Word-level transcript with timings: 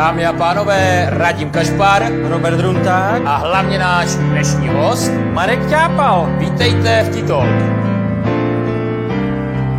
Dámy 0.00 0.26
a 0.26 0.32
pánové, 0.32 1.06
Radim 1.10 1.50
Kašpar, 1.50 2.12
Robert 2.28 2.60
Runták 2.60 3.22
a 3.24 3.36
hlavně 3.36 3.78
náš 3.78 4.14
dnešní 4.14 4.68
host, 4.68 5.12
Marek 5.32 5.68
Ťápal. 5.68 6.36
Vítejte 6.38 7.02
v 7.02 7.14
Titol. 7.14 7.44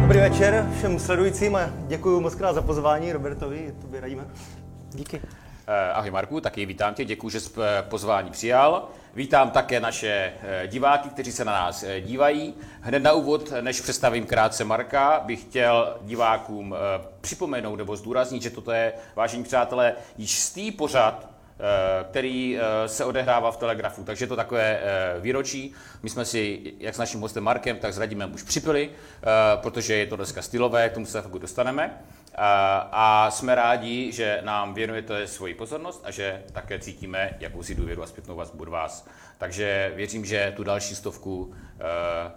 Dobrý 0.02 0.20
večer 0.20 0.68
všem 0.78 1.00
sledujícím 1.00 1.56
a 1.56 1.62
děkuji 1.88 2.20
moc 2.20 2.36
krát 2.36 2.54
za 2.54 2.62
pozvání 2.62 3.14
Robertovi, 3.14 3.74
tobě 3.82 4.02
radíme. 4.02 4.24
Díky. 4.92 5.22
Eh, 5.68 5.92
ahoj 5.92 6.12
Marku, 6.12 6.42
taky 6.42 6.66
vítám 6.66 6.94
tě, 6.94 7.06
děkuji, 7.06 7.30
že 7.30 7.40
jsi 7.40 7.50
eh, 7.62 7.84
pozvání 7.90 8.32
přijal. 8.32 8.88
Vítám 9.16 9.52
také 9.52 9.80
naše 9.80 10.34
eh, 10.42 10.68
diváky, 10.68 11.10
kteří 11.10 11.32
se 11.32 11.46
na 11.46 11.52
nás 11.52 11.86
dívají. 12.02 12.54
Hned 12.82 13.04
na 13.04 13.14
úvod, 13.14 13.54
než 13.62 13.82
představím 13.82 14.26
krátce 14.26 14.64
Marka, 14.64 15.20
bych 15.26 15.42
chtěl 15.42 15.98
divákům 16.02 16.76
připomenout 17.22 17.76
nebo 17.76 17.96
zdůraznit, 17.96 18.42
že 18.42 18.50
toto 18.50 18.72
je, 18.72 18.94
vážení 19.16 19.44
přátelé, 19.44 19.94
již 20.18 20.40
stý 20.40 20.72
pořad, 20.72 21.31
který 22.10 22.58
se 22.86 23.06
odehrává 23.06 23.52
v 23.52 23.58
Telegrafu. 23.58 24.04
Takže 24.04 24.28
to 24.28 24.36
takové 24.36 24.80
výročí. 25.20 25.74
My 26.04 26.10
jsme 26.10 26.26
si, 26.26 26.74
jak 26.80 26.96
s 26.96 26.98
naším 26.98 27.22
hostem 27.22 27.44
Markem, 27.44 27.78
tak 27.78 27.94
s 27.94 27.98
Radimem 27.98 28.34
už 28.34 28.44
připili, 28.44 28.90
protože 29.56 29.96
je 29.96 30.06
to 30.06 30.16
dneska 30.16 30.42
stylové, 30.42 30.90
k 30.90 30.94
tomu 30.94 31.06
se 31.06 31.22
fakt 31.22 31.32
dostaneme. 31.32 32.02
A 32.92 33.32
jsme 33.32 33.56
rádi, 33.56 34.12
že 34.12 34.40
nám 34.42 34.74
věnujete 34.74 35.28
svoji 35.28 35.54
pozornost 35.54 36.02
a 36.04 36.12
že 36.12 36.44
také 36.54 36.80
cítíme 36.80 37.38
jakousi 37.40 37.76
důvěru 37.76 38.04
a 38.04 38.08
zpětnou 38.08 38.36
vazbu 38.36 38.62
od 38.62 38.70
vás. 38.70 39.08
Takže 39.38 39.92
věřím, 39.96 40.26
že 40.26 40.54
tu 40.56 40.64
další 40.64 40.96
stovku 40.96 41.54
eh, 41.80 42.32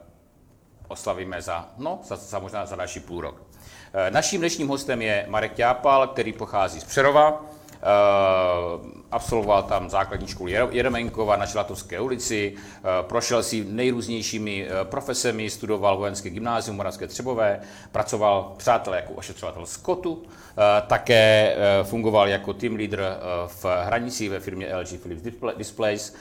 oslavíme 0.88 1.42
za, 1.42 1.68
no, 1.78 2.00
za, 2.04 2.16
za 2.16 2.38
možná 2.38 2.66
za 2.66 2.76
další 2.76 3.00
půl 3.00 3.20
rok. 3.20 3.42
Eh, 3.94 4.10
naším 4.10 4.40
dnešním 4.40 4.68
hostem 4.68 5.02
je 5.02 5.26
Marek 5.28 5.54
Ťápal, 5.54 6.08
který 6.08 6.32
pochází 6.32 6.80
z 6.80 6.84
Přerova. 6.84 7.42
Eh, 7.84 8.78
absolvoval 9.10 9.62
tam 9.62 9.90
základní 9.90 10.26
školu 10.26 10.48
Jeremenkova 10.48 11.36
na 11.36 11.44
Želatovské 11.44 12.00
ulici, 12.00 12.54
eh, 12.56 12.80
prošel 13.02 13.42
si 13.42 13.64
nejrůznějšími 13.64 14.66
eh, 14.66 14.84
profesemi, 14.84 15.50
studoval 15.50 15.96
vojenské 15.96 16.30
gymnázium 16.30 16.76
Moravské 16.76 17.06
Třebové, 17.06 17.60
pracoval 17.92 18.54
přátelé 18.56 18.96
jako 18.96 19.12
ošetřovatel 19.12 19.66
Scottu, 19.66 20.22
také 20.86 21.56
fungoval 21.82 22.28
jako 22.28 22.52
team 22.52 22.74
leader 22.74 23.18
v 23.46 23.64
hranici 23.84 24.28
ve 24.28 24.40
firmě 24.40 24.76
LG 24.76 24.98
Philips 25.02 25.22
Displays. 25.56 26.14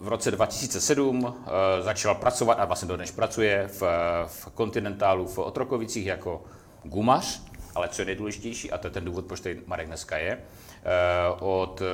V 0.00 0.08
roce 0.08 0.30
2007 0.30 1.34
začal 1.80 2.14
pracovat 2.14 2.54
a 2.54 2.64
vlastně 2.64 2.88
dodnes 2.88 3.10
pracuje 3.10 3.68
v, 3.68 3.82
v 4.26 4.48
Continentalu 4.56 5.26
v 5.26 5.38
Otrokovicích 5.38 6.06
jako 6.06 6.42
gumař 6.84 7.42
ale 7.74 7.88
co 7.88 8.02
je 8.02 8.06
nejdůležitější, 8.06 8.70
a 8.70 8.78
to 8.78 8.86
je 8.86 8.90
ten 8.90 9.04
důvod, 9.04 9.26
proč 9.26 9.40
tady 9.40 9.60
Marek 9.66 9.86
dneska 9.86 10.16
je, 10.16 10.32
eh, 10.32 10.38
od, 11.40 11.82
eh, 11.82 11.84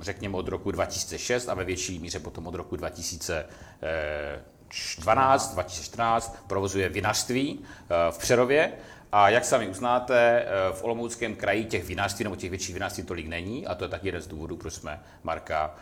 řekněme, 0.00 0.36
od 0.36 0.48
roku 0.48 0.70
2006 0.70 1.48
a 1.48 1.54
ve 1.54 1.64
větší 1.64 1.98
míře 1.98 2.20
potom 2.20 2.46
od 2.46 2.54
roku 2.54 2.76
2012, 2.76 5.54
2014 5.54 6.44
provozuje 6.46 6.88
vinařství 6.88 7.60
eh, 7.60 7.64
v 8.10 8.18
Přerově. 8.18 8.72
A 9.12 9.28
jak 9.28 9.44
sami 9.44 9.68
uznáte, 9.68 10.46
v 10.72 10.84
Olomouckém 10.84 11.36
kraji 11.36 11.64
těch 11.64 11.84
vinařství 11.84 12.24
nebo 12.24 12.36
těch 12.36 12.50
větších 12.50 12.74
vinařství 12.74 13.02
tolik 13.02 13.26
není 13.26 13.66
a 13.66 13.74
to 13.74 13.84
je 13.84 13.88
taky 13.88 14.08
jeden 14.08 14.20
z 14.20 14.26
důvodů, 14.26 14.56
proč 14.56 14.74
jsme 14.74 15.00
Marka 15.22 15.74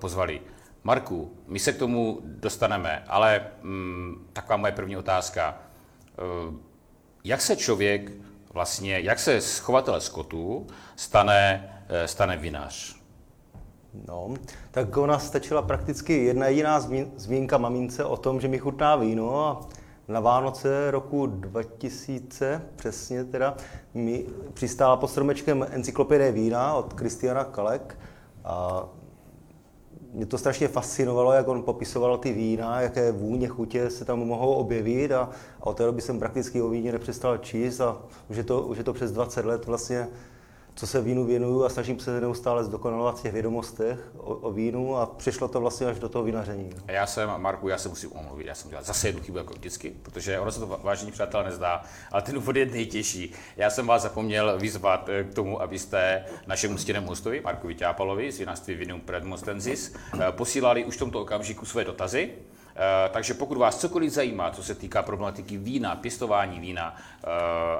pozvali. 0.00 0.40
Marku, 0.84 1.36
my 1.46 1.58
se 1.58 1.72
k 1.72 1.78
tomu 1.78 2.20
dostaneme, 2.24 3.04
ale 3.06 3.46
mm, 3.62 4.28
taková 4.32 4.56
moje 4.56 4.72
první 4.72 4.96
otázka. 4.96 5.58
Jak 7.24 7.40
se 7.40 7.56
člověk 7.56 8.10
vlastně, 8.54 9.00
jak 9.00 9.18
se 9.18 9.40
z 9.40 9.58
chovatele 9.58 10.00
skotu 10.00 10.66
stane, 10.96 11.72
eh, 11.88 12.08
stane 12.08 12.36
vinař? 12.36 12.96
No, 14.08 14.34
tak 14.70 14.96
ona 14.96 15.18
stačila 15.18 15.62
prakticky 15.62 16.24
jedna 16.24 16.46
jediná 16.46 16.80
zmínka 17.16 17.58
mamince 17.58 18.04
o 18.04 18.16
tom, 18.16 18.40
že 18.40 18.48
mi 18.48 18.58
chutná 18.58 18.96
víno 18.96 19.46
a 19.46 19.60
na 20.08 20.20
Vánoce 20.20 20.90
roku 20.90 21.26
2000, 21.26 22.62
přesně 22.76 23.24
teda, 23.24 23.56
mi 23.94 24.24
přistála 24.54 24.96
pod 24.96 25.08
stromečkem 25.08 25.66
encyklopedie 25.70 26.32
vína 26.32 26.74
od 26.74 26.92
Kristiana 26.92 27.44
Kalek 27.44 27.98
a 28.44 28.84
mě 30.14 30.26
to 30.26 30.38
strašně 30.38 30.68
fascinovalo, 30.68 31.32
jak 31.32 31.48
on 31.48 31.62
popisoval 31.62 32.18
ty 32.18 32.32
vína, 32.32 32.80
jaké 32.80 33.12
vůně, 33.12 33.48
chutě 33.48 33.90
se 33.90 34.04
tam 34.04 34.18
mohou 34.18 34.54
objevit 34.54 35.12
a, 35.12 35.30
a 35.60 35.66
od 35.66 35.76
té 35.76 35.84
doby 35.84 36.02
jsem 36.02 36.18
prakticky 36.18 36.62
o 36.62 36.68
víně 36.68 36.92
nepřestal 36.92 37.38
číst 37.38 37.80
a 37.80 38.02
už 38.30 38.36
je 38.36 38.44
to, 38.44 38.62
už 38.62 38.78
je 38.78 38.84
to 38.84 38.92
přes 38.92 39.12
20 39.12 39.44
let 39.44 39.66
vlastně 39.66 40.08
co 40.74 40.86
se 40.86 41.00
vínu 41.00 41.24
věnuju 41.24 41.64
a 41.64 41.68
snažím 41.68 42.00
se 42.00 42.20
neustále 42.20 42.64
zdokonalovat 42.64 43.18
v 43.18 43.22
těch 43.22 43.32
vědomostech 43.32 43.98
o, 44.16 44.34
o 44.34 44.52
vínu 44.52 44.96
a 44.96 45.06
přišlo 45.06 45.48
to 45.48 45.60
vlastně 45.60 45.86
až 45.86 45.98
do 45.98 46.08
toho 46.08 46.24
vinaření. 46.24 46.70
A 46.88 46.92
já 46.92 47.06
jsem, 47.06 47.30
Marku, 47.36 47.68
já 47.68 47.78
se 47.78 47.88
musím 47.88 48.12
omluvit, 48.12 48.46
já 48.46 48.54
jsem 48.54 48.70
dělal 48.70 48.84
zase 48.84 49.08
jednu 49.08 49.22
chybu 49.22 49.38
jako 49.38 49.54
vždycky, 49.54 49.94
protože 50.02 50.40
ono 50.40 50.52
se 50.52 50.60
to 50.60 50.80
vážení 50.82 51.12
přátelé 51.12 51.44
nezdá, 51.44 51.82
ale 52.12 52.22
ten 52.22 52.36
úvod 52.36 52.56
je 52.56 52.66
nejtěžší. 52.66 53.32
Já 53.56 53.70
jsem 53.70 53.86
vás 53.86 54.02
zapomněl 54.02 54.58
vyzvat 54.58 55.08
eh, 55.08 55.24
k 55.24 55.34
tomu, 55.34 55.62
abyste 55.62 56.24
našemu 56.46 56.78
stěnému 56.78 57.08
hostovi, 57.08 57.40
Marku 57.40 57.66
Vyťápalovi 57.66 58.32
z 58.32 58.38
vinařství 58.38 58.74
Vinum 58.74 59.00
Predmostensis, 59.00 59.94
eh, 60.14 60.32
posílali 60.32 60.84
už 60.84 60.96
v 60.96 60.98
tomto 60.98 61.20
okamžiku 61.20 61.66
své 61.66 61.84
dotazy. 61.84 62.30
Eh, 62.76 63.08
takže 63.08 63.34
pokud 63.34 63.58
vás 63.58 63.78
cokoliv 63.78 64.12
zajímá, 64.12 64.50
co 64.50 64.62
se 64.62 64.74
týká 64.74 65.02
problematiky 65.02 65.56
vína, 65.56 65.96
pěstování 65.96 66.60
vína 66.60 66.96
eh, 66.96 67.28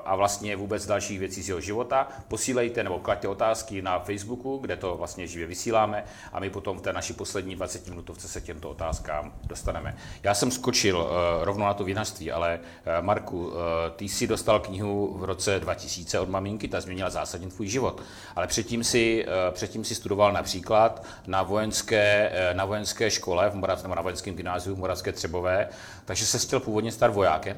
a 0.05 0.16
vlastně 0.16 0.56
vůbec 0.56 0.87
dalších 0.87 1.19
věcí 1.19 1.43
z 1.43 1.49
jeho 1.49 1.60
života, 1.60 2.09
posílejte 2.28 2.84
nebo 2.84 2.99
klaďte 2.99 3.28
otázky 3.28 3.82
na 3.82 3.99
Facebooku, 3.99 4.59
kde 4.59 4.77
to 4.77 4.97
vlastně 4.97 5.27
živě 5.27 5.47
vysíláme 5.47 6.05
a 6.32 6.41
my 6.41 6.50
potom 6.50 6.78
v 6.78 6.82
té 6.82 6.93
naší 6.93 7.12
poslední 7.12 7.56
20 7.56 7.88
minutovce 7.88 8.28
se 8.28 8.41
těmto 8.41 8.71
otázkám 8.71 9.32
dostaneme. 9.44 9.97
Já 10.22 10.34
jsem 10.34 10.50
skočil 10.50 11.09
eh, 11.11 11.44
rovnou 11.44 11.65
na 11.65 11.75
to 11.75 11.84
vinařství, 11.84 12.32
ale 12.32 12.61
Marku, 13.00 13.53
ty 13.97 14.09
jsi 14.09 14.26
dostal 14.26 14.61
knihu 14.61 15.16
v 15.19 15.25
roce 15.25 15.61
2000 15.61 16.21
od 16.21 16.28
maminky, 16.28 16.69
ta 16.69 16.81
změnila 16.81 17.11
zásadně 17.11 17.49
tvůj 17.49 17.66
život. 17.66 18.03
Ale 18.37 18.47
předtím 18.47 18.84
si, 18.84 19.26
předtím 19.50 19.84
si 19.84 19.94
studoval 19.94 20.32
například 20.32 21.05
na 21.26 21.43
vojenské, 21.43 22.32
na 22.53 22.65
vojenské 22.65 23.11
škole 23.11 23.50
v 23.50 23.55
Moravské, 23.55 23.88
nebo 23.88 23.94
na 23.94 24.03
vojenském 24.03 24.34
gymnáziu 24.34 24.76
Moravské 24.84 25.12
Třebové, 25.12 25.69
takže 26.05 26.27
se 26.27 26.39
chtěl 26.39 26.61
původně 26.61 26.93
stát 26.93 27.15
vojákem? 27.15 27.56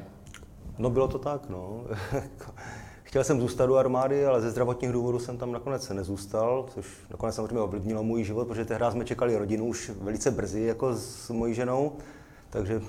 No 0.77 0.89
bylo 0.89 1.07
to 1.07 1.19
tak, 1.19 1.49
no. 1.49 1.83
Chtěl 3.03 3.23
jsem 3.23 3.39
zůstat 3.39 3.65
do 3.65 3.75
armády, 3.75 4.25
ale 4.25 4.41
ze 4.41 4.51
zdravotních 4.51 4.91
důvodů 4.91 5.19
jsem 5.19 5.37
tam 5.37 5.51
nakonec 5.51 5.89
nezůstal, 5.89 6.65
což 6.73 6.85
nakonec 7.11 7.35
samozřejmě 7.35 7.59
ovlivnilo 7.59 8.03
můj 8.03 8.23
život, 8.23 8.47
protože 8.47 8.65
tehdy 8.65 8.85
jsme 8.89 9.05
čekali 9.05 9.37
rodinu 9.37 9.65
už 9.65 9.91
velice 10.01 10.31
brzy 10.31 10.61
jako 10.61 10.95
s 10.95 11.29
mojí 11.29 11.53
ženou, 11.53 11.91
takže 12.49 12.81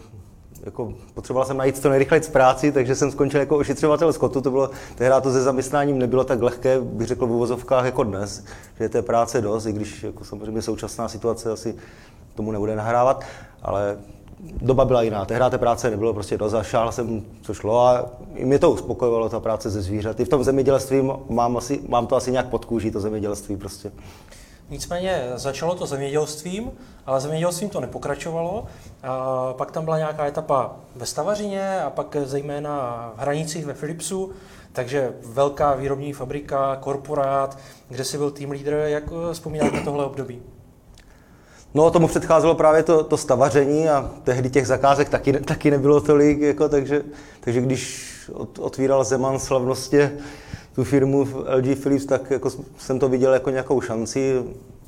jako 0.62 0.94
potřeboval 1.14 1.46
jsem 1.46 1.56
najít 1.56 1.82
to 1.82 1.88
nejrychleji 1.88 2.22
z 2.22 2.28
práci, 2.28 2.72
takže 2.72 2.94
jsem 2.94 3.10
skončil 3.10 3.40
jako 3.40 3.56
ošetřovatel 3.56 4.12
skotu. 4.12 4.40
To 4.40 4.50
bylo, 4.50 4.70
tehdy 4.94 5.14
to 5.22 5.32
se 5.32 5.42
zaměstnáním 5.42 5.98
nebylo 5.98 6.24
tak 6.24 6.42
lehké, 6.42 6.80
bych 6.80 7.06
řekl 7.06 7.26
v 7.26 7.32
uvozovkách 7.32 7.84
jako 7.84 8.04
dnes, 8.04 8.44
že 8.78 8.84
je 8.84 8.88
té 8.88 9.02
práce 9.02 9.40
dost, 9.40 9.66
i 9.66 9.72
když 9.72 10.02
jako 10.02 10.24
samozřejmě 10.24 10.62
současná 10.62 11.08
situace 11.08 11.52
asi 11.52 11.74
tomu 12.34 12.52
nebude 12.52 12.76
nahrávat, 12.76 13.24
ale 13.62 13.98
doba 14.40 14.84
byla 14.84 15.02
jiná. 15.02 15.24
Tehdy 15.24 15.44
té 15.50 15.58
práce 15.58 15.90
nebylo 15.90 16.14
prostě 16.14 16.38
dost 16.38 16.54
jsem, 16.90 17.22
co 17.42 17.54
šlo 17.54 17.86
a 17.86 18.04
mě 18.34 18.58
to 18.58 18.70
uspokojovalo, 18.70 19.28
ta 19.28 19.40
práce 19.40 19.70
ze 19.70 19.82
zvířaty. 19.82 20.24
V 20.24 20.28
tom 20.28 20.44
zemědělství 20.44 21.10
mám, 21.28 21.56
asi, 21.56 21.80
mám 21.88 22.06
to 22.06 22.16
asi 22.16 22.32
nějak 22.32 22.48
pod 22.48 22.64
kůží, 22.64 22.90
to 22.90 23.00
zemědělství 23.00 23.56
prostě. 23.56 23.92
Nicméně 24.70 25.30
začalo 25.34 25.74
to 25.74 25.86
zemědělstvím, 25.86 26.70
ale 27.06 27.20
zemědělstvím 27.20 27.68
to 27.68 27.80
nepokračovalo. 27.80 28.64
A 29.02 29.52
pak 29.52 29.70
tam 29.70 29.84
byla 29.84 29.98
nějaká 29.98 30.26
etapa 30.26 30.76
ve 30.96 31.06
Stavařině 31.06 31.80
a 31.82 31.90
pak 31.90 32.16
zejména 32.24 33.12
v 33.16 33.20
hranicích 33.20 33.66
ve 33.66 33.74
Philipsu, 33.74 34.30
takže 34.72 35.12
velká 35.26 35.74
výrobní 35.74 36.12
fabrika, 36.12 36.76
korporát, 36.76 37.58
kde 37.88 38.04
si 38.04 38.18
byl 38.18 38.30
tým 38.30 38.50
leader. 38.50 38.74
Jak 38.74 39.04
vzpomínáte 39.32 39.76
na 39.76 39.84
tohle 39.84 40.04
období? 40.04 40.42
No, 41.74 41.90
tomu 41.90 42.08
předcházelo 42.08 42.54
právě 42.54 42.82
to, 42.82 43.04
to 43.04 43.16
stavaření 43.16 43.88
a 43.88 44.10
tehdy 44.24 44.50
těch 44.50 44.66
zakázek 44.66 45.08
taky, 45.08 45.32
taky 45.32 45.70
nebylo 45.70 46.00
tolik, 46.00 46.40
jako, 46.40 46.68
takže, 46.68 47.02
takže 47.40 47.60
když 47.60 48.08
otvíral 48.58 49.04
Zeman 49.04 49.38
slavnostně 49.38 50.12
tu 50.74 50.84
firmu 50.84 51.28
LG 51.56 51.78
Philips, 51.82 52.06
tak 52.06 52.30
jako 52.30 52.50
jsem 52.78 52.98
to 52.98 53.08
viděl 53.08 53.32
jako 53.32 53.50
nějakou 53.50 53.80
šanci 53.80 54.42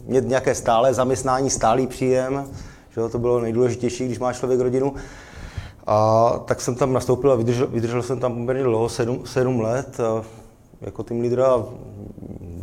mít 0.07 0.29
nějaké 0.29 0.55
stále 0.55 0.95
zaměstnání, 0.95 1.51
stálý 1.51 1.87
příjem, 1.87 2.49
že 2.91 3.09
to 3.09 3.19
bylo 3.19 3.41
nejdůležitější, 3.41 4.07
když 4.07 4.19
má 4.19 4.33
člověk 4.33 4.61
rodinu. 4.61 4.95
A 5.87 6.31
tak 6.45 6.61
jsem 6.61 6.75
tam 6.75 6.93
nastoupil 6.93 7.33
a 7.33 7.35
vydržel, 7.35 7.67
vydržel 7.67 8.03
jsem 8.03 8.21
tam 8.21 8.33
poměrně 8.35 8.63
dlouho, 8.63 8.89
sedm, 8.89 9.23
sedm 9.27 9.61
let. 9.61 10.01
A 10.01 10.25
jako 10.81 11.03
tým 11.03 11.21
lídra 11.21 11.65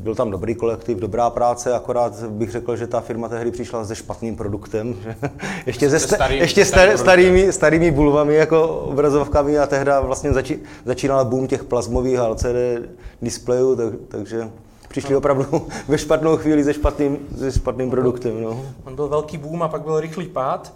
byl 0.08 0.16
tam 0.16 0.32
dobrý 0.32 0.56
kolektiv, 0.56 0.98
dobrá 0.98 1.30
práce, 1.30 1.74
akorát 1.74 2.24
bych 2.24 2.52
řekl, 2.52 2.76
že 2.76 2.88
ta 2.88 3.02
firma 3.02 3.30
tehdy 3.30 3.52
přišla 3.52 3.86
se 3.86 3.96
špatným 3.96 4.36
produktem. 4.36 4.96
Že 5.04 5.16
ještě 5.66 5.90
se 5.90 6.00
starý, 6.00 6.38
ještě 6.38 6.66
starý 6.66 6.98
starými, 6.98 7.54
starými 7.54 7.92
bulvami, 7.92 8.36
jako 8.36 8.68
obrazovkami 8.68 9.60
a 9.60 9.68
tehdy 9.68 9.92
vlastně 10.02 10.34
zači, 10.34 10.60
začínal 10.86 11.26
boom 11.26 11.48
těch 11.48 11.64
plazmových 11.64 12.20
LCD 12.20 12.56
displejů, 13.22 13.76
tak, 13.76 13.94
takže 14.08 14.50
přišli 14.88 15.16
opravdu 15.16 15.68
ve 15.88 15.98
špatnou 15.98 16.38
chvíli 16.38 16.64
se 16.64 16.74
špatným, 16.74 17.18
se 17.38 17.52
špatným 17.52 17.90
produktem. 17.90 18.44
No. 18.44 18.66
On 18.86 18.96
byl 18.96 19.08
velký 19.08 19.38
boom 19.38 19.64
a 19.64 19.68
pak 19.68 19.82
byl 19.82 20.00
rychlý 20.00 20.26
pád. 20.26 20.74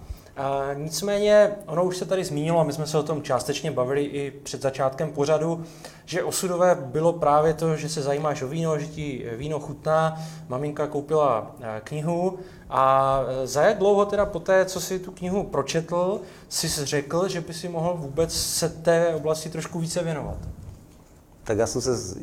Nicméně, 0.73 1.51
ono 1.65 1.83
už 1.83 1.97
se 1.97 2.05
tady 2.05 2.23
zmínilo, 2.23 2.59
a 2.59 2.63
my 2.63 2.73
jsme 2.73 2.87
se 2.87 2.97
o 2.97 3.03
tom 3.03 3.23
částečně 3.23 3.71
bavili 3.71 4.03
i 4.03 4.31
před 4.31 4.61
začátkem 4.61 5.11
pořadu, 5.11 5.63
že 6.05 6.23
osudové 6.23 6.75
bylo 6.75 7.13
právě 7.13 7.53
to, 7.53 7.75
že 7.75 7.89
se 7.89 8.01
zajímáš 8.01 8.41
o 8.41 8.47
víno, 8.47 8.79
že 8.79 8.87
ti 8.87 9.25
víno 9.37 9.59
chutná. 9.59 10.21
Maminka 10.49 10.87
koupila 10.87 11.55
eh, 11.61 11.81
knihu 11.83 12.39
a 12.69 13.19
eh, 13.27 13.47
za 13.47 13.63
jak 13.63 13.77
dlouho 13.77 14.05
teda 14.05 14.25
po 14.25 14.39
té, 14.39 14.65
co 14.65 14.81
si 14.81 14.99
tu 14.99 15.11
knihu 15.11 15.43
pročetl, 15.43 16.21
si 16.49 16.85
řekl, 16.85 17.27
že 17.27 17.41
by 17.41 17.53
si 17.53 17.69
mohl 17.69 17.93
vůbec 17.97 18.33
se 18.33 18.69
té 18.69 19.15
oblasti 19.15 19.49
trošku 19.49 19.79
více 19.79 20.03
věnovat? 20.03 20.37
Tak 21.43 21.57
já 21.57 21.67
jsem 21.67 21.81
se 21.81 22.15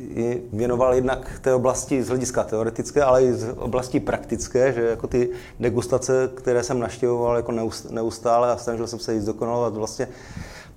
věnoval 0.53 0.93
jednak 0.93 1.39
té 1.41 1.53
oblasti 1.53 2.03
z 2.03 2.07
hlediska 2.07 2.43
teoretické, 2.43 3.03
ale 3.03 3.23
i 3.23 3.33
z 3.33 3.53
oblasti 3.57 3.99
praktické, 3.99 4.73
že 4.73 4.81
jako 4.81 5.07
ty 5.07 5.29
degustace, 5.59 6.29
které 6.35 6.63
jsem 6.63 6.79
naštěvoval 6.79 7.35
jako 7.35 7.51
neustále 7.89 8.51
a 8.51 8.57
snažil 8.57 8.87
jsem 8.87 8.99
se 8.99 9.13
jít 9.13 9.21
zdokonalovat 9.21 9.73
vlastně, 9.73 10.07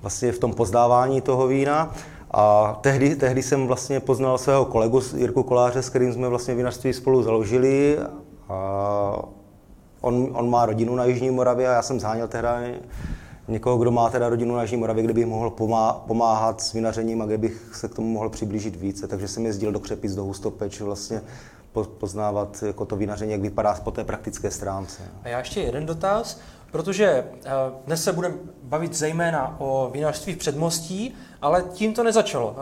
vlastně 0.00 0.32
v 0.32 0.38
tom 0.38 0.54
pozdávání 0.54 1.20
toho 1.20 1.46
vína. 1.46 1.94
A 2.30 2.78
tehdy, 2.80 3.16
tehdy 3.16 3.42
jsem 3.42 3.66
vlastně 3.66 4.00
poznal 4.00 4.38
svého 4.38 4.64
kolegu 4.64 5.00
Jirku 5.16 5.42
Koláře, 5.42 5.82
s 5.82 5.88
kterým 5.88 6.12
jsme 6.12 6.28
vlastně 6.28 6.54
vinařství 6.54 6.92
spolu 6.92 7.22
založili. 7.22 7.98
A 8.48 9.22
on, 10.00 10.28
on 10.32 10.50
má 10.50 10.66
rodinu 10.66 10.94
na 10.94 11.04
Jižní 11.04 11.30
Moravě 11.30 11.68
a 11.68 11.72
já 11.72 11.82
jsem 11.82 12.00
zháněl 12.00 12.28
tehdy 12.28 12.74
někoho, 13.52 13.78
kdo 13.78 13.90
má 13.90 14.10
teda 14.10 14.28
rodinu 14.28 14.56
na 14.56 14.62
Jižní 14.62 14.76
Moravě, 14.76 15.04
kde 15.04 15.14
bych 15.14 15.26
mohl 15.26 15.50
pomáhat 16.06 16.60
s 16.60 16.72
vinařením 16.72 17.22
a 17.22 17.26
kde 17.26 17.38
bych 17.38 17.70
se 17.74 17.88
k 17.88 17.94
tomu 17.94 18.08
mohl 18.08 18.28
přiblížit 18.28 18.76
více. 18.76 19.08
Takže 19.08 19.28
jsem 19.28 19.46
jezdil 19.46 19.72
do 19.72 19.80
Křepic, 19.80 20.14
do 20.14 20.24
Hustopeč, 20.24 20.80
vlastně 20.80 21.22
poznávat 21.98 22.62
jako 22.66 22.84
to 22.84 22.96
vinaření, 22.96 23.32
jak 23.32 23.40
vypadá 23.40 23.74
po 23.74 23.90
té 23.90 24.04
praktické 24.04 24.50
stránce. 24.50 25.02
A 25.22 25.28
já 25.28 25.38
ještě 25.38 25.60
jeden 25.60 25.86
dotaz, 25.86 26.40
protože 26.70 27.06
eh, 27.06 27.50
dnes 27.86 28.04
se 28.04 28.12
budeme 28.12 28.34
bavit 28.62 28.94
zejména 28.94 29.56
o 29.58 29.90
vinařství 29.92 30.32
v 30.34 30.38
předmostí, 30.38 31.14
ale 31.42 31.64
tím 31.72 31.94
to 31.94 32.04
nezačalo. 32.04 32.56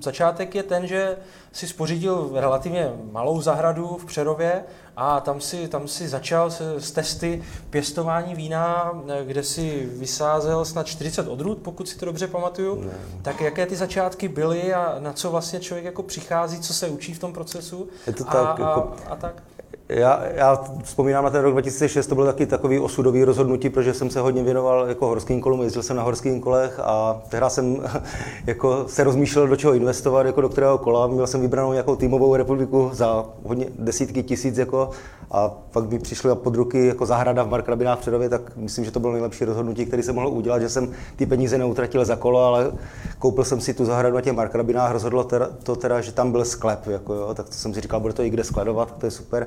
Začátek 0.00 0.54
je 0.54 0.62
ten, 0.62 0.86
že 0.86 1.16
si 1.52 1.68
spořídil 1.68 2.30
relativně 2.34 2.92
malou 3.12 3.40
zahradu 3.40 3.86
v 3.86 4.04
Přerově 4.04 4.64
a 4.96 5.20
tam 5.20 5.40
si, 5.40 5.68
tam 5.68 5.88
si 5.88 6.08
začal 6.08 6.50
se, 6.50 6.80
s 6.80 6.90
testy 6.90 7.42
pěstování 7.70 8.34
vína, 8.34 8.92
kde 9.24 9.42
si 9.42 9.88
vysázel 9.92 10.64
snad 10.64 10.86
40 10.86 11.28
odrůd, 11.28 11.58
pokud 11.58 11.88
si 11.88 11.98
to 11.98 12.06
dobře 12.06 12.26
pamatuju. 12.26 12.80
Ne. 12.80 12.90
Tak 13.22 13.40
jaké 13.40 13.66
ty 13.66 13.76
začátky 13.76 14.28
byly 14.28 14.74
a 14.74 14.96
na 14.98 15.12
co 15.12 15.30
vlastně 15.30 15.60
člověk 15.60 15.84
jako 15.84 16.02
přichází, 16.02 16.60
co 16.60 16.74
se 16.74 16.88
učí 16.88 17.14
v 17.14 17.18
tom 17.18 17.32
procesu? 17.32 17.88
Je 18.06 18.12
to 18.12 18.24
tak, 18.24 18.36
a, 18.36 18.48
jako... 18.48 18.94
a, 19.06 19.10
a 19.10 19.16
tak? 19.16 19.42
Já, 19.88 20.22
já 20.34 20.64
vzpomínám 20.82 21.24
na 21.24 21.30
ten 21.30 21.42
rok 21.42 21.52
2006, 21.52 22.06
to 22.06 22.14
byl 22.14 22.26
taky 22.26 22.46
takový 22.46 22.78
osudový 22.78 23.24
rozhodnutí, 23.24 23.70
protože 23.70 23.94
jsem 23.94 24.10
se 24.10 24.20
hodně 24.20 24.42
věnoval 24.42 24.88
jako 24.88 25.06
horským 25.06 25.40
kolům, 25.40 25.62
jezdil 25.62 25.82
jsem 25.82 25.96
na 25.96 26.02
horských 26.02 26.42
kolech 26.42 26.80
a 26.80 27.22
tehdy 27.28 27.46
jsem 27.48 27.82
jako 28.46 28.84
se 28.88 29.04
rozmýšlel, 29.04 29.48
do 29.48 29.56
čeho 29.56 29.74
investovat, 29.74 30.26
jako 30.26 30.40
do 30.40 30.48
kterého 30.48 30.78
kola. 30.78 31.06
Měl 31.06 31.26
jsem 31.26 31.40
vybranou 31.40 31.72
nějakou 31.72 31.96
týmovou 31.96 32.36
republiku 32.36 32.90
za 32.92 33.26
hodně 33.44 33.66
desítky 33.78 34.22
tisíc 34.22 34.58
jako, 34.58 34.90
a 35.30 35.48
pak 35.48 35.84
by 35.84 35.98
přišly 35.98 36.30
pod 36.34 36.54
ruky 36.54 36.86
jako 36.86 37.06
zahrada 37.06 37.42
v 37.42 37.50
Markrabinách 37.50 37.98
v 37.98 38.00
Předově, 38.00 38.28
tak 38.28 38.56
myslím, 38.56 38.84
že 38.84 38.90
to 38.90 39.00
bylo 39.00 39.12
nejlepší 39.12 39.44
rozhodnutí, 39.44 39.86
který 39.86 40.02
jsem 40.02 40.14
mohl 40.14 40.28
udělat, 40.28 40.58
že 40.58 40.68
jsem 40.68 40.92
ty 41.16 41.26
peníze 41.26 41.58
neutratil 41.58 42.04
za 42.04 42.16
kolo, 42.16 42.44
ale 42.44 42.72
koupil 43.18 43.44
jsem 43.44 43.60
si 43.60 43.74
tu 43.74 43.84
zahradu 43.84 44.14
na 44.14 44.20
těch 44.20 44.32
Markrabinách, 44.32 44.92
rozhodlo 44.92 45.28
to 45.62 45.76
teda, 45.76 46.00
že 46.00 46.12
tam 46.12 46.32
byl 46.32 46.44
sklep, 46.44 46.86
jako 46.86 47.14
jo, 47.14 47.34
tak 47.34 47.46
to 47.46 47.52
jsem 47.52 47.74
si 47.74 47.80
říkal, 47.80 48.00
bude 48.00 48.14
to 48.14 48.22
i 48.22 48.30
kde 48.30 48.44
skladovat, 48.44 48.98
to 48.98 49.06
je 49.06 49.10
super. 49.10 49.46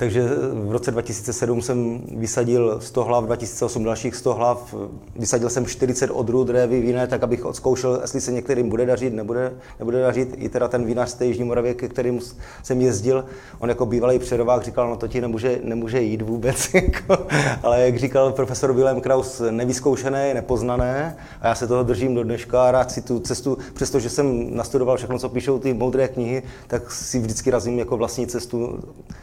Takže 0.00 0.28
v 0.52 0.72
roce 0.72 0.90
2007 0.90 1.62
jsem 1.62 2.00
vysadil 2.16 2.80
100 2.80 3.04
hlav, 3.04 3.24
2008 3.24 3.84
dalších 3.84 4.16
100 4.16 4.34
hlav, 4.34 4.74
vysadil 5.16 5.50
jsem 5.50 5.66
40 5.66 6.10
odrůd 6.10 6.50
révy 6.50 6.80
víné, 6.80 7.06
tak 7.06 7.22
abych 7.22 7.44
odzkoušel, 7.44 7.98
jestli 8.02 8.20
se 8.20 8.32
některým 8.32 8.68
bude 8.68 8.86
dařit, 8.86 9.14
nebude, 9.14 9.52
nebude 9.78 10.00
dařit. 10.00 10.34
I 10.36 10.48
teda 10.48 10.68
ten 10.68 10.84
vinař 10.84 11.08
z 11.08 11.14
té 11.14 11.26
Jižní 11.26 11.44
Moravě, 11.44 11.74
ke 11.74 11.88
kterým 11.88 12.20
jsem 12.62 12.80
jezdil, 12.80 13.24
on 13.58 13.68
jako 13.68 13.86
bývalý 13.86 14.18
přerovák 14.18 14.62
říkal, 14.62 14.90
no 14.90 14.96
to 14.96 15.08
ti 15.08 15.20
nemůže, 15.20 15.60
nemůže 15.64 16.02
jít 16.02 16.22
vůbec. 16.22 16.74
Jako. 16.74 17.26
Ale 17.62 17.80
jak 17.80 17.98
říkal 17.98 18.32
profesor 18.32 18.72
Wilhelm 18.72 19.00
Kraus, 19.00 19.42
nevyzkoušené, 19.50 20.34
nepoznané 20.34 21.16
a 21.40 21.48
já 21.48 21.54
se 21.54 21.66
toho 21.66 21.82
držím 21.82 22.14
do 22.14 22.24
dneška 22.24 22.68
a 22.68 22.70
rád 22.70 22.90
si 22.90 23.02
tu 23.02 23.20
cestu, 23.20 23.58
přestože 23.74 24.10
jsem 24.10 24.56
nastudoval 24.56 24.96
všechno, 24.96 25.18
co 25.18 25.28
píšou 25.28 25.58
ty 25.58 25.74
moudré 25.74 26.08
knihy, 26.08 26.42
tak 26.66 26.92
si 26.92 27.18
vždycky 27.18 27.50
razím 27.50 27.78
jako 27.78 27.96
vlastní 27.96 28.26
cestu, 28.26 28.80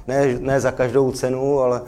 ne, 0.08 0.38
ne 0.40 0.67
za 0.68 0.72
každou 0.72 1.12
cenu, 1.12 1.60
ale, 1.60 1.82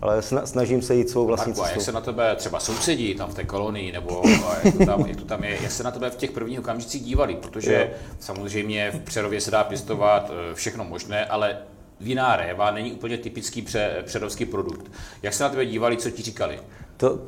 ale 0.00 0.22
snažím 0.22 0.82
se 0.82 0.94
jít 0.94 1.10
svou 1.10 1.26
vlastní 1.26 1.54
cestou. 1.54 1.68
jak 1.68 1.80
se 1.80 1.92
na 1.92 2.00
tebe 2.00 2.36
třeba 2.36 2.60
sousedí 2.60 3.14
tam 3.14 3.30
v 3.30 3.34
té 3.34 3.44
kolonii, 3.44 3.92
nebo 3.92 4.22
jak 4.64 4.76
to, 4.76 4.86
tam, 4.86 5.06
jak 5.06 5.16
to 5.16 5.24
tam 5.24 5.44
je, 5.44 5.58
jak 5.62 5.70
se 5.70 5.82
na 5.82 5.90
tebe 5.90 6.10
v 6.10 6.16
těch 6.16 6.30
prvních 6.30 6.58
okamžicích 6.58 7.02
dívali, 7.02 7.34
protože 7.34 7.74
jo. 7.74 7.96
samozřejmě 8.20 8.90
v 8.90 9.00
Přerově 9.00 9.40
se 9.40 9.50
dá 9.50 9.64
pěstovat 9.64 10.30
eh, 10.30 10.54
všechno 10.54 10.84
možné, 10.84 11.26
ale 11.26 11.58
víná 12.00 12.36
réva 12.36 12.70
není 12.70 12.92
úplně 12.92 13.18
typický 13.18 13.62
pře, 13.62 14.02
přerovský 14.06 14.44
produkt. 14.44 14.90
Jak 15.22 15.34
se 15.34 15.42
na 15.42 15.48
tebe 15.48 15.66
dívali, 15.66 15.96
co 15.96 16.10
ti 16.10 16.22
říkali? 16.22 16.60
To, 16.96 17.18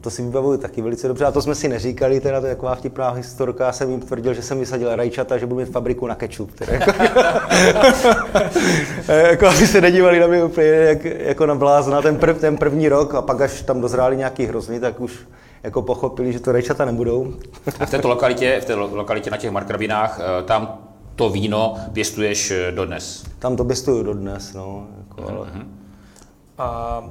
to 0.00 0.10
si 0.10 0.22
vybavuju 0.22 0.58
taky 0.58 0.82
velice 0.82 1.08
dobře. 1.08 1.24
A 1.24 1.30
to 1.30 1.42
jsme 1.42 1.54
si 1.54 1.68
neříkali, 1.68 2.20
teda 2.20 2.40
to 2.40 2.46
je 2.46 2.54
taková 2.54 2.74
vtipná 2.74 3.10
historka. 3.10 3.66
Já 3.66 3.72
jsem 3.72 3.90
jim 3.90 4.00
tvrdil, 4.00 4.34
že 4.34 4.42
jsem 4.42 4.58
vysadil 4.58 4.96
rajčata, 4.96 5.38
že 5.38 5.46
budu 5.46 5.60
mít 5.60 5.70
fabriku 5.70 6.06
na 6.06 6.14
kečup. 6.14 6.52
Teda, 6.52 6.72
jako, 6.72 6.92
jako, 9.12 9.46
aby 9.46 9.66
se 9.66 9.80
nedívali 9.80 10.20
na 10.20 10.26
mě 10.26 10.44
úplně 10.44 10.66
jak, 10.66 11.04
jako 11.04 11.46
na 11.46 11.54
blázna 11.54 12.02
ten, 12.02 12.16
prv, 12.16 12.40
ten 12.40 12.56
první 12.56 12.88
rok 12.88 13.14
a 13.14 13.22
pak 13.22 13.40
až 13.40 13.62
tam 13.62 13.80
dozráli 13.80 14.16
nějaký 14.16 14.46
hrozný, 14.46 14.80
tak 14.80 15.00
už 15.00 15.18
jako 15.62 15.82
pochopili, 15.82 16.32
že 16.32 16.40
to 16.40 16.52
rajčata 16.52 16.84
nebudou. 16.84 17.34
a 17.80 17.86
v 17.86 17.90
této 17.90 18.08
lokalitě, 18.08 18.60
v 18.62 18.64
té 18.64 18.74
lokalitě 18.74 19.30
na 19.30 19.36
těch 19.36 19.50
markrabinách, 19.50 20.20
eh, 20.20 20.42
tam 20.42 20.78
to 21.16 21.30
víno 21.30 21.76
pěstuješ 21.92 22.50
eh, 22.50 22.72
dodnes? 22.72 23.24
Tam 23.38 23.56
to 23.56 23.64
pěstuju 23.64 24.02
dodnes, 24.02 24.52
no. 24.54 24.86
Jako, 24.98 25.30
ale... 25.30 25.48
Uh-huh. 25.48 25.66
A, 26.58 26.64
a 26.64 27.04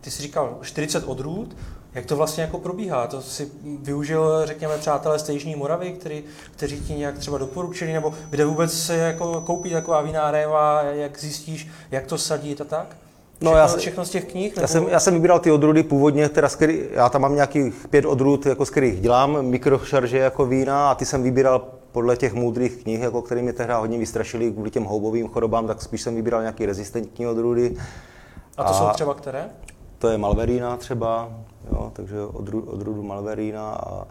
ty 0.00 0.10
jsi 0.10 0.22
říkal 0.22 0.58
40 0.62 1.04
odrůd, 1.06 1.56
jak 1.94 2.06
to 2.06 2.16
vlastně 2.16 2.42
jako 2.42 2.58
probíhá? 2.58 3.06
To 3.06 3.22
si 3.22 3.48
využil, 3.82 4.46
řekněme, 4.46 4.78
přátelé 4.78 5.18
z 5.18 5.28
Jižní 5.28 5.56
Moravy, 5.56 5.92
který, 5.92 6.24
kteří 6.56 6.80
ti 6.80 6.94
nějak 6.94 7.18
třeba 7.18 7.38
doporučili, 7.38 7.92
nebo 7.92 8.14
kde 8.30 8.44
vůbec 8.44 8.72
se 8.72 8.96
jako 8.96 9.40
koupí 9.40 9.70
taková 9.70 10.02
víná 10.02 10.30
réva, 10.30 10.82
jak 10.82 11.18
zjistíš, 11.18 11.68
jak 11.90 12.06
to 12.06 12.18
sadit 12.18 12.60
a 12.60 12.64
tak? 12.64 12.96
No, 13.40 13.50
všechno, 13.50 13.58
já, 13.58 13.76
všechno 13.76 14.04
z 14.04 14.10
těch 14.10 14.24
knih? 14.24 14.56
Nebo... 14.56 14.60
Já, 14.60 14.66
jsem, 14.66 14.88
já 14.88 15.00
jsem 15.00 15.14
vybíral 15.14 15.38
ty 15.38 15.50
odrůdy 15.50 15.82
původně, 15.82 16.28
teda 16.28 16.48
z 16.48 16.56
který, 16.56 16.84
já 16.92 17.08
tam 17.08 17.22
mám 17.22 17.34
nějakých 17.34 17.86
pět 17.90 18.04
odrůd, 18.04 18.46
jako 18.46 18.66
z 18.66 18.70
kterých 18.70 19.00
dělám 19.00 19.42
mikrošarže 19.42 20.18
jako 20.18 20.46
vína 20.46 20.90
a 20.90 20.94
ty 20.94 21.06
jsem 21.06 21.22
vybíral 21.22 21.68
podle 21.92 22.16
těch 22.16 22.34
moudrých 22.34 22.76
knih, 22.82 23.00
jako 23.00 23.22
které 23.22 23.42
mě 23.42 23.52
tehdy 23.52 23.72
hodně 23.72 23.98
vystrašili 23.98 24.52
kvůli 24.52 24.70
těm 24.70 24.84
houbovým 24.84 25.28
chorobám, 25.28 25.66
tak 25.66 25.82
spíš 25.82 26.02
jsem 26.02 26.14
vybíral 26.14 26.40
nějaké 26.40 26.66
rezistentní 26.66 27.26
odrůdy. 27.26 27.76
A 28.56 28.64
to 28.64 28.70
a, 28.70 28.72
jsou 28.72 28.94
třeba 28.94 29.14
které? 29.14 29.48
To 30.00 30.08
je 30.08 30.18
Malverína 30.18 30.76
třeba, 30.76 31.32
jo, 31.72 31.92
takže 31.94 32.20
odrůdu 32.66 33.02
Malverína 33.02 33.70
a, 33.70 34.06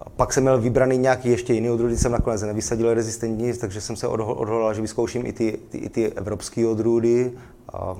a 0.00 0.10
pak 0.10 0.32
jsem 0.32 0.42
měl 0.42 0.60
vybraný 0.60 0.98
nějaký 0.98 1.28
ještě 1.28 1.54
jiný 1.54 1.70
odrůdy, 1.70 1.96
jsem 1.96 2.12
nakonec 2.12 2.42
nevysadil 2.42 2.94
rezistentní, 2.94 3.52
takže 3.52 3.80
jsem 3.80 3.96
se 3.96 4.08
odhodlal, 4.08 4.74
že 4.74 4.80
vyzkouším 4.80 5.26
i 5.26 5.32
ty, 5.32 5.58
ty, 5.68 5.78
i 5.78 5.88
ty 5.88 6.12
evropské 6.12 6.66
odrůdy. 6.66 7.32
A 7.72 7.96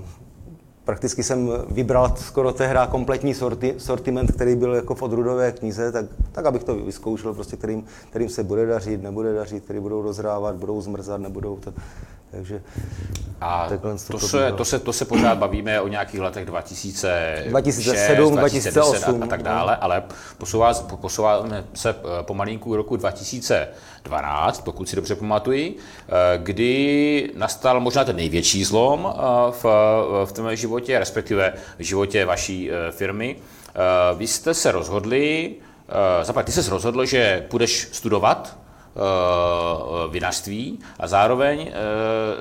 prakticky 0.89 1.23
jsem 1.23 1.51
vybral 1.71 2.17
skoro 2.17 2.53
tehdy 2.53 2.81
kompletní 2.91 3.35
sorti, 3.35 3.75
sortiment, 3.79 4.33
který 4.33 4.57
byl 4.57 4.75
jako 4.75 4.95
v 4.95 5.03
odrůdové 5.03 5.53
knize, 5.53 5.93
tak, 5.93 6.07
tak 6.33 6.47
abych 6.47 6.65
to 6.65 6.75
vyzkoušel, 6.75 7.35
prostě 7.35 7.57
kterým, 7.57 7.85
kterým 8.11 8.29
se 8.29 8.43
bude 8.45 8.67
dařit, 8.67 9.03
nebude 9.03 9.35
dařit, 9.35 9.65
který 9.65 9.81
budou 9.81 10.03
rozrávat, 10.03 10.57
budou 10.57 10.81
zmrzat, 10.81 11.21
nebudou. 11.21 11.57
Tak, 11.57 11.75
takže 12.31 12.63
a 13.41 13.69
to, 13.69 13.79
to, 14.11 14.19
se, 14.19 14.53
to, 14.53 14.65
se, 14.65 14.79
to 14.79 14.93
se 14.93 15.05
pořád 15.05 15.39
bavíme 15.39 15.81
o 15.81 15.89
nějakých 15.89 16.21
letech 16.21 16.47
2006, 16.47 17.49
2007, 17.49 18.37
2008 18.37 19.23
a, 19.23 19.25
a 19.25 19.29
tak 19.29 19.43
dále, 19.43 19.77
ale 19.77 20.03
posouvá, 20.39 20.75
posouváme 20.75 21.65
se 21.75 21.91
eh, 21.91 22.23
pomalinku 22.23 22.77
roku 22.77 22.97
2012, 24.09 24.61
pokud 24.61 24.89
si 24.89 24.97
dobře 24.97 25.15
pamatuji, 25.15 25.77
eh, 25.77 26.13
kdy 26.39 27.31
nastal 27.37 27.81
možná 27.81 28.05
ten 28.05 28.17
největší 28.17 28.65
zlom 28.65 29.15
eh, 29.15 29.21
v, 29.51 29.65
v 30.25 30.33
tom 30.33 30.57
životě, 30.57 30.99
respektive 30.99 31.53
v 31.79 31.83
životě 31.83 32.25
vaší 32.25 32.71
firmy. 32.91 33.37
Vy 34.17 34.27
jste 34.27 34.55
se 34.55 34.73
rozhodli, 34.73 35.55
zaprvé 36.23 36.45
ty 36.45 36.53
jsi 36.53 36.71
rozhodl, 36.71 37.05
že 37.05 37.47
půjdeš 37.49 37.89
studovat 37.93 38.59
vinařství 40.11 40.79
a 41.01 41.07
zároveň 41.07 41.73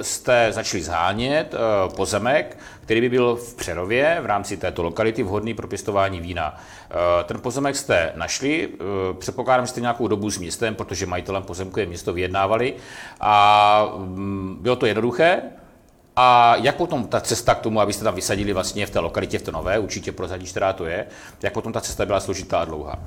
jste 0.01 0.47
začali 0.51 0.83
zhánět 0.83 1.55
pozemek, 1.95 2.57
který 2.81 3.01
by 3.01 3.09
byl 3.09 3.35
v 3.35 3.55
Přerově 3.55 4.19
v 4.21 4.25
rámci 4.25 4.57
této 4.57 4.83
lokality 4.83 5.23
vhodný 5.23 5.53
pro 5.53 5.67
pěstování 5.67 6.21
vína. 6.21 6.57
Ten 7.25 7.41
pozemek 7.41 7.75
jste 7.75 8.11
našli, 8.15 8.69
předpokládám, 9.19 9.65
že 9.65 9.69
jste 9.69 9.81
nějakou 9.81 10.07
dobu 10.07 10.29
s 10.29 10.37
městem, 10.37 10.75
protože 10.75 11.05
majitelem 11.05 11.43
pozemku 11.43 11.79
je 11.79 11.85
město 11.85 12.13
vyjednávali 12.13 12.73
a 13.21 13.91
mm, 13.97 14.57
bylo 14.61 14.75
to 14.75 14.85
jednoduché, 14.85 15.41
a 16.19 16.55
jak 16.55 16.75
potom 16.75 17.07
ta 17.07 17.21
cesta 17.21 17.55
k 17.55 17.59
tomu, 17.59 17.81
abyste 17.81 18.03
tam 18.03 18.15
vysadili 18.15 18.53
vlastně 18.53 18.85
v 18.85 18.89
té 18.89 18.99
lokalitě, 18.99 19.39
v 19.39 19.41
té 19.41 19.51
nové, 19.51 19.79
určitě 19.79 20.11
prozadíš, 20.11 20.51
která 20.51 20.73
to 20.73 20.85
je, 20.85 21.05
jak 21.43 21.53
potom 21.53 21.73
ta 21.73 21.81
cesta 21.81 22.05
byla 22.05 22.19
složitá 22.19 22.59
a 22.59 22.65
dlouhá? 22.65 22.99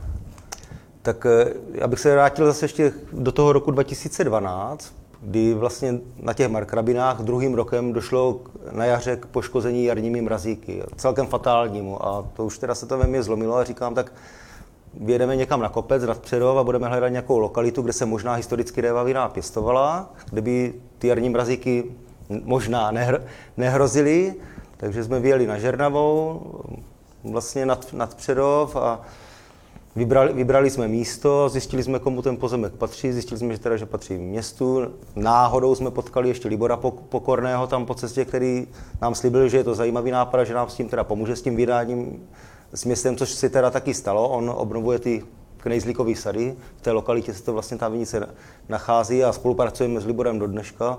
Tak 1.03 1.27
eh, 1.27 1.53
já 1.73 1.87
bych 1.87 2.01
se 2.01 2.13
vrátil 2.13 2.47
zase 2.47 2.65
ještě 2.65 2.93
do 3.13 3.33
toho 3.33 3.53
roku 3.53 3.71
2012, 3.71 4.93
kdy 5.21 5.55
vlastně 5.55 5.99
na 6.23 6.33
těch 6.33 6.49
markrabinách 6.49 7.21
druhým 7.21 7.55
rokem 7.55 7.93
došlo 7.93 8.41
na 8.73 8.85
jaře 8.85 9.17
k 9.17 9.27
poškození 9.27 9.85
jarními 9.85 10.21
mrazíky, 10.21 10.83
celkem 10.97 11.27
fatálnímu. 11.27 12.07
A 12.07 12.27
to 12.37 12.45
už 12.45 12.59
teda 12.59 12.75
se 12.75 12.87
to 12.87 12.99
ve 12.99 13.07
mně 13.07 13.23
zlomilo 13.23 13.57
a 13.57 13.65
říkám, 13.65 13.95
tak 13.95 14.13
vyjedeme 14.95 15.37
někam 15.37 15.61
na 15.61 15.69
kopec 15.69 16.03
nad 16.03 16.19
Předov 16.19 16.59
a 16.59 16.65
budeme 16.65 16.89
hledat 16.89 17.09
nějakou 17.09 17.39
lokalitu, 17.39 17.83
kde 17.83 17.93
se 17.93 18.07
možná 18.07 18.35
historicky 18.35 18.81
réva 18.81 19.29
pěstovala, 19.29 20.11
kde 20.31 20.43
by 20.43 20.75
ty 20.99 21.09
jarní 21.09 21.31
mrazíky 21.31 21.85
možná 22.29 22.91
nehr, 22.91 23.25
nehrozily. 23.57 24.35
Takže 24.77 25.05
jsme 25.05 25.21
vyjeli 25.21 25.47
na 25.47 25.59
Žernavou, 25.59 26.43
vlastně 27.25 27.67
nad, 27.67 27.93
nad 27.93 28.15
Předov 28.15 28.77
a 28.77 29.01
Vybrali, 29.97 30.33
vybrali 30.33 30.71
jsme 30.71 30.89
místo, 30.89 31.49
zjistili 31.49 31.83
jsme, 31.83 31.99
komu 31.99 32.23
ten 32.23 32.37
pozemek 32.37 32.73
patří, 32.73 33.13
zjistili 33.13 33.39
jsme, 33.39 33.53
že, 33.53 33.59
teda, 33.59 33.77
že 33.77 33.87
patří 33.87 34.15
městu. 34.15 34.87
Náhodou 35.17 35.75
jsme 35.75 35.91
potkali 35.91 36.29
ještě 36.29 36.49
Libora 36.49 36.77
Pokorného 37.09 37.67
tam 37.67 37.87
po 37.87 37.95
cestě, 37.95 38.25
který 38.25 38.67
nám 39.03 39.15
slíbil, 39.15 39.49
že 39.49 39.57
je 39.57 39.65
to 39.65 39.75
zajímavý 39.75 40.11
nápad, 40.11 40.45
že 40.45 40.55
nám 40.55 40.69
s 40.69 40.75
tím 40.75 40.89
teda 40.89 41.05
pomůže 41.05 41.37
s 41.37 41.43
tím 41.43 41.57
vydáním 41.57 42.29
s 42.73 42.85
městem, 42.85 43.17
což 43.17 43.31
si 43.31 43.51
teda 43.51 43.71
taky 43.71 43.95
stalo. 43.95 44.29
On 44.29 44.53
obnovuje 44.57 44.99
ty 44.99 45.23
knejzlíkové 45.57 46.15
sady, 46.15 46.55
v 46.77 46.83
té 46.83 46.93
lokalitě 46.93 47.35
se 47.35 47.43
to 47.43 47.53
vlastně 47.53 47.77
ta 47.77 47.89
vinice 47.89 48.29
nachází 48.69 49.25
a 49.25 49.33
spolupracujeme 49.33 50.01
s 50.01 50.07
Liborem 50.07 50.39
do 50.39 50.47
dneška. 50.47 50.99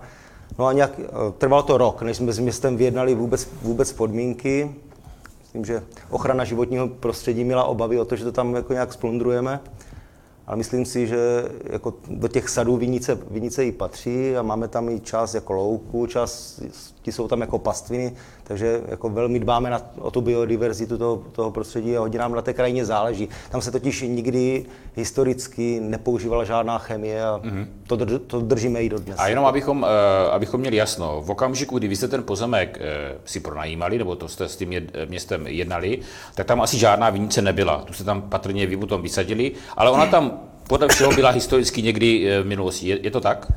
No 0.60 0.65
a 0.65 0.74
nějak, 0.74 0.91
eh, 1.00 1.03
trvalo 1.38 1.63
to 1.63 1.77
rok, 1.77 2.01
než 2.01 2.17
jsme 2.17 2.33
s 2.33 2.39
městem 2.39 2.77
vyjednali 2.77 3.15
vůbec, 3.15 3.48
vůbec 3.62 3.91
podmínky. 3.91 4.75
Myslím, 5.53 5.65
že 5.65 5.84
ochrana 6.10 6.43
životního 6.43 6.88
prostředí 6.88 7.43
měla 7.43 7.63
obavy 7.63 8.00
o 8.00 8.05
to, 8.05 8.15
že 8.15 8.24
to 8.24 8.31
tam 8.31 8.55
jako 8.55 8.74
nějak 8.74 8.93
splundrujeme. 8.93 9.60
Ale 10.48 10.58
myslím 10.58 10.86
si, 10.86 11.08
že 11.08 11.46
jako 11.63 11.93
do 12.08 12.27
těch 12.27 12.50
sadů 12.50 12.77
vinice, 12.77 13.20
vinice 13.31 13.65
i 13.65 13.72
patří 13.72 14.38
a 14.38 14.41
máme 14.41 14.67
tam 14.67 14.89
i 14.89 15.00
čas 15.00 15.34
jako 15.34 15.53
louku, 15.53 16.05
čas, 16.05 16.62
ti 17.01 17.12
jsou 17.12 17.27
tam 17.27 17.41
jako 17.41 17.60
pastviny, 17.60 18.13
takže 18.43 18.81
jako 18.88 19.10
velmi 19.10 19.39
dbáme 19.39 19.70
na, 19.70 19.81
o 20.00 20.12
tu 20.12 20.22
biodiverzitu 20.22 20.98
toho, 20.98 21.24
toho 21.31 21.51
prostředí 21.51 21.98
a 21.98 22.00
hodně 22.00 22.20
nám 22.20 22.36
na 22.36 22.41
té 22.41 22.53
krajině 22.53 22.86
záleží. 22.86 23.29
Tam 23.50 23.62
se 23.62 23.72
totiž 23.72 24.01
nikdy 24.01 24.65
historicky 24.96 25.79
nepoužívala 25.79 26.43
žádná 26.43 26.77
chemie 26.77 27.25
a 27.25 27.39
mm-hmm. 27.43 27.67
to, 27.88 27.96
drž, 27.96 28.22
to 28.27 28.41
držíme 28.41 28.84
i 28.84 28.89
do 28.89 29.00
dnes. 29.00 29.20
A 29.20 29.27
jenom 29.27 29.46
abychom, 29.46 29.81
uh, 29.81 29.88
abychom 30.31 30.60
měli 30.60 30.75
jasno, 30.75 31.22
v 31.22 31.31
okamžiku, 31.31 31.77
kdy 31.77 31.88
vy 31.88 31.96
jste 31.96 32.08
ten 32.08 32.24
pozemek 32.24 32.79
uh, 32.81 33.22
si 33.25 33.39
pronajímali, 33.39 33.98
nebo 33.98 34.15
to 34.15 34.27
jste 34.27 34.50
s 34.50 34.58
tím 34.58 34.74
jed, 34.74 34.91
městem 35.10 35.48
jednali, 35.48 36.00
tak 36.36 36.48
tam 36.48 36.62
asi 36.62 36.77
žádná 36.77 37.10
vinice 37.10 37.41
nebyla. 37.41 37.84
Tu 37.86 37.93
jste 37.93 38.03
tam 38.03 38.22
patrně 38.22 38.67
vy 38.67 38.77
potom 38.77 39.01
vysadili, 39.01 39.51
ale 39.77 39.91
ona 39.91 40.05
tam 40.05 40.39
podle 40.72 40.88
všeho 40.88 41.12
byla 41.12 41.29
historicky 41.29 41.81
někdy 41.81 42.29
eh, 42.29 42.41
v 42.41 42.46
minulosti. 42.46 42.88
Je, 42.88 43.00
je 43.03 43.12
to 43.12 43.22
tak? 43.22 43.51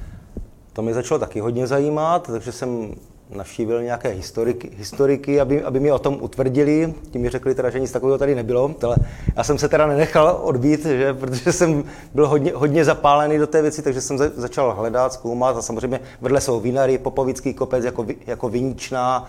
To 0.72 0.82
mě 0.82 0.94
začalo 0.94 1.18
taky 1.18 1.40
hodně 1.40 1.66
zajímat, 1.66 2.26
takže 2.26 2.52
jsem 2.52 2.94
navštívil 3.34 3.82
nějaké 3.82 4.08
historiky, 4.08 4.70
historiky 4.76 5.40
aby, 5.40 5.62
aby 5.62 5.80
mě 5.80 5.92
o 5.92 5.98
tom 5.98 6.18
utvrdili. 6.20 6.94
Tím 7.10 7.22
mi 7.22 7.30
řekli 7.30 7.54
teda, 7.54 7.70
že 7.70 7.80
nic 7.80 7.92
takového 7.92 8.18
tady 8.18 8.34
nebylo. 8.34 8.74
Ale 8.82 8.96
já 9.36 9.44
jsem 9.44 9.58
se 9.58 9.68
teda 9.68 9.86
nenechal 9.86 10.40
odbít, 10.42 10.86
že, 10.86 11.14
protože 11.14 11.52
jsem 11.52 11.84
byl 12.14 12.28
hodně, 12.28 12.52
hodně 12.54 12.84
zapálený 12.84 13.38
do 13.38 13.46
té 13.46 13.62
věci, 13.62 13.82
takže 13.82 14.00
jsem 14.00 14.18
za, 14.18 14.24
začal 14.36 14.74
hledat, 14.74 15.12
zkoumat 15.12 15.56
a 15.56 15.62
samozřejmě 15.62 16.00
vedle 16.20 16.40
jsou 16.40 16.60
vinary, 16.60 16.98
Popovický 16.98 17.54
kopec 17.54 17.84
jako, 17.84 18.06
jako 18.26 18.48
viničná, 18.48 19.28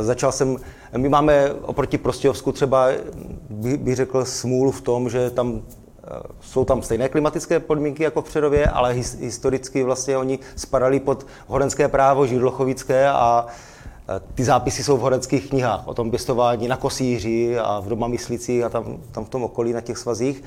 Začal 0.00 0.32
jsem, 0.32 0.56
my 0.96 1.08
máme 1.08 1.52
oproti 1.52 1.98
Prostějovsku 1.98 2.52
třeba, 2.52 2.88
bych 3.50 3.76
by 3.76 3.94
řekl, 3.94 4.24
smůlu 4.24 4.70
v 4.70 4.80
tom, 4.80 5.10
že 5.10 5.30
tam 5.30 5.62
jsou 6.40 6.64
tam 6.64 6.82
stejné 6.82 7.08
klimatické 7.08 7.60
podmínky 7.60 8.02
jako 8.02 8.22
v 8.22 8.24
Přerově, 8.24 8.66
ale 8.66 8.92
historicky 9.20 9.82
vlastně 9.82 10.16
oni 10.16 10.38
spadali 10.56 11.00
pod 11.00 11.26
horenské 11.46 11.88
právo 11.88 12.26
židlochovické 12.26 13.08
a 13.08 13.46
eh, 13.46 14.20
ty 14.34 14.44
zápisy 14.44 14.84
jsou 14.84 14.96
v 14.96 15.00
horenských 15.00 15.48
knihách 15.48 15.86
o 15.86 15.94
tom 15.94 16.10
pěstování 16.10 16.68
na 16.68 16.76
Kosíři 16.76 17.58
a 17.58 17.80
v 17.80 17.88
Doma 17.88 18.08
Myslicích 18.08 18.64
a 18.64 18.68
tam, 18.68 18.98
tam 19.12 19.24
v 19.24 19.28
tom 19.28 19.44
okolí 19.44 19.72
na 19.72 19.80
těch 19.80 19.98
svazích. 19.98 20.44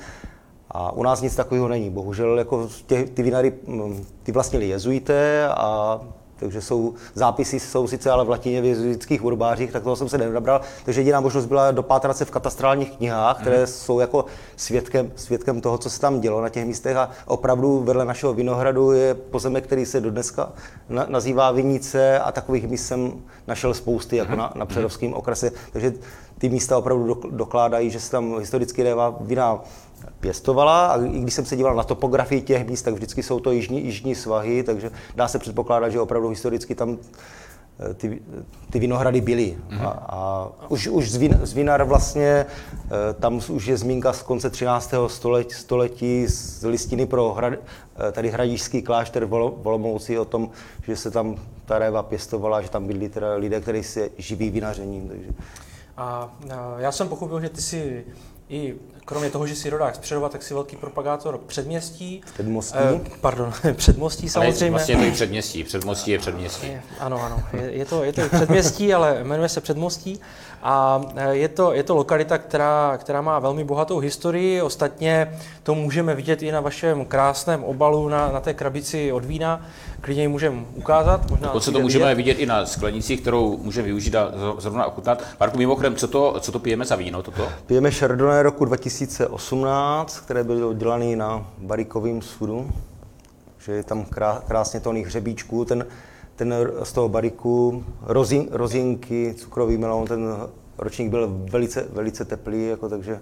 A 0.70 0.92
u 0.92 1.02
nás 1.02 1.22
nic 1.22 1.36
takového 1.36 1.68
není. 1.68 1.90
Bohužel 1.90 2.38
jako 2.38 2.68
tě, 2.86 3.04
ty 3.04 3.22
vinary, 3.22 3.52
mm, 3.66 4.04
ty 4.22 4.32
vlastnili 4.32 4.68
jezuité 4.68 5.48
a 5.48 6.00
takže 6.38 6.62
jsou, 6.62 6.94
zápisy 7.14 7.60
jsou 7.60 7.86
sice 7.86 8.10
ale 8.10 8.24
v 8.24 8.30
latině 8.30 8.60
v 8.60 8.64
jezuitských 8.64 9.24
urbářích, 9.24 9.72
tak 9.72 9.82
toho 9.82 9.96
jsem 9.96 10.08
se 10.08 10.18
nedobral. 10.18 10.60
Takže 10.84 11.00
jediná 11.00 11.20
možnost 11.20 11.46
byla 11.46 11.70
dopátrat 11.70 12.16
se 12.16 12.24
v 12.24 12.30
katastrálních 12.30 12.96
knihách, 12.96 13.40
které 13.40 13.60
mm. 13.60 13.66
jsou 13.66 14.00
jako 14.00 14.24
svědkem, 14.56 15.12
svědkem 15.16 15.60
toho, 15.60 15.78
co 15.78 15.90
se 15.90 16.00
tam 16.00 16.20
dělo 16.20 16.42
na 16.42 16.48
těch 16.48 16.66
místech. 16.66 16.96
A 16.96 17.10
opravdu 17.26 17.78
vedle 17.78 18.04
našeho 18.04 18.34
vinohradu 18.34 18.92
je 18.92 19.14
pozemek, 19.14 19.64
který 19.64 19.86
se 19.86 20.00
do 20.00 20.10
dneska 20.10 20.52
na, 20.88 21.06
nazývá 21.08 21.50
Vinice 21.50 22.18
a 22.18 22.32
takových 22.32 22.68
míst 22.68 22.86
jsem 22.86 23.12
našel 23.46 23.74
spousty, 23.74 24.16
jako 24.16 24.32
mm. 24.32 24.38
na, 24.38 24.52
na 24.54 24.66
Přerovském 24.66 25.14
okrese. 25.14 25.50
Takže 25.72 25.92
ty 26.38 26.48
místa 26.48 26.78
opravdu 26.78 27.20
dokládají, 27.30 27.90
že 27.90 28.00
se 28.00 28.10
tam 28.10 28.38
historicky 28.38 28.82
réva 28.82 29.16
vína 29.20 29.60
pěstovala 30.20 30.86
a 30.86 31.04
i 31.04 31.20
když 31.20 31.34
jsem 31.34 31.44
se 31.44 31.56
díval 31.56 31.76
na 31.76 31.84
topografii 31.84 32.42
těch 32.42 32.66
míst, 32.66 32.82
tak 32.82 32.94
vždycky 32.94 33.22
jsou 33.22 33.40
to 33.40 33.50
jižní, 33.50 33.84
jižní 33.84 34.14
svahy, 34.14 34.62
takže 34.62 34.90
dá 35.16 35.28
se 35.28 35.38
předpokládat, 35.38 35.88
že 35.88 36.00
opravdu 36.00 36.28
historicky 36.28 36.74
tam 36.74 36.98
eh, 37.90 37.94
ty, 37.94 38.22
ty 38.70 38.78
vinohrady 38.78 39.20
byly. 39.20 39.58
Mm-hmm. 39.70 39.86
A, 39.86 39.88
a 39.88 40.50
už, 40.68 40.88
už 40.88 41.10
z, 41.10 41.16
vin, 41.16 41.40
z 41.42 41.52
vinar 41.52 41.84
vlastně, 41.84 42.26
eh, 42.26 43.14
tam 43.20 43.40
už 43.48 43.66
je 43.66 43.76
zmínka 43.76 44.12
z 44.12 44.22
konce 44.22 44.50
13. 44.50 44.94
století, 45.06 45.54
století 45.54 46.26
z 46.26 46.64
listiny 46.64 47.06
pro 47.06 47.32
hrad, 47.32 47.52
eh, 47.52 48.12
tady 48.12 48.30
hradížský 48.30 48.82
klášter 48.82 49.24
v 49.24 49.32
Olomouci 49.64 50.18
o 50.18 50.24
tom, 50.24 50.50
že 50.86 50.96
se 50.96 51.10
tam 51.10 51.36
ta 51.64 51.78
réva 51.78 52.02
pěstovala, 52.02 52.62
že 52.62 52.70
tam 52.70 52.86
byli 52.86 53.08
teda 53.08 53.34
lidé, 53.34 53.60
kteří 53.60 53.82
se 53.82 54.10
živí 54.18 54.50
vinařením. 54.50 55.08
Takže. 55.08 55.30
A 55.96 56.30
já 56.78 56.92
jsem 56.92 57.08
pochopil, 57.08 57.40
že 57.40 57.48
ty 57.48 57.62
si 57.62 58.04
i 58.48 58.74
kromě 59.08 59.30
toho, 59.30 59.46
že 59.46 59.56
si 59.56 59.70
rodák 59.70 59.94
z 59.94 59.98
Přerova, 59.98 60.28
tak 60.28 60.42
si 60.42 60.54
velký 60.54 60.76
propagátor 60.76 61.40
předměstí. 61.46 62.22
Předmostí? 62.34 62.78
Eh, 62.78 63.00
pardon, 63.20 63.52
předmostí 63.72 64.28
samozřejmě. 64.28 64.60
Ale 64.60 64.70
vlastně 64.70 64.94
je 64.94 64.98
to 64.98 65.04
i 65.04 65.10
předměstí, 65.10 65.64
předmostí 65.64 66.10
je 66.10 66.18
předměstí. 66.18 66.66
Je, 66.66 66.82
ano, 67.00 67.22
ano, 67.22 67.42
je, 67.52 67.72
je, 67.72 67.84
to, 67.84 68.04
je 68.04 68.12
to 68.12 68.20
i 68.20 68.28
předměstí, 68.28 68.94
ale 68.94 69.24
jmenuje 69.24 69.48
se 69.48 69.60
předmostí. 69.60 70.20
A 70.62 71.02
eh, 71.16 71.34
je 71.36 71.48
to, 71.48 71.72
je 71.72 71.82
to 71.82 71.96
lokalita, 71.96 72.38
která, 72.38 72.98
která 73.00 73.22
má 73.22 73.38
velmi 73.38 73.64
bohatou 73.64 73.98
historii. 73.98 74.62
Ostatně 74.62 75.38
to 75.62 75.74
můžeme 75.74 76.14
vidět 76.14 76.42
i 76.42 76.52
na 76.52 76.60
vašem 76.60 77.04
krásném 77.04 77.64
obalu 77.64 78.08
na, 78.08 78.32
na 78.32 78.40
té 78.40 78.54
krabici 78.54 79.12
od 79.12 79.24
vína. 79.24 79.66
Klidně 80.00 80.22
ji 80.22 80.28
můžeme 80.28 80.64
ukázat. 80.74 81.30
Možná 81.30 81.46
Dokonce 81.46 81.72
to 81.72 81.80
můžeme 81.80 82.14
vidět. 82.14 82.32
vidět 82.32 82.42
i 82.42 82.46
na 82.46 82.66
sklenicích, 82.66 83.20
kterou 83.20 83.56
může 83.56 83.82
využít 83.82 84.14
a 84.14 84.32
zrovna 84.58 84.86
ochutnat. 84.86 85.22
Marku, 85.40 85.58
mimochodem, 85.58 85.96
co 85.96 86.08
to, 86.08 86.36
co 86.40 86.52
to 86.52 86.58
pijeme 86.58 86.84
za 86.84 86.96
víno 86.96 87.22
toto? 87.22 87.48
Pijeme 87.66 87.90
Chardonnay 87.90 88.42
roku 88.42 88.64
2018, 89.06 90.20
které 90.20 90.44
byly 90.44 90.64
oddělané 90.64 91.16
na 91.16 91.50
barikovém 91.58 92.22
sudu. 92.22 92.70
Že 93.58 93.72
je 93.72 93.82
tam 93.82 94.06
krásně 94.46 94.80
to 94.80 94.90
hřebíčků. 94.90 95.64
Ten, 95.64 95.86
ten 96.36 96.54
z 96.82 96.92
toho 96.92 97.08
bariku, 97.08 97.84
rozin, 98.02 98.48
rozinky, 98.50 99.34
cukrový 99.38 99.78
melon, 99.78 100.06
ten 100.06 100.36
ročník 100.78 101.10
byl 101.10 101.28
velice, 101.50 101.86
velice 101.92 102.24
teplý, 102.24 102.66
jako, 102.66 102.88
takže 102.88 103.20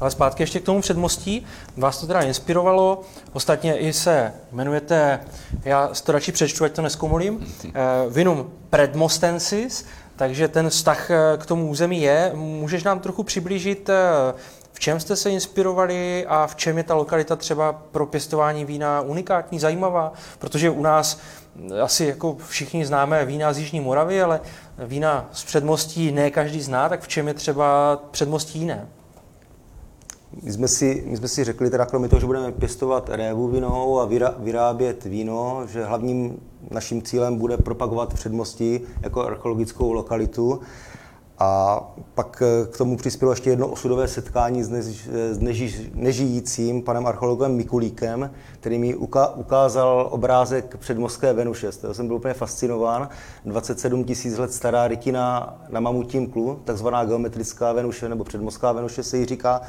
ale 0.00 0.10
zpátky 0.10 0.42
ještě 0.42 0.60
k 0.60 0.64
tomu 0.64 0.80
předmostí. 0.80 1.46
Vás 1.76 2.00
to 2.00 2.06
teda 2.06 2.20
inspirovalo, 2.20 3.00
ostatně 3.32 3.78
i 3.78 3.92
se 3.92 4.32
jmenujete, 4.52 5.20
já 5.64 5.90
to 6.04 6.12
radši 6.12 6.32
přečtu, 6.32 6.64
ať 6.64 6.72
to 6.72 6.82
neskomolím, 6.82 7.46
eh, 7.64 7.70
Vinum 8.10 8.52
Predmostensis, 8.70 9.86
takže 10.16 10.48
ten 10.48 10.70
vztah 10.70 11.10
eh, 11.10 11.16
k 11.38 11.46
tomu 11.46 11.68
území 11.68 12.02
je. 12.02 12.32
Můžeš 12.34 12.84
nám 12.84 13.00
trochu 13.00 13.22
přiblížit, 13.22 13.88
eh, 13.88 13.94
v 14.76 14.80
čem 14.80 15.00
jste 15.00 15.16
se 15.16 15.30
inspirovali 15.30 16.26
a 16.28 16.46
v 16.46 16.56
čem 16.56 16.78
je 16.78 16.84
ta 16.84 16.94
lokalita 16.94 17.36
třeba 17.36 17.72
pro 17.72 18.06
pěstování 18.06 18.64
vína 18.64 19.00
unikátní, 19.00 19.58
zajímavá? 19.58 20.12
Protože 20.38 20.70
u 20.70 20.82
nás 20.82 21.20
asi 21.82 22.04
jako 22.04 22.36
všichni 22.48 22.86
známe 22.86 23.24
vína 23.24 23.52
z 23.52 23.58
Jižní 23.58 23.80
Moravy, 23.80 24.22
ale 24.22 24.40
vína 24.78 25.28
z 25.32 25.44
předmostí 25.44 26.12
ne 26.12 26.30
každý 26.30 26.62
zná, 26.62 26.88
tak 26.88 27.02
v 27.02 27.08
čem 27.08 27.28
je 27.28 27.34
třeba 27.34 27.96
předmostí 28.10 28.58
jiné? 28.58 28.88
my 30.42 30.52
jsme, 30.52 30.68
si, 30.68 31.04
my 31.06 31.16
jsme 31.16 31.28
si 31.28 31.44
řekli, 31.44 31.70
teda 31.70 31.86
kromě 31.86 32.08
toho, 32.08 32.20
že 32.20 32.26
budeme 32.26 32.52
pěstovat 32.52 33.10
révu 33.12 33.48
vinou 33.48 34.00
a 34.00 34.08
vyrábět 34.38 35.04
víno, 35.04 35.66
že 35.68 35.84
hlavním 35.84 36.40
naším 36.70 37.02
cílem 37.02 37.36
bude 37.36 37.56
propagovat 37.56 38.14
předmosti 38.14 38.80
jako 39.02 39.22
archeologickou 39.22 39.92
lokalitu 39.92 40.60
a 41.38 41.80
pak 42.14 42.42
eh, 42.42 42.66
k 42.66 42.76
tomu 42.76 42.96
přispělo 42.96 43.32
ještě 43.32 43.50
jedno 43.50 43.68
osudové 43.68 44.08
setkání 44.08 44.62
s, 44.62 44.68
než, 44.68 45.08
s 45.30 45.38
neži, 45.38 45.90
nežijícím 45.94 46.82
panem 46.82 47.06
archeologem 47.06 47.56
Mikulíkem, 47.56 48.30
který 48.60 48.78
mi 48.78 48.94
ukázal 49.34 50.08
obrázek 50.10 50.76
předmořské 50.76 51.32
Venuše. 51.32 51.72
Z 51.72 51.76
toho 51.76 51.94
jsem 51.94 52.06
byl 52.06 52.16
úplně 52.16 52.34
fascinován. 52.34 53.08
27 53.44 54.04
tisíc 54.04 54.38
let 54.38 54.52
stará 54.52 54.88
rytina 54.88 55.56
na 55.68 55.80
mamutím 55.80 56.26
klu, 56.26 56.60
takzvaná 56.64 57.04
geometrická 57.04 57.72
Venuše 57.72 58.08
nebo 58.08 58.24
předmořská 58.24 58.72
Venuše 58.72 59.02
se 59.02 59.18
jí 59.18 59.26
říká. 59.26 59.60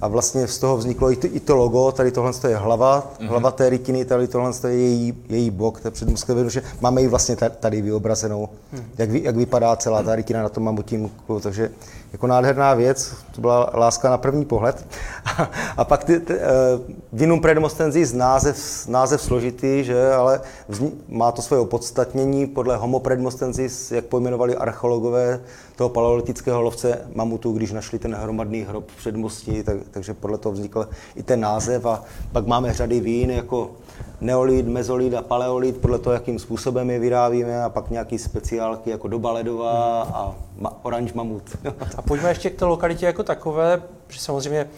A 0.00 0.08
vlastně 0.08 0.48
z 0.48 0.58
toho 0.58 0.76
vzniklo 0.76 1.12
i 1.12 1.16
to, 1.16 1.26
i 1.26 1.40
to 1.40 1.56
logo, 1.56 1.92
tady 1.92 2.10
tohle 2.10 2.32
je 2.48 2.56
hlava, 2.56 3.12
mm-hmm. 3.18 3.28
hlava 3.28 3.50
té 3.50 3.70
rytiny, 3.70 4.04
tady 4.04 4.28
tohle 4.28 4.52
je 4.66 4.78
její, 4.78 5.14
její 5.28 5.50
bok, 5.50 5.80
té 5.80 5.90
předmořské 5.90 6.34
Venuše. 6.34 6.62
Máme 6.80 7.02
ji 7.02 7.08
vlastně 7.08 7.36
tady 7.36 7.82
vyobrazenou, 7.82 8.48
mm-hmm. 8.74 8.82
jak, 8.98 9.10
jak 9.10 9.36
vypadá 9.36 9.76
celá 9.76 10.02
ta 10.02 10.14
rytina 10.14 10.42
na 10.42 10.48
tom 10.48 10.64
mamutím 10.64 11.10
klu. 11.26 11.40
Takže 11.40 11.70
jako 12.12 12.26
nádherná 12.26 12.74
věc, 12.74 13.14
to 13.34 13.40
byla 13.40 13.70
láska 13.74 14.10
na 14.10 14.18
první 14.18 14.44
pohled. 14.44 14.86
A, 15.76 15.84
pak 15.84 16.04
ty, 16.04 16.20
ty, 16.20 16.34
uh, 16.34 16.40
Vinum 17.12 17.40
predmostenzis, 17.40 18.12
název, 18.12 18.86
název 18.88 19.22
složitý, 19.22 19.84
že, 19.84 20.12
ale 20.12 20.40
vzni, 20.68 20.92
má 21.08 21.32
to 21.32 21.42
svoje 21.42 21.60
opodstatnění 21.60 22.46
podle 22.46 22.76
Homo 22.76 23.00
predmostenzis, 23.00 23.92
jak 23.92 24.04
pojmenovali 24.04 24.56
archeologové 24.56 25.40
toho 25.76 25.88
paleolitického 25.88 26.62
lovce 26.62 27.00
mamutů, 27.14 27.52
když 27.52 27.72
našli 27.72 27.98
ten 27.98 28.14
hromadný 28.14 28.62
hrob 28.62 28.90
v 28.90 28.96
předmostí, 28.96 29.62
tak, 29.62 29.76
takže 29.90 30.14
podle 30.14 30.38
toho 30.38 30.52
vznikl 30.52 30.88
i 31.16 31.22
ten 31.22 31.40
název 31.40 31.86
a 31.86 32.02
pak 32.32 32.46
máme 32.46 32.72
řady 32.72 33.00
vín 33.00 33.30
jako 33.30 33.70
neolid, 34.20 34.68
mezolid 34.68 35.14
a 35.14 35.22
paleolid, 35.22 35.76
podle 35.76 35.98
toho, 35.98 36.14
jakým 36.14 36.38
způsobem 36.38 36.90
je 36.90 36.98
vyrábíme 36.98 37.64
a 37.64 37.68
pak 37.68 37.90
nějaký 37.90 38.18
speciálky 38.18 38.90
jako 38.90 39.08
doba 39.08 39.32
ledová 39.32 40.02
a 40.02 40.34
ma- 40.60 40.72
oranž 40.82 41.12
mamut. 41.12 41.42
a 41.96 42.02
pojďme 42.02 42.28
ještě 42.28 42.50
k 42.50 42.58
té 42.58 42.64
lokalitě 42.64 43.06
jako 43.06 43.22
takové, 43.22 43.82
že 44.08 44.20
samozřejmě 44.20 44.68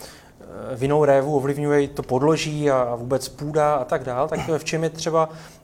Eh, 0.48 0.76
vinou 0.76 1.04
révu 1.04 1.36
ovlivňuje 1.36 1.88
to 1.88 2.02
podloží 2.02 2.70
a 2.70 2.94
vůbec 2.94 3.28
půda 3.28 3.74
a 3.74 3.84
tak 3.84 4.04
dál, 4.04 4.28
tak 4.28 4.40
v 4.58 4.64
čem 4.64 4.84
je 4.84 4.90
třeba 4.90 5.28
eh, 5.32 5.57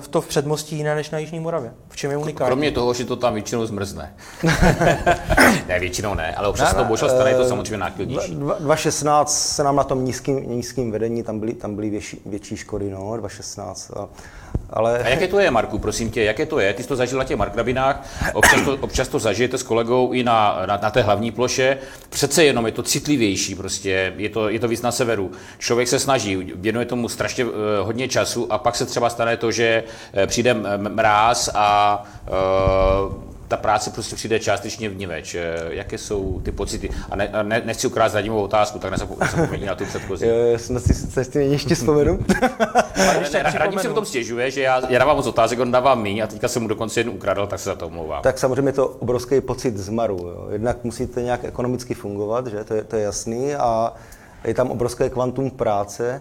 v 0.00 0.08
to 0.08 0.20
v 0.20 0.28
předmostí 0.28 0.76
jiné 0.76 0.94
než 0.94 1.10
na 1.10 1.18
Jižní 1.18 1.40
Moravě? 1.40 1.72
V 1.88 1.96
čem 1.96 2.10
je 2.10 2.16
unikátní? 2.16 2.46
Kromě 2.46 2.70
toho, 2.70 2.94
že 2.94 3.04
to 3.04 3.16
tam 3.16 3.34
většinou 3.34 3.66
zmrzne. 3.66 4.14
ne, 5.68 5.80
většinou 5.80 6.14
ne, 6.14 6.34
ale 6.34 6.48
občas 6.48 6.72
ne, 6.72 6.78
to 6.78 6.84
bohužel 6.84 7.08
stane, 7.08 7.30
je 7.30 7.36
to 7.36 7.42
eh, 7.42 7.48
samozřejmě 7.48 7.76
nákladnější. 7.76 8.34
2016 8.34 9.48
se 9.54 9.64
nám 9.64 9.76
na 9.76 9.84
tom 9.84 10.04
nízkým, 10.04 10.50
nízkým 10.50 10.90
vedení, 10.90 11.22
tam 11.22 11.40
byly, 11.40 11.54
tam 11.54 11.74
byly 11.74 11.90
větší, 11.90 12.20
větší 12.26 12.56
škody, 12.56 12.90
no, 12.90 13.16
2016. 13.16 13.90
A 13.90 14.08
ale... 14.70 14.98
A 14.98 15.08
jaké 15.08 15.28
to 15.28 15.38
je, 15.38 15.50
Marku, 15.50 15.78
prosím 15.78 16.10
tě, 16.10 16.22
jaké 16.24 16.46
to 16.46 16.58
je? 16.58 16.74
Ty 16.74 16.82
jsi 16.82 16.88
to 16.88 16.96
zažil 16.96 17.18
na 17.18 17.24
těch 17.24 17.36
markrabinách, 17.36 18.08
občas 18.32 18.60
to, 18.64 18.76
občas 18.80 19.08
to 19.08 19.18
zažijete 19.18 19.58
s 19.58 19.62
kolegou 19.62 20.12
i 20.12 20.22
na, 20.22 20.62
na, 20.66 20.76
na 20.82 20.90
té 20.90 21.02
hlavní 21.02 21.30
ploše. 21.30 21.78
Přece 22.10 22.44
jenom 22.44 22.66
je 22.66 22.72
to 22.72 22.82
citlivější, 22.82 23.54
prostě 23.54 24.12
je 24.16 24.28
to, 24.28 24.48
je 24.48 24.60
to 24.60 24.68
víc 24.68 24.82
na 24.82 24.92
severu. 24.92 25.30
Člověk 25.58 25.88
se 25.88 25.98
snaží, 25.98 26.52
věnuje 26.54 26.86
tomu 26.86 27.08
strašně 27.08 27.44
uh, 27.44 27.52
hodně 27.80 28.08
času 28.08 28.52
a 28.52 28.58
pak 28.58 28.76
se 28.76 28.86
třeba 28.86 29.10
stane 29.10 29.36
to, 29.36 29.52
že 29.52 29.84
uh, 30.16 30.26
přijde 30.26 30.54
mráz 30.76 31.50
a 31.54 32.02
uh, 33.06 33.33
ta 33.56 33.60
práce 33.60 33.90
prostě 33.90 34.16
přijde 34.16 34.40
částečně 34.40 34.88
vníveč. 34.88 35.34
Eh, 35.34 35.56
jaké 35.70 35.98
jsou 35.98 36.40
ty 36.40 36.52
pocity? 36.52 36.90
A, 37.10 37.16
ne, 37.16 37.28
a 37.28 37.42
ne, 37.42 37.62
nechci 37.64 37.86
ukrást 37.86 38.14
radimou 38.14 38.42
otázku, 38.42 38.78
tak 38.78 38.90
nezapomeň 38.90 39.66
na 39.66 39.74
tu 39.74 39.84
předchozí. 39.84 40.26
Já 40.52 40.58
jsem 40.58 40.80
si 40.80 40.94
se 40.94 41.24
s 41.24 41.34
ještě 41.34 41.74
vzpomenu. 41.74 42.18
Radim 43.54 43.78
se 43.78 43.88
potom 43.88 44.04
stěžuje, 44.04 44.50
že 44.50 44.62
já, 44.62 44.82
já 44.88 44.98
dávám 44.98 45.16
moc 45.16 45.26
otázek, 45.26 45.60
on 45.60 45.70
dává 45.70 45.94
míň 45.94 46.20
a 46.20 46.26
teďka 46.26 46.48
jsem 46.48 46.62
mu 46.62 46.68
dokonce 46.68 47.00
jednu 47.00 47.12
ukradl, 47.12 47.46
tak 47.46 47.60
se 47.60 47.64
za 47.70 47.74
to 47.74 47.86
omlouvám. 47.86 48.22
Tak 48.22 48.38
samozřejmě 48.38 48.68
je 48.68 48.72
to 48.72 48.88
obrovský 48.88 49.40
pocit 49.40 49.76
zmaru. 49.76 50.16
Jo. 50.16 50.46
Jednak 50.50 50.84
musíte 50.84 51.22
nějak 51.22 51.44
ekonomicky 51.44 51.94
fungovat, 51.94 52.46
že? 52.46 52.64
To, 52.64 52.74
je, 52.74 52.84
to 52.84 52.96
je 52.96 53.02
jasný 53.02 53.54
a 53.54 53.92
je 54.44 54.54
tam 54.54 54.70
obrovské 54.70 55.10
kvantum 55.10 55.50
práce. 55.50 56.20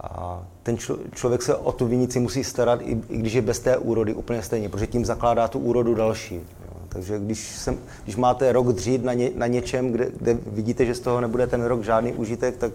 A 0.00 0.42
ten 0.62 0.78
člo, 0.78 0.98
člověk 1.14 1.42
se 1.42 1.54
o 1.54 1.72
tu 1.72 1.86
vinici 1.86 2.20
musí 2.20 2.44
starat, 2.44 2.80
i, 2.82 3.00
i 3.08 3.18
když 3.18 3.32
je 3.32 3.42
bez 3.42 3.58
té 3.58 3.78
úrody 3.78 4.14
úplně 4.14 4.42
stejně, 4.42 4.68
protože 4.68 4.86
tím 4.86 5.04
zakládá 5.04 5.48
tu 5.48 5.58
úrodu 5.58 5.94
další. 5.94 6.40
Takže 6.92 7.18
když, 7.18 7.48
jsem, 7.48 7.78
když 8.04 8.16
máte 8.16 8.52
rok 8.52 8.72
dřít 8.72 9.04
na, 9.04 9.14
ně, 9.14 9.30
na 9.34 9.46
něčem, 9.46 9.92
kde, 9.92 10.08
kde 10.20 10.38
vidíte, 10.46 10.86
že 10.86 10.94
z 10.94 11.00
toho 11.00 11.20
nebude 11.20 11.46
ten 11.46 11.64
rok 11.64 11.84
žádný 11.84 12.12
užitek, 12.12 12.56
tak, 12.56 12.72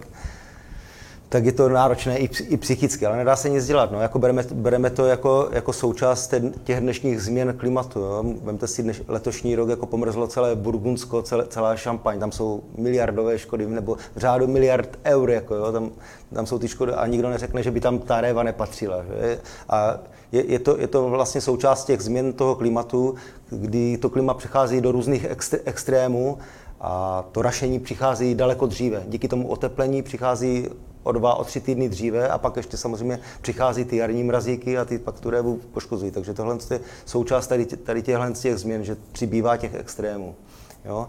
tak 1.28 1.44
je 1.44 1.52
to 1.52 1.68
náročné 1.68 2.18
i, 2.18 2.30
i 2.48 2.56
psychicky, 2.56 3.06
ale 3.06 3.16
nedá 3.16 3.36
se 3.36 3.48
nic 3.48 3.66
dělat. 3.66 3.90
No. 3.92 4.00
Jako 4.00 4.18
bereme, 4.18 4.44
bereme 4.52 4.90
to 4.90 5.06
jako, 5.06 5.48
jako 5.52 5.72
součást 5.72 6.34
těch 6.64 6.80
dnešních 6.80 7.22
změn 7.22 7.54
klimatu. 7.58 8.00
Jo. 8.00 8.24
Vemte 8.42 8.66
si 8.66 8.82
dneš, 8.82 9.02
letošní 9.08 9.56
rok, 9.56 9.68
jako 9.68 9.86
pomrzlo 9.86 10.26
celé 10.26 10.56
Burgundsko, 10.56 11.22
celé, 11.22 11.46
celá 11.46 11.76
Šampaň, 11.76 12.20
tam 12.20 12.32
jsou 12.32 12.62
miliardové 12.78 13.38
škody, 13.38 13.66
nebo 13.66 13.96
řádu 14.16 14.46
miliard 14.46 14.98
eur, 15.04 15.30
jako, 15.30 15.54
jo. 15.54 15.72
Tam, 15.72 15.90
tam 16.34 16.46
jsou 16.46 16.58
ty 16.58 16.68
škody 16.68 16.92
a 16.92 17.06
nikdo 17.06 17.30
neřekne, 17.30 17.62
že 17.62 17.70
by 17.70 17.80
tam 17.80 17.98
ta 17.98 18.20
réva 18.20 18.42
nepatřila. 18.42 19.04
Že? 19.04 19.38
A 19.68 19.98
je, 20.32 20.44
je, 20.52 20.58
to, 20.58 20.76
je 20.80 20.86
to 20.86 21.08
vlastně 21.08 21.40
součást 21.40 21.84
těch 21.84 22.00
změn 22.00 22.32
toho 22.32 22.54
klimatu, 22.54 23.14
kdy 23.50 23.96
to 23.96 24.10
klima 24.10 24.34
přechází 24.34 24.80
do 24.80 24.92
různých 24.92 25.26
extrémů 25.64 26.38
a 26.80 27.24
to 27.32 27.42
rašení 27.42 27.80
přichází 27.80 28.34
daleko 28.34 28.66
dříve. 28.66 29.04
Díky 29.08 29.28
tomu 29.28 29.48
oteplení 29.48 30.02
přichází 30.02 30.68
o 31.02 31.12
dva, 31.12 31.34
o 31.34 31.44
tři 31.44 31.60
týdny 31.60 31.88
dříve 31.88 32.28
a 32.28 32.38
pak 32.38 32.56
ještě 32.56 32.76
samozřejmě 32.76 33.20
přichází 33.40 33.84
ty 33.84 33.96
jarní 33.96 34.24
mrazíky 34.24 34.78
a 34.78 34.84
ty 34.84 34.98
pak 34.98 35.20
tu 35.20 35.30
révu 35.30 35.60
poškozují. 35.72 36.10
Takže 36.10 36.34
tohle 36.34 36.58
je 36.70 36.80
součást 37.04 37.46
tady, 37.46 37.66
tady 37.66 38.02
těchto 38.02 38.32
těch 38.32 38.56
změn, 38.56 38.84
že 38.84 38.96
přibývá 39.12 39.56
těch 39.56 39.74
extrémů. 39.74 40.34
Jo? 40.84 41.08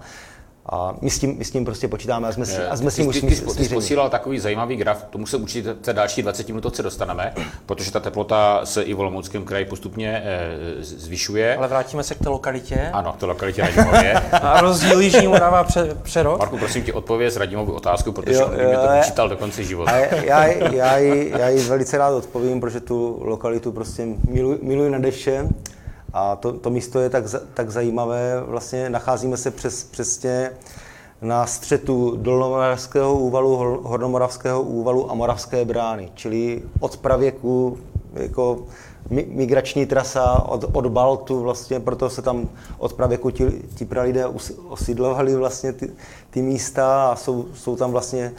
A 0.69 0.95
my 1.01 1.09
s 1.09 1.19
tím, 1.19 1.37
my 1.37 1.45
s 1.45 1.51
tím 1.51 1.65
prostě 1.65 1.87
počítáme 1.87 2.27
a 2.27 2.31
jsme, 2.31 2.45
si, 2.45 2.63
a 2.63 2.77
jsme 2.77 2.91
s 2.91 2.95
tím 2.95 3.07
už 3.07 3.21
ty, 3.21 3.27
ty, 3.27 3.67
ty 3.67 3.69
posílal 3.69 4.09
takový 4.09 4.39
zajímavý 4.39 4.75
graf, 4.75 5.03
tomu 5.09 5.25
se 5.25 5.37
určitě 5.37 5.73
té 5.73 5.93
další 5.93 6.21
20 6.21 6.47
minutovce 6.47 6.83
dostaneme, 6.83 7.33
protože 7.65 7.91
ta 7.91 7.99
teplota 7.99 8.61
se 8.63 8.83
i 8.83 8.93
v 8.93 8.99
Olomouckém 8.99 9.45
kraji 9.45 9.65
postupně 9.65 10.23
e, 10.25 10.57
zvyšuje. 10.79 11.57
Ale 11.57 11.67
vrátíme 11.67 12.03
se 12.03 12.15
k 12.15 12.19
té 12.19 12.29
lokalitě. 12.29 12.89
Ano, 12.93 13.13
k 13.13 13.17
té 13.17 13.25
lokalitě 13.25 13.61
Radimově. 13.61 14.13
a 14.31 14.61
rozdíl 14.61 14.99
Jižní 14.99 15.27
Morava 15.27 15.63
pře, 15.63 15.95
přerod. 16.03 16.39
Marku, 16.39 16.57
prosím 16.57 16.83
tě, 16.83 16.93
odpověz 16.93 17.37
Radimovou 17.37 17.73
otázku, 17.73 18.11
protože 18.11 18.39
jo, 18.39 18.51
jo, 18.57 18.69
mi 18.69 18.75
to 18.75 18.87
počítal 18.97 19.29
do 19.29 19.37
konce 19.37 19.63
života. 19.63 19.91
A 19.91 19.95
já, 19.95 20.15
já, 20.15 20.45
já, 20.71 20.97
ji, 20.97 21.33
já 21.37 21.49
ji 21.49 21.63
velice 21.63 21.97
rád 21.97 22.09
odpovím, 22.09 22.61
protože 22.61 22.79
tu 22.79 23.19
lokalitu 23.23 23.71
prostě 23.71 24.07
miluji, 24.29 24.59
miluji 24.61 24.89
na 24.89 24.99
deště. 24.99 25.47
A 26.19 26.35
to, 26.35 26.53
to 26.53 26.69
místo 26.69 26.99
je 26.99 27.09
tak, 27.09 27.23
tak 27.53 27.69
zajímavé, 27.69 28.41
vlastně 28.47 28.89
nacházíme 28.89 29.37
se 29.37 29.51
přes, 29.51 29.83
přesně 29.83 30.51
na 31.21 31.45
střetu 31.45 32.15
Dolnomoravského 32.15 33.15
úvalu, 33.17 33.81
Hornomoravského 33.83 34.61
úvalu 34.61 35.11
a 35.11 35.13
Moravské 35.13 35.65
brány, 35.65 36.11
čili 36.15 36.63
od 36.79 36.97
pravěku 36.97 37.77
jako 38.19 38.63
migrační 39.27 39.85
trasa 39.85 40.49
od, 40.49 40.65
od 40.73 40.87
Baltu, 40.87 41.39
vlastně, 41.39 41.79
proto 41.79 42.09
se 42.09 42.21
tam 42.21 42.49
od 42.77 42.93
pravěku 42.93 43.31
ti, 43.31 43.51
ti 43.75 43.85
pralidé 43.85 44.25
osídlovali 44.67 45.35
vlastně 45.35 45.73
ty, 45.73 45.91
ty 46.29 46.41
místa 46.41 47.11
a 47.11 47.15
jsou, 47.15 47.45
jsou 47.53 47.75
tam 47.75 47.91
vlastně, 47.91 48.33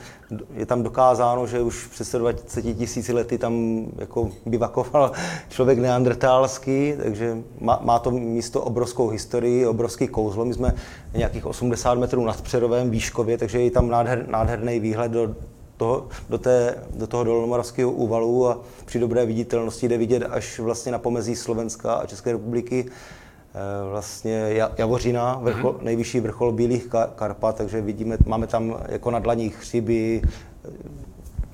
je 0.55 0.67
tam 0.67 0.83
dokázáno, 0.83 1.47
že 1.47 1.61
už 1.61 1.87
přes 1.87 2.15
20 2.15 2.63
tisíci 2.63 3.13
lety 3.13 3.39
tam 3.39 3.85
jako 3.97 4.31
bivakoval 4.47 5.13
člověk 5.49 5.79
neandertálský, 5.79 6.95
takže 7.03 7.37
má, 7.61 7.81
má 7.83 7.99
to 7.99 8.11
místo 8.11 8.63
obrovskou 8.63 9.09
historii, 9.09 9.67
obrovský 9.67 10.09
kouzlo. 10.09 10.45
My 10.45 10.55
jsme 10.55 10.75
nějakých 11.15 11.47
80 11.47 11.95
metrů 11.95 12.25
nad 12.25 12.41
Přerovém 12.41 12.91
výškově, 12.91 13.39
takže 13.39 13.61
je 13.61 13.71
tam 13.71 13.89
nádher, 13.89 14.25
nádherný 14.29 14.81
výhled 14.81 15.13
do, 15.13 15.35
toho, 15.79 16.09
do, 16.29 16.39
té, 16.39 16.75
do 16.95 17.07
toho 17.07 17.25
Dolomoravského 17.25 17.91
úvalu 17.91 18.49
a 18.49 18.61
při 18.85 18.99
dobré 18.99 19.27
viditelnosti 19.27 19.89
jde 19.89 19.99
vidět 19.99 20.23
až 20.31 20.59
vlastně 20.59 20.93
na 20.93 20.99
pomezí 20.99 21.37
Slovenska 21.37 21.95
a 21.95 22.07
České 22.07 22.33
republiky 22.33 22.87
eh, 22.89 23.91
vlastně 23.91 24.61
Javořina, 24.79 25.39
vrchol, 25.43 25.73
mm-hmm. 25.73 25.83
nejvyšší 25.83 26.21
vrchol 26.21 26.53
Bílých 26.53 26.89
Karpat, 27.15 27.57
takže 27.57 27.81
vidíme, 27.81 28.17
máme 28.27 28.47
tam 28.47 28.77
jako 28.89 29.11
na 29.11 29.19
dlaních 29.19 29.57
chřiby, 29.57 30.23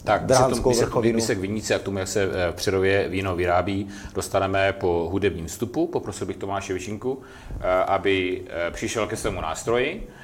tak 0.04 0.28
my 0.28 0.34
se, 0.34 0.48
my, 0.68 0.74
se, 0.74 1.12
my 1.12 1.20
se 1.20 1.34
k 1.34 1.38
vinici 1.38 1.74
a 1.74 1.78
k 1.78 1.82
tomu, 1.82 1.98
jak 1.98 2.08
se 2.08 2.22
eh, 2.22 2.52
v 2.52 2.54
Přerově 2.54 3.08
víno 3.08 3.36
vyrábí, 3.36 3.88
dostaneme 4.14 4.72
po 4.72 5.08
hudebním 5.10 5.46
vstupu. 5.46 5.86
Poprosil 5.86 6.26
bych 6.26 6.36
Tomáše 6.36 6.72
Višinku, 6.72 7.22
eh, 7.60 7.84
aby 7.84 8.42
přišel 8.70 9.06
ke 9.06 9.16
svému 9.16 9.40
nástroji 9.40 10.08
Eh, 10.08 10.23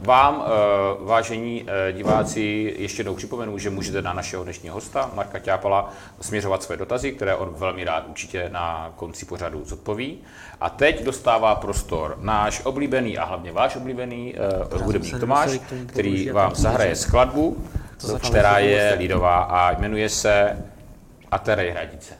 vám, 0.00 0.44
eh, 0.46 1.04
vážení 1.04 1.66
eh, 1.66 1.92
diváci, 1.92 2.74
ještě 2.78 3.00
jednou 3.00 3.14
připomenu, 3.14 3.58
že 3.58 3.70
můžete 3.70 4.02
na 4.02 4.12
našeho 4.12 4.44
dnešního 4.44 4.74
hosta, 4.74 5.10
Marka 5.14 5.38
Ťápala, 5.38 5.92
směřovat 6.20 6.62
své 6.62 6.76
dotazy, 6.76 7.12
které 7.12 7.34
on 7.36 7.54
velmi 7.58 7.84
rád 7.84 8.08
určitě 8.08 8.48
na 8.52 8.92
konci 8.96 9.26
pořadu 9.26 9.64
zodpoví. 9.64 10.18
A 10.60 10.70
teď 10.70 11.04
dostává 11.04 11.54
prostor 11.54 12.18
náš 12.20 12.64
oblíbený 12.64 13.18
a 13.18 13.24
hlavně 13.24 13.52
váš 13.52 13.76
oblíbený 13.76 14.34
uh, 14.72 14.82
hudebník 14.82 15.20
Tomáš, 15.20 15.50
který 15.86 16.30
vám 16.30 16.54
zahraje 16.54 16.96
skladbu, 16.96 17.64
která 18.28 18.58
je 18.58 18.94
lidová 18.98 19.38
a 19.38 19.80
jmenuje 19.80 20.08
se 20.08 20.64
Aterej 21.30 21.70
Hradice. 21.70 22.14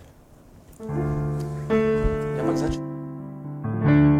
Já 2.37 2.45
pak 2.45 2.57
začnu. 2.57 4.16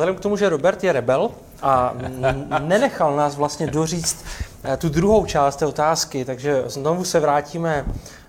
Vzhledem 0.00 0.16
k 0.16 0.20
tomu, 0.20 0.36
že 0.36 0.48
Robert 0.48 0.84
je 0.84 0.92
rebel 0.92 1.30
a 1.62 1.94
nenechal 2.58 3.16
nás 3.16 3.36
vlastně 3.36 3.66
doříct 3.66 4.24
eh, 4.64 4.76
tu 4.76 4.88
druhou 4.88 5.26
část 5.26 5.56
té 5.56 5.66
otázky, 5.66 6.24
takže 6.24 6.64
znovu 6.66 7.04
se 7.04 7.20
vrátíme 7.20 7.84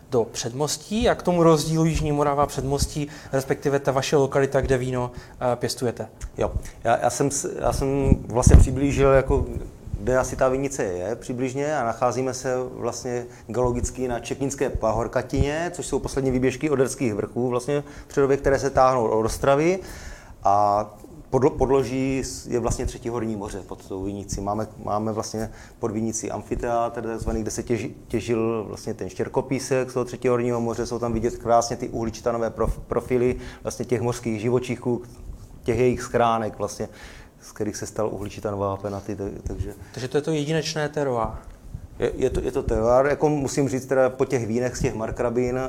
do 0.09 0.23
předmostí 0.23 1.09
a 1.09 1.15
k 1.15 1.23
tomu 1.23 1.43
rozdílu 1.43 1.85
Jižní 1.85 2.11
Morava 2.11 2.45
předmostí, 2.45 3.07
respektive 3.31 3.79
ta 3.79 3.91
vaše 3.91 4.15
lokalita, 4.15 4.61
kde 4.61 4.77
víno 4.77 5.11
eh, 5.13 5.55
pěstujete. 5.55 6.07
Jo, 6.37 6.51
já, 6.83 6.97
já, 6.97 7.09
jsem, 7.09 7.29
já 7.59 7.73
jsem 7.73 8.09
vlastně 8.27 8.57
přiblížil, 8.57 9.09
jako, 9.11 9.45
kde 9.99 10.17
asi 10.17 10.35
ta 10.35 10.49
vinice 10.49 10.83
je 10.83 11.15
přibližně 11.15 11.77
a 11.77 11.85
nacházíme 11.85 12.33
se 12.33 12.55
vlastně 12.73 13.25
geologicky 13.47 14.07
na 14.07 14.19
Čepínské 14.19 14.69
pahorkatině, 14.69 15.71
což 15.73 15.85
jsou 15.85 15.99
poslední 15.99 16.31
výběžky 16.31 16.69
Oderských 16.69 17.13
vrchů, 17.13 17.49
vlastně 17.49 17.83
předově, 18.07 18.37
které 18.37 18.59
se 18.59 18.69
táhnou 18.69 19.07
od 19.07 19.25
Ostravy. 19.25 19.79
A 20.43 20.85
podloží 21.39 22.23
je 22.47 22.59
vlastně 22.59 22.85
třetí 22.85 23.09
horní 23.09 23.35
moře 23.35 23.61
pod 23.67 23.87
tou 23.87 24.03
vinicí. 24.03 24.41
Máme, 24.41 24.67
máme 24.83 25.11
vlastně 25.11 25.51
pod 25.79 25.91
vinicí 25.91 26.31
amfiteátr, 26.31 27.03
takzvaný, 27.03 27.41
kde 27.41 27.51
se 27.51 27.63
těži, 27.63 27.95
těžil 28.07 28.65
vlastně 28.67 28.93
ten 28.93 29.09
štěrkopísek 29.09 29.91
z 29.91 29.93
toho 29.93 30.05
třetího 30.05 30.33
horního 30.33 30.61
moře. 30.61 30.85
Jsou 30.85 30.99
tam 30.99 31.13
vidět 31.13 31.37
krásně 31.37 31.77
ty 31.77 31.89
uhličitanové 31.89 32.53
profily 32.87 33.35
vlastně 33.63 33.85
těch 33.85 34.01
mořských 34.01 34.41
živočichů, 34.41 35.01
těch 35.63 35.79
jejich 35.79 36.01
skránek 36.01 36.57
vlastně, 36.57 36.89
z 37.41 37.51
kterých 37.51 37.75
se 37.75 37.85
stal 37.85 38.09
uhličitanová 38.13 38.77
penaty. 38.77 39.17
Takže, 39.43 39.73
takže 39.93 40.07
to 40.07 40.17
je 40.17 40.21
to 40.21 40.31
jedinečné 40.31 40.89
terroir. 40.89 41.27
Je, 41.99 42.11
je, 42.15 42.29
to, 42.29 42.39
je 42.39 42.51
to 42.51 42.63
terroir, 42.63 43.05
jako 43.05 43.29
musím 43.29 43.69
říct 43.69 43.85
teda 43.85 44.09
po 44.09 44.25
těch 44.25 44.47
vínech 44.47 44.77
z 44.77 44.79
těch 44.79 44.95
markrabín, 44.95 45.59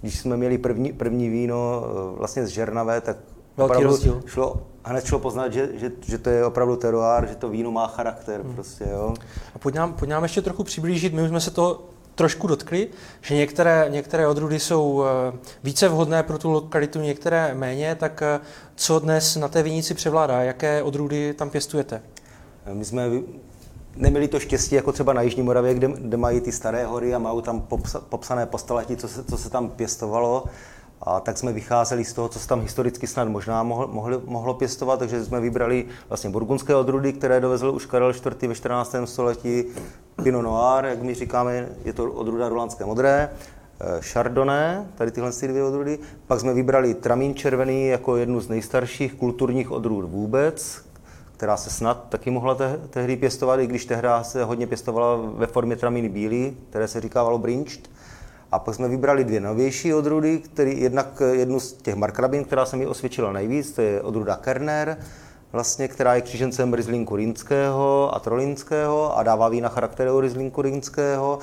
když 0.00 0.18
jsme 0.18 0.36
měli 0.36 0.58
první, 0.58 0.92
první 0.92 1.28
víno 1.28 1.82
eh, 1.84 2.18
vlastně 2.18 2.46
z 2.46 2.48
Žernavé, 2.48 3.00
tak 3.00 3.16
Velký 3.56 3.82
rozdíl. 3.82 4.22
Šlo, 4.26 4.62
hned 4.84 5.04
šlo 5.04 5.18
poznat, 5.18 5.52
že, 5.52 5.68
že, 5.74 5.92
že, 6.06 6.18
to 6.18 6.30
je 6.30 6.46
opravdu 6.46 6.76
teroár, 6.76 7.28
že 7.28 7.34
to 7.34 7.48
víno 7.48 7.70
má 7.70 7.86
charakter. 7.86 8.40
Hmm. 8.40 8.54
Prostě, 8.54 8.84
jo. 8.92 9.14
A 9.54 9.58
pojď 9.58 9.74
nám, 9.74 9.92
pojď 9.92 10.10
nám 10.10 10.22
ještě 10.22 10.42
trochu 10.42 10.64
přiblížit, 10.64 11.14
my 11.14 11.22
už 11.22 11.28
jsme 11.28 11.40
se 11.40 11.50
to 11.50 11.84
trošku 12.14 12.46
dotkli, 12.46 12.88
že 13.20 13.34
některé, 13.34 13.86
některé 13.88 14.28
odrůdy 14.28 14.60
jsou 14.60 15.04
eh, 15.04 15.38
více 15.62 15.88
vhodné 15.88 16.22
pro 16.22 16.38
tu 16.38 16.50
lokalitu, 16.50 17.00
některé 17.00 17.54
méně, 17.54 17.94
tak 17.94 18.22
eh, 18.22 18.40
co 18.74 18.98
dnes 18.98 19.36
na 19.36 19.48
té 19.48 19.62
vinici 19.62 19.94
převládá? 19.94 20.42
Jaké 20.42 20.82
odrůdy 20.82 21.34
tam 21.34 21.50
pěstujete? 21.50 22.02
My 22.72 22.84
jsme 22.84 23.10
neměli 23.96 24.28
to 24.28 24.40
štěstí 24.40 24.74
jako 24.74 24.92
třeba 24.92 25.12
na 25.12 25.22
Jižní 25.22 25.42
Moravě, 25.42 25.74
kde, 25.74 25.88
kde 25.88 26.16
mají 26.16 26.40
ty 26.40 26.52
staré 26.52 26.86
hory 26.86 27.14
a 27.14 27.18
mají 27.18 27.42
tam 27.42 27.60
popsa, 27.60 28.00
popsané 28.00 28.46
postaletí, 28.46 28.96
co 28.96 29.08
se, 29.08 29.24
co 29.24 29.38
se 29.38 29.50
tam 29.50 29.70
pěstovalo. 29.70 30.44
A 31.02 31.20
tak 31.20 31.38
jsme 31.38 31.52
vycházeli 31.52 32.04
z 32.04 32.12
toho, 32.12 32.28
co 32.28 32.38
se 32.38 32.48
tam 32.48 32.60
historicky 32.60 33.06
snad 33.06 33.28
možná 33.28 33.62
mohlo, 33.62 33.88
mohlo, 33.88 34.22
mohlo 34.24 34.54
pěstovat, 34.54 34.98
takže 34.98 35.24
jsme 35.24 35.40
vybrali 35.40 35.86
vlastně 36.08 36.30
burgundské 36.30 36.74
odrůdy, 36.74 37.12
které 37.12 37.40
dovezl 37.40 37.68
už 37.68 37.86
Karel 37.86 38.10
IV. 38.10 38.42
ve 38.42 38.54
14. 38.54 38.96
století, 39.04 39.64
Pinot 40.22 40.44
Noir, 40.44 40.84
jak 40.84 41.02
my 41.02 41.14
říkáme, 41.14 41.68
je 41.84 41.92
to 41.92 42.12
odrůda 42.12 42.48
rolandské 42.48 42.84
modré, 42.84 43.30
eh, 43.80 43.84
Chardonnay, 44.00 44.76
tady 44.94 45.10
tyhle 45.10 45.30
dvě 45.42 45.64
odrůdy. 45.64 45.98
Pak 46.26 46.40
jsme 46.40 46.54
vybrali 46.54 46.94
tramín 46.94 47.34
červený 47.34 47.86
jako 47.86 48.16
jednu 48.16 48.40
z 48.40 48.48
nejstarších 48.48 49.14
kulturních 49.14 49.70
odrůd 49.70 50.04
vůbec, 50.04 50.86
která 51.36 51.56
se 51.56 51.70
snad 51.70 52.08
taky 52.08 52.30
mohla 52.30 52.54
te- 52.54 52.80
tehdy 52.90 53.16
pěstovat, 53.16 53.60
i 53.60 53.66
když 53.66 53.84
tehdy 53.84 54.08
se 54.22 54.44
hodně 54.44 54.66
pěstovala 54.66 55.16
ve 55.34 55.46
formě 55.46 55.76
tramíny 55.76 56.08
bílý, 56.08 56.56
které 56.70 56.88
se 56.88 57.00
říkávalo 57.00 57.38
brincht. 57.38 57.90
A 58.56 58.58
pak 58.58 58.74
jsme 58.74 58.88
vybrali 58.88 59.24
dvě 59.24 59.40
novější 59.40 59.94
odrůdy, 59.94 60.38
který 60.38 60.80
jednak 60.80 61.22
jednu 61.32 61.60
z 61.60 61.72
těch 61.72 61.94
markrabin, 61.94 62.44
která 62.44 62.66
se 62.66 62.76
mi 62.76 62.86
osvědčila 62.86 63.32
nejvíc, 63.32 63.72
to 63.72 63.82
je 63.82 64.02
odrůda 64.02 64.36
Kerner, 64.36 64.96
vlastně, 65.52 65.88
která 65.88 66.14
je 66.14 66.20
křížencem 66.20 66.74
Rizlinku 66.74 67.16
rýnského 67.16 68.10
a 68.14 68.18
trolinského 68.18 69.18
a 69.18 69.22
dává 69.22 69.48
vína 69.48 69.68
charakteru 69.68 70.20
Rizlinku 70.20 70.62
rýnského. 70.62 71.38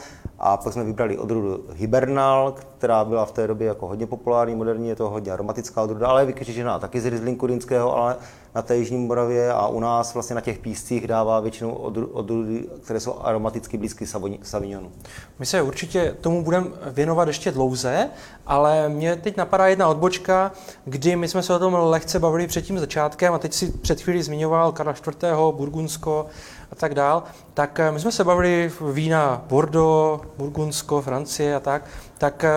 A 0.45 0.58
pak 0.58 0.73
jsme 0.73 0.84
vybrali 0.84 1.17
odrůdu 1.17 1.63
Hibernal, 1.73 2.56
která 2.77 3.06
byla 3.06 3.25
v 3.25 3.32
té 3.32 3.47
době 3.47 3.67
jako 3.67 3.88
hodně 3.88 4.08
populární, 4.08 4.56
moderní, 4.56 4.89
je 4.89 4.95
to 4.95 5.10
hodně 5.10 5.32
aromatická 5.32 5.84
odrůda, 5.84 6.08
ale 6.08 6.21
je 6.21 6.25
vykyčižená 6.25 6.79
taky 6.79 7.01
z 7.01 7.06
Rieslingu 7.06 7.47
Rýnského, 7.47 7.97
ale 7.97 8.15
na 8.56 8.62
té 8.62 8.77
Jižní 8.77 8.97
Moravě 8.97 9.53
a 9.53 9.67
u 9.67 9.79
nás 9.79 10.13
vlastně 10.13 10.36
na 10.36 10.41
těch 10.41 10.60
píscích 10.60 11.08
dává 11.08 11.39
většinou 11.39 11.71
odrůdy, 12.12 12.65
které 12.82 12.99
jsou 12.99 13.19
aromaticky 13.21 13.77
blízké 13.77 14.06
Savignonu. 14.43 14.91
My 15.39 15.45
se 15.45 15.62
určitě 15.62 16.15
tomu 16.21 16.43
budeme 16.43 16.67
věnovat 16.91 17.27
ještě 17.27 17.51
dlouze, 17.51 18.10
ale 18.45 18.89
mě 18.89 19.15
teď 19.15 19.38
napadá 19.38 19.67
jedna 19.67 19.88
odbočka, 19.88 20.51
kdy 20.86 21.15
my 21.15 21.27
jsme 21.27 21.43
se 21.43 21.53
o 21.53 21.60
tom 21.60 21.73
lehce 21.73 22.19
bavili 22.19 22.47
před 22.47 22.62
tím 22.62 22.79
začátkem 22.79 23.34
a 23.34 23.39
teď 23.39 23.53
si 23.53 23.71
před 23.71 24.01
chvíli 24.01 24.23
zmiňoval 24.23 24.71
Karla 24.71 24.93
IV., 24.93 25.23
Burgundsko 25.51 26.25
a 26.73 26.75
tak 26.75 26.95
dál. 26.95 27.23
Tak 27.53 27.79
eh, 27.79 27.91
my 27.91 27.99
jsme 27.99 28.12
se 28.12 28.23
bavili 28.23 28.71
vína 28.91 29.43
Bordeaux, 29.47 30.25
Burgundsko, 30.38 31.01
Francie 31.01 31.55
a 31.55 31.59
tak. 31.59 31.86
Tak 32.17 32.43
eh, 32.43 32.51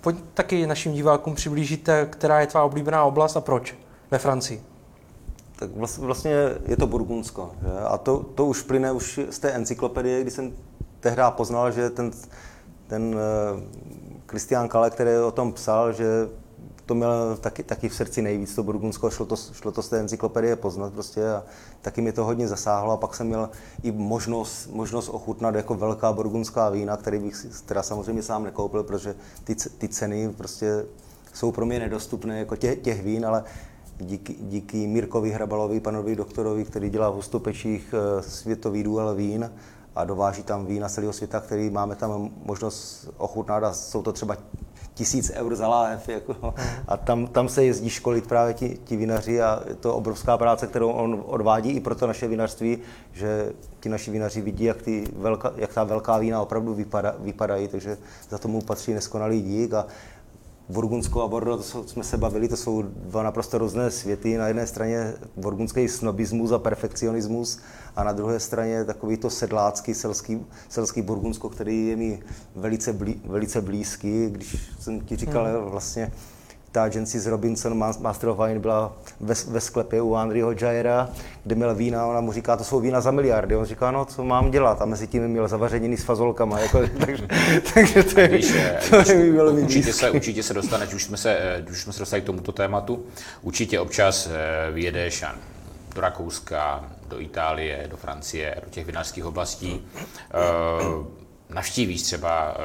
pojď 0.00 0.16
taky 0.34 0.66
našim 0.66 0.92
divákům 0.92 1.34
přiblížit, 1.34 1.88
která 2.10 2.40
je 2.40 2.46
tvá 2.46 2.62
oblíbená 2.62 3.04
oblast 3.04 3.36
a 3.36 3.40
proč 3.40 3.74
ve 4.10 4.18
Francii. 4.18 4.62
Tak 5.58 5.70
vlastně 5.98 6.32
je 6.66 6.76
to 6.76 6.86
Burgundsko. 6.86 7.50
Že? 7.62 7.72
A 7.88 7.98
to, 7.98 8.18
to 8.18 8.46
už 8.46 8.62
plyne 8.62 8.92
už 8.92 9.20
z 9.30 9.38
té 9.38 9.50
encyklopedie, 9.50 10.22
kdy 10.22 10.30
jsem 10.30 10.52
tehdy 11.00 11.22
poznal, 11.30 11.72
že 11.72 11.90
ten, 11.90 12.10
ten 12.86 13.16
Kristián 14.26 14.64
eh, 14.64 14.68
Kale, 14.68 14.90
který 14.90 15.10
o 15.26 15.30
tom 15.30 15.52
psal, 15.52 15.92
že 15.92 16.28
to 16.88 16.94
měl 16.94 17.36
taky, 17.40 17.62
taky 17.62 17.88
v 17.88 17.94
srdci 17.94 18.22
nejvíc, 18.22 18.54
to 18.54 18.62
Burgundsko, 18.62 19.10
šlo 19.10 19.26
to, 19.26 19.36
šlo 19.36 19.72
to 19.72 19.82
z 19.82 19.88
té 19.88 20.00
encyklopedie 20.00 20.56
poznat 20.56 20.92
prostě 20.92 21.30
a 21.30 21.44
taky 21.82 22.00
mi 22.00 22.12
to 22.12 22.24
hodně 22.24 22.48
zasáhlo 22.48 22.92
a 22.92 22.96
pak 22.96 23.14
jsem 23.14 23.26
měl 23.26 23.50
i 23.82 23.92
možnost, 23.92 24.66
možnost 24.72 25.08
ochutnat 25.08 25.54
jako 25.54 25.74
velká 25.74 26.12
burgundská 26.12 26.70
vína, 26.70 26.96
který 26.96 27.18
bych 27.18 27.46
teda 27.66 27.82
samozřejmě 27.82 28.22
sám 28.22 28.44
nekoupil, 28.44 28.82
protože 28.82 29.14
ty, 29.44 29.54
ty 29.54 29.88
ceny 29.88 30.34
prostě 30.36 30.86
jsou 31.34 31.52
pro 31.52 31.66
mě 31.66 31.78
nedostupné 31.78 32.38
jako 32.38 32.56
těch, 32.56 32.78
těch 32.78 33.02
vín, 33.02 33.26
ale 33.26 33.44
díky, 33.98 34.36
díky 34.40 34.86
Mirkovi 34.86 35.30
Hrabalovi, 35.30 35.80
panovi 35.80 36.16
doktorovi, 36.16 36.64
který 36.64 36.90
dělá 36.90 37.10
v 37.10 37.14
Hustopečích 37.14 37.94
eh, 37.94 38.22
světový 38.22 38.82
duel 38.82 39.14
vín 39.14 39.50
a 39.94 40.04
dováží 40.04 40.42
tam 40.42 40.66
vína 40.66 40.88
celého 40.88 41.12
světa, 41.12 41.40
který 41.40 41.70
máme 41.70 41.96
tam 41.96 42.30
možnost 42.44 43.08
ochutnat 43.16 43.64
a 43.64 43.72
jsou 43.72 44.02
to 44.02 44.12
třeba 44.12 44.36
tisíc 44.98 45.30
eur 45.34 45.56
za 45.56 45.68
láhev. 45.68 46.08
Jako, 46.08 46.54
a 46.88 46.96
tam, 46.96 47.26
tam 47.26 47.48
se 47.48 47.64
jezdí 47.64 47.90
školit 47.90 48.26
právě 48.26 48.54
ti, 48.54 48.78
ti 48.84 48.96
vinaři 48.96 49.42
a 49.42 49.62
je 49.68 49.74
to 49.74 49.94
obrovská 49.94 50.38
práce, 50.38 50.66
kterou 50.66 50.90
on 50.90 51.22
odvádí 51.26 51.70
i 51.70 51.80
pro 51.80 51.94
to 51.94 52.06
naše 52.06 52.28
vinařství, 52.28 52.78
že 53.12 53.52
ti 53.80 53.88
naši 53.88 54.10
vinaři 54.10 54.40
vidí, 54.40 54.64
jak, 54.64 54.82
ty 54.82 55.04
velká, 55.16 55.52
jak 55.56 55.74
ta 55.74 55.84
velká 55.84 56.18
vína 56.18 56.42
opravdu 56.42 56.74
vypada, 56.74 57.14
vypadají, 57.18 57.68
takže 57.68 57.98
za 58.30 58.38
tomu 58.38 58.60
patří 58.60 58.94
neskonalý 58.94 59.42
dík. 59.42 59.74
A 59.74 59.86
Burgundsko 60.68 61.22
a 61.22 61.28
Bordeaux, 61.28 61.64
to 61.64 61.70
jsou, 61.70 61.88
jsme 61.88 62.04
se 62.04 62.16
bavili, 62.16 62.48
to 62.48 62.56
jsou 62.56 62.82
dva 62.82 63.22
naprosto 63.22 63.58
různé 63.58 63.90
světy. 63.90 64.36
Na 64.36 64.48
jedné 64.48 64.66
straně 64.66 65.14
burgundský 65.36 65.88
snobismus 65.88 66.52
a 66.52 66.58
perfekcionismus 66.58 67.60
a 67.96 68.04
na 68.04 68.12
druhé 68.12 68.40
straně 68.40 68.84
takový 68.84 69.16
to 69.16 69.30
sedlácký, 69.30 69.94
selský, 69.94 70.46
selský 70.68 71.02
Burgundsko, 71.02 71.48
který 71.48 71.86
je 71.86 71.96
mi 71.96 72.22
velice, 72.56 72.92
blí, 72.92 73.20
velice 73.24 73.60
blízký. 73.60 74.26
Když 74.30 74.70
jsem 74.80 75.00
ti 75.00 75.16
říkal, 75.16 75.44
hmm. 75.44 75.70
vlastně 75.70 76.12
ta 76.72 76.84
agency 76.84 77.20
z 77.20 77.26
Robinson 77.26 77.78
Master 77.78 78.28
of 78.28 78.38
Wine 78.38 78.60
byla 78.60 78.92
ve, 79.20 79.34
ve 79.48 79.60
sklepě 79.60 80.02
u 80.02 80.14
Andreho 80.14 80.52
Jaira, 80.60 81.08
kde 81.44 81.54
měl 81.54 81.74
vína, 81.74 82.06
ona 82.06 82.20
mu 82.20 82.32
říká, 82.32 82.56
to 82.56 82.64
jsou 82.64 82.80
vína 82.80 83.00
za 83.00 83.10
miliardy. 83.10 83.56
On 83.56 83.64
říká, 83.64 83.90
no, 83.90 84.04
co 84.04 84.24
mám 84.24 84.50
dělat? 84.50 84.82
A 84.82 84.84
mezi 84.84 85.06
tím 85.06 85.28
měl 85.28 85.48
zavařeněný 85.48 85.96
s 85.96 86.04
fazolkama. 86.04 86.60
Jako, 86.60 86.80
takže, 87.06 87.28
takže 87.74 88.02
to, 88.02 88.20
je, 88.20 88.28
když, 88.28 88.54
to 88.90 89.12
je 89.12 89.32
bylo 89.32 89.52
určitě 89.52 89.92
se, 89.92 90.10
určitě 90.10 90.42
se 90.42 90.54
dostaneš, 90.54 90.94
už 90.94 91.04
jsme 91.04 91.16
se, 91.16 91.38
eh, 91.38 91.64
už 91.70 91.82
jsme 91.82 91.92
se 91.92 91.98
dostali 91.98 92.22
k 92.22 92.26
tomuto 92.26 92.52
tématu, 92.52 93.06
určitě 93.42 93.80
občas 93.80 94.26
eh, 94.26 94.70
vyjedeš 94.70 95.24
do 95.94 96.00
Rakouska, 96.00 96.84
do 97.08 97.20
Itálie, 97.20 97.86
do 97.90 97.96
Francie, 97.96 98.56
do 98.64 98.70
těch 98.70 98.86
vinařských 98.86 99.24
oblastí. 99.24 99.86
Navštívíš 101.50 102.02
třeba 102.02 102.56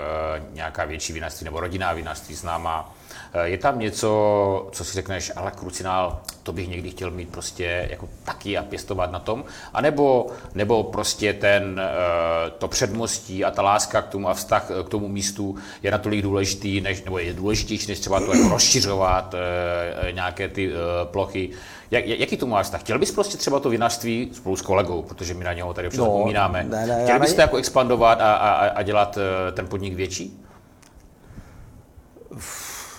nějaká 0.54 0.86
větší 0.86 1.14
vinařství 1.14 1.46
nebo 1.46 1.60
rodinná 1.60 1.94
vinařství 1.94 2.36
známá, 2.36 2.96
Eh, 2.96 3.03
je 3.44 3.58
tam 3.58 3.80
něco, 3.80 4.70
co 4.72 4.86
si 4.86 4.94
řekneš, 4.94 5.32
ale 5.36 5.52
krucinál, 5.52 6.22
to 6.44 6.54
bych 6.54 6.68
někdy 6.70 6.90
chtěl 6.90 7.12
mít 7.12 7.30
prostě 7.30 7.88
jako 7.92 8.10
taky 8.24 8.58
a 8.58 8.64
pěstovat 8.64 9.12
na 9.12 9.20
tom, 9.20 9.44
a 9.74 9.82
nebo, 9.82 10.28
nebo 10.56 10.84
prostě 10.84 11.34
ten, 11.34 11.82
eh, 11.84 12.50
to 12.58 12.68
předmostí 12.68 13.46
a 13.46 13.52
ta 13.52 13.62
láska 13.62 14.02
k 14.02 14.08
tomu 14.08 14.30
a 14.30 14.34
vztah 14.34 14.72
k 14.86 14.90
tomu 14.90 15.08
místu 15.08 15.56
je 15.84 15.92
natolik 15.92 16.22
důležitý, 16.22 16.82
než, 16.82 17.04
nebo 17.04 17.20
je 17.20 17.34
důležitější, 17.34 17.88
než 17.88 18.00
třeba 18.00 18.20
to 18.20 18.34
jako 18.34 18.50
rozšiřovat 18.50 19.36
eh, 19.36 20.12
nějaké 20.12 20.48
ty 20.48 20.72
plochy. 21.04 21.50
Jak, 21.92 22.06
jaký 22.06 22.38
to 22.38 22.48
máš 22.48 22.66
vztah? 22.66 22.82
Chtěl 22.82 23.00
bys 23.00 23.12
prostě 23.12 23.38
třeba 23.38 23.60
to 23.60 23.70
vinařství 23.70 24.30
spolu 24.34 24.56
s 24.56 24.62
kolegou, 24.62 25.02
protože 25.02 25.34
my 25.34 25.44
na 25.44 25.54
něho 25.54 25.74
tady 25.74 25.90
všechno 25.90 26.06
no, 26.06 26.12
zapomínáme. 26.12 26.64
Ne, 26.64 26.88
ne, 26.88 27.04
Chtěl 27.04 27.20
bys 27.20 27.34
to 27.34 27.42
jako 27.42 27.58
expandovat 27.58 28.22
a, 28.22 28.34
a, 28.34 28.68
a 28.68 28.82
dělat 28.82 29.18
ten 29.54 29.68
podnik 29.68 29.94
větší? 29.94 30.40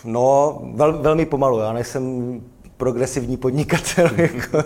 No, 0.04 0.58
vel, 0.74 0.98
velmi 1.02 1.26
pomalu. 1.26 1.58
Já 1.58 1.72
nejsem 1.72 2.40
progresivní 2.76 3.36
podnikatel, 3.36 4.10
jako, 4.16 4.64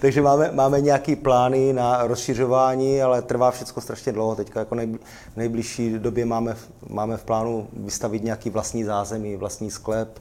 takže 0.00 0.22
máme, 0.22 0.50
máme 0.52 0.80
nějaké 0.80 1.16
plány 1.16 1.72
na 1.72 2.06
rozšiřování, 2.06 3.02
ale 3.02 3.22
trvá 3.22 3.50
všechno 3.50 3.82
strašně 3.82 4.12
dlouho. 4.12 4.34
Teďka 4.34 4.60
jako 4.60 4.74
nej, 4.74 4.98
v 5.34 5.36
nejbližší 5.36 5.98
době 5.98 6.24
máme, 6.24 6.56
máme 6.88 7.16
v 7.16 7.24
plánu 7.24 7.68
vystavit 7.72 8.24
nějaký 8.24 8.50
vlastní 8.50 8.84
zázemí, 8.84 9.36
vlastní 9.36 9.70
sklep, 9.70 10.18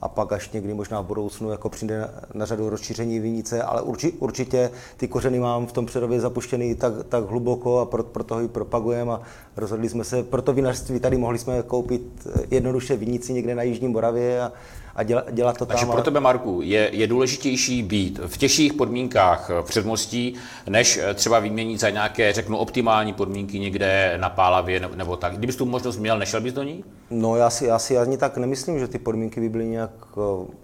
a 0.00 0.08
pak 0.08 0.32
až 0.32 0.50
někdy 0.50 0.74
možná 0.74 1.00
v 1.00 1.06
budoucnu 1.06 1.50
jako 1.50 1.68
přijde 1.68 2.00
na, 2.00 2.10
na 2.34 2.46
řadu 2.46 2.70
rozšíření 2.70 3.18
vinice, 3.20 3.62
ale 3.62 3.82
urči, 3.82 4.12
určitě 4.12 4.70
ty 4.96 5.08
kořeny 5.08 5.38
mám 5.38 5.66
v 5.66 5.72
tom 5.72 5.86
předově 5.86 6.20
zapuštěný 6.20 6.74
tak, 6.74 6.92
tak 7.08 7.24
hluboko 7.30 7.78
a 7.78 7.84
pro, 7.84 8.02
proto 8.02 8.34
ho 8.34 8.48
propagujeme 8.48 9.12
a 9.12 9.20
rozhodli 9.56 9.88
jsme 9.88 10.04
se, 10.04 10.22
proto 10.22 10.52
vinařství. 10.52 11.00
Tady 11.00 11.16
mohli 11.16 11.38
jsme 11.38 11.62
koupit 11.62 12.28
jednoduše 12.50 12.96
vinici 12.96 13.32
někde 13.32 13.54
na 13.54 13.62
Jižní 13.62 13.88
Moravě 13.88 14.42
a, 14.42 14.52
a 14.96 15.02
dělat, 15.02 15.24
dělat 15.32 15.58
to 15.58 15.66
Takže 15.66 15.86
tam. 15.86 15.92
pro 15.92 16.02
tebe, 16.02 16.20
Marku, 16.20 16.60
je, 16.62 16.90
je 16.92 17.06
důležitější 17.06 17.82
být 17.82 18.20
v 18.26 18.36
těžších 18.38 18.72
podmínkách 18.72 19.50
v 19.62 19.64
předmostí, 19.64 20.34
než 20.68 21.00
třeba 21.14 21.38
vyměnit 21.38 21.80
za 21.80 21.90
nějaké, 21.90 22.32
řeknu, 22.32 22.56
optimální 22.56 23.12
podmínky 23.12 23.58
někde 23.58 24.18
na 24.20 24.30
Pálavě 24.30 24.80
nebo, 24.80 24.94
nebo 24.96 25.16
tak. 25.16 25.36
Kdybys 25.36 25.56
tu 25.56 25.66
možnost 25.66 25.96
měl, 25.96 26.18
nešel 26.18 26.40
bys 26.40 26.52
do 26.52 26.62
ní? 26.62 26.84
No 27.10 27.36
já 27.36 27.50
si, 27.50 27.64
já 27.64 27.78
si 27.78 27.98
ani 27.98 28.16
tak 28.16 28.36
nemyslím, 28.36 28.78
že 28.78 28.88
ty 28.88 28.98
podmínky 28.98 29.40
by 29.40 29.48
byly 29.48 29.66
nějak 29.66 29.90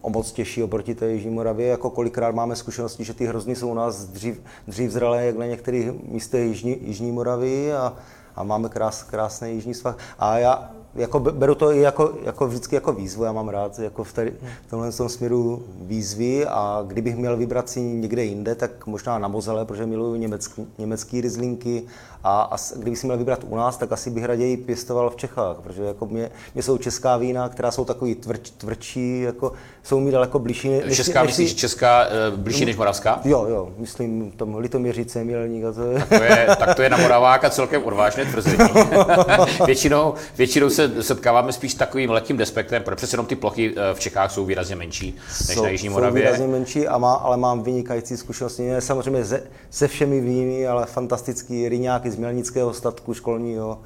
o 0.00 0.10
moc 0.10 0.32
těžší 0.32 0.62
oproti 0.62 0.94
té 0.94 1.10
Jižní 1.10 1.30
Moravě. 1.30 1.66
Jako 1.68 1.90
kolikrát 1.90 2.34
máme 2.34 2.56
zkušenosti, 2.56 3.04
že 3.04 3.14
ty 3.14 3.26
hrozny 3.26 3.56
jsou 3.56 3.68
u 3.68 3.74
nás 3.74 4.04
dřív, 4.04 4.42
dřív 4.68 4.90
zralé, 4.90 5.26
jak 5.26 5.36
na 5.36 5.46
některých 5.46 5.90
místech 6.02 6.48
Jižní, 6.48 6.76
Jižní 6.80 7.12
Moravy 7.12 7.72
a, 7.72 7.94
a 8.36 8.42
máme 8.42 8.68
krás, 8.68 9.02
krásné 9.02 9.50
jižní 9.50 9.74
svah. 9.74 9.98
A 10.18 10.38
já, 10.38 10.70
jako 10.94 11.20
beru 11.20 11.54
to 11.54 11.72
i 11.72 11.80
jako, 11.80 12.12
jako 12.22 12.46
vždycky 12.46 12.74
jako 12.74 12.92
výzvu, 12.92 13.24
já 13.24 13.32
mám 13.32 13.48
rád 13.48 13.78
jako 13.78 14.04
v, 14.04 14.12
tady, 14.12 14.32
v 14.66 14.70
tomhle 14.70 14.92
tom 14.92 15.08
směru 15.08 15.62
výzvy 15.80 16.46
a 16.46 16.84
kdybych 16.86 17.16
měl 17.16 17.36
vybrat 17.36 17.68
si 17.68 17.80
někde 17.80 18.24
jinde, 18.24 18.54
tak 18.54 18.86
možná 18.86 19.18
na 19.18 19.28
Mozele, 19.28 19.64
protože 19.64 19.86
miluju 19.86 20.14
německý, 20.14 20.66
německý 20.78 21.20
rizlinky 21.20 21.82
a, 22.24 22.42
a 22.42 22.56
kdybych 22.76 22.98
si 22.98 23.06
měl 23.06 23.18
vybrat 23.18 23.44
u 23.48 23.56
nás, 23.56 23.76
tak 23.76 23.92
asi 23.92 24.10
bych 24.10 24.24
raději 24.24 24.56
pěstoval 24.56 25.10
v 25.10 25.16
Čechách, 25.16 25.56
protože 25.56 25.82
jako 25.82 26.06
mě, 26.06 26.30
mě 26.54 26.62
jsou 26.62 26.78
česká 26.78 27.16
vína, 27.16 27.48
která 27.48 27.70
jsou 27.70 27.84
takový 27.84 28.14
tvrdší, 28.14 28.52
tvrdší, 28.52 29.20
jako 29.20 29.52
jsou 29.82 30.00
mi 30.00 30.10
daleko 30.10 30.38
blížší. 30.38 30.68
Než, 30.68 30.96
česká, 30.96 31.22
než 31.22 31.28
myslíš 31.28 31.54
česká 31.54 32.06
uh, 32.06 32.38
blížší 32.38 32.64
než 32.64 32.76
moravská? 32.76 33.20
Jo, 33.24 33.46
jo, 33.48 33.72
myslím 33.78 34.30
tam 34.30 34.54
Litoměřice, 34.54 35.24
Mělník 35.24 35.64
a 35.64 35.72
to 35.72 35.82
je. 35.82 35.98
Tak 35.98 36.08
to 36.08 36.24
je, 36.24 36.46
tak 36.58 36.74
to 36.74 36.82
je 36.82 36.90
na 36.90 36.96
Moraváka 36.96 37.50
celkem 37.50 37.84
odvážné 37.84 38.24
tvrzení. 38.24 38.70
většinou, 39.66 40.14
většinou 40.38 40.70
se 40.70 40.79
setkáváme 41.00 41.52
spíš 41.52 41.72
s 41.72 41.74
takovým 41.74 42.10
lehkým 42.10 42.36
despektem, 42.36 42.82
protože 42.82 42.96
přece 42.96 43.14
jenom 43.14 43.26
ty 43.26 43.36
plochy 43.36 43.74
eh, 43.76 43.94
v 43.94 44.00
Čechách 44.00 44.32
jsou 44.32 44.44
výrazně 44.44 44.76
menší 44.76 45.16
než 45.48 45.56
jsou, 45.56 45.62
na 45.62 45.68
Jižní 45.68 45.88
Moravě. 45.88 46.22
Jsou 46.22 46.26
výrazně 46.26 46.46
menší, 46.46 46.88
a 46.88 46.98
má, 46.98 47.14
ale 47.14 47.36
mám 47.36 47.62
vynikající 47.62 48.16
zkušenosti. 48.16 48.62
Ne 48.62 48.80
samozřejmě 48.80 49.24
se, 49.24 49.42
se 49.70 49.88
všemi 49.88 50.20
víny, 50.20 50.66
ale 50.66 50.86
fantastický 50.86 51.68
ryňáky 51.68 52.10
z 52.10 52.16
Mělnického 52.16 52.74
statku 52.74 53.14
školního. 53.14 53.80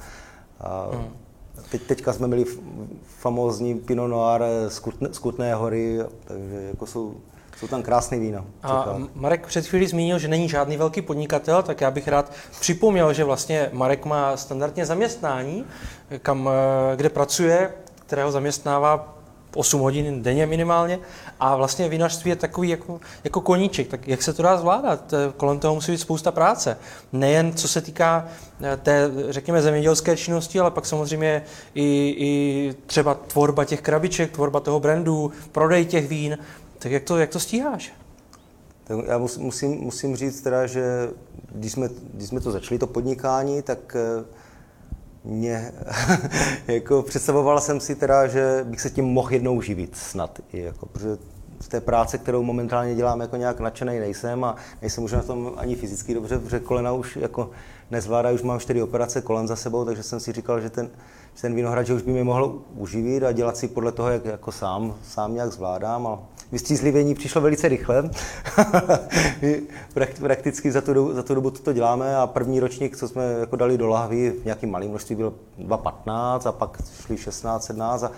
A 0.61 0.89
hmm. 0.93 1.05
teď, 1.71 1.83
teďka 1.83 2.13
jsme 2.13 2.27
měli 2.27 2.45
famózní 3.19 3.75
Pinot 3.75 4.11
Noir 4.11 4.43
z 4.69 4.79
Kutné, 4.79 5.09
z 5.13 5.19
Kutné 5.19 5.55
hory, 5.55 5.99
takže 6.25 6.63
jako 6.69 6.87
jsou 6.87 7.15
jsou 7.57 7.67
tam 7.69 7.83
krásné 7.83 8.19
vína. 8.19 8.45
A 8.63 8.97
Marek 9.15 9.47
před 9.47 9.67
chvílí 9.67 9.87
zmínil, 9.87 10.19
že 10.19 10.29
není 10.29 10.49
žádný 10.49 10.77
velký 10.77 11.03
podnikatel, 11.03 11.63
tak 11.63 11.81
já 11.81 11.91
bych 11.91 12.09
rád 12.09 12.33
připomněl, 12.61 13.13
že 13.13 13.25
vlastně 13.25 13.69
Marek 13.73 14.05
má 14.05 14.37
standardně 14.37 14.87
zaměstnání, 14.87 15.65
kam, 16.19 16.49
eh, 16.49 16.97
kde 16.97 17.09
pracuje, 17.09 17.71
kterého 18.07 18.33
zaměstnává 18.33 19.15
8 19.55 19.81
hodin 19.81 20.23
denně 20.23 20.47
minimálně 20.47 20.99
a 21.41 21.57
vlastně 21.57 21.89
vinařství 21.89 22.29
je 22.29 22.37
takový 22.37 22.69
jako, 22.69 23.01
jako 23.25 23.41
koníček, 23.41 23.89
tak 23.89 24.09
jak 24.09 24.23
se 24.23 24.33
to 24.33 24.43
dá 24.43 24.57
zvládat? 24.57 25.15
Kolem 25.37 25.59
toho 25.59 25.75
musí 25.75 25.93
být 25.93 25.99
spousta 25.99 26.33
práce. 26.33 26.79
Nejen 27.13 27.53
co 27.53 27.69
se 27.69 27.81
týká 27.81 28.29
eh, 28.63 28.77
té, 28.77 29.11
řekněme, 29.29 29.63
zemědělské 29.63 30.17
činnosti, 30.17 30.61
ale 30.61 30.71
pak 30.71 30.87
samozřejmě 30.87 31.43
i, 31.75 32.15
i 32.19 32.75
třeba 32.87 33.15
tvorba 33.15 33.65
těch 33.65 33.81
krabiček, 33.81 34.31
tvorba 34.31 34.61
toho 34.61 34.81
brandu, 34.81 35.33
prodej 35.53 35.87
těch 35.87 36.09
vín. 36.09 36.39
Tak 36.85 36.93
jak 36.93 37.03
to, 37.03 37.19
jak 37.19 37.31
to 37.31 37.41
stíháš? 37.41 37.93
Tak 38.85 38.99
já 39.07 39.19
musím, 39.19 39.81
musím 39.81 40.17
říct 40.17 40.41
teda, 40.41 40.67
že 40.67 41.11
když 41.53 41.73
jsme, 41.73 41.89
když 42.15 42.29
jsme 42.29 42.41
to 42.41 42.51
začali, 42.51 42.79
to 42.79 42.87
podnikání, 42.87 43.63
tak 43.63 43.97
eh, 43.97 44.25
mě, 45.25 45.73
jako 46.67 47.03
představoval 47.03 47.61
jsem 47.61 47.81
si 47.81 47.95
teda, 47.95 48.27
že 48.27 48.65
bych 48.65 48.81
se 48.81 48.91
tím 48.91 49.05
mohl 49.05 49.33
jednou 49.33 49.61
živit 49.61 49.97
snad. 49.97 50.41
I 50.53 50.61
jako, 50.61 50.87
protože 50.87 51.19
z 51.61 51.69
té 51.69 51.81
práce, 51.81 52.19
kterou 52.19 52.43
momentálně 52.43 52.95
dělám, 52.95 53.21
jako 53.21 53.37
nějak 53.37 53.61
nadšený 53.61 53.99
nejsem 53.99 54.45
a 54.45 54.57
nejsem 54.83 55.05
už 55.05 55.13
na 55.13 55.23
tom 55.23 55.53
ani 55.57 55.77
fyzicky 55.77 56.15
dobře, 56.15 56.39
protože 56.39 56.61
kolena 56.61 56.93
už 56.93 57.17
jako 57.17 57.51
nezvládají, 57.91 58.35
už 58.35 58.43
mám 58.43 58.61
čtyři 58.61 58.83
operace 58.83 59.21
kolen 59.21 59.49
za 59.49 59.57
sebou, 59.57 59.85
takže 59.85 60.03
jsem 60.03 60.21
si 60.21 60.33
říkal, 60.33 60.61
že 60.61 60.71
ten, 60.71 60.91
že 61.35 61.43
ten 61.43 61.55
vinohrad, 61.55 61.87
že 61.87 61.95
už 61.95 62.03
by 62.03 62.13
mě 62.13 62.25
mohl 62.25 62.63
uživit 62.77 63.23
a 63.23 63.33
dělat 63.33 63.57
si 63.57 63.69
podle 63.69 63.93
toho, 63.93 64.09
jak 64.09 64.25
jako 64.25 64.53
sám, 64.53 64.95
sám 65.03 65.35
nějak 65.35 65.53
zvládám. 65.53 66.07
A 66.07 66.19
vystřízlivění 66.55 67.15
přišlo 67.15 67.41
velice 67.41 67.69
rychle. 67.69 68.11
Prakticky 70.21 70.73
za 70.73 70.81
tu, 70.81 70.95
dobu, 70.95 71.13
za 71.13 71.23
tu 71.23 71.35
dobu 71.35 71.51
to 71.51 71.73
děláme 71.73 72.17
a 72.17 72.27
první 72.27 72.61
ročník, 72.61 72.97
co 72.97 73.09
jsme 73.09 73.25
jako 73.41 73.57
dali 73.57 73.79
do 73.79 73.89
lahvy, 73.89 74.31
v 74.31 74.45
nějakým 74.45 74.71
malým 74.71 74.91
množství 74.91 75.17
byl 75.17 75.35
2,15 75.59 76.49
a 76.49 76.53
pak 76.53 76.83
šli 77.07 77.17
16, 77.17 77.65
17 77.65 78.03
a 78.03 78.11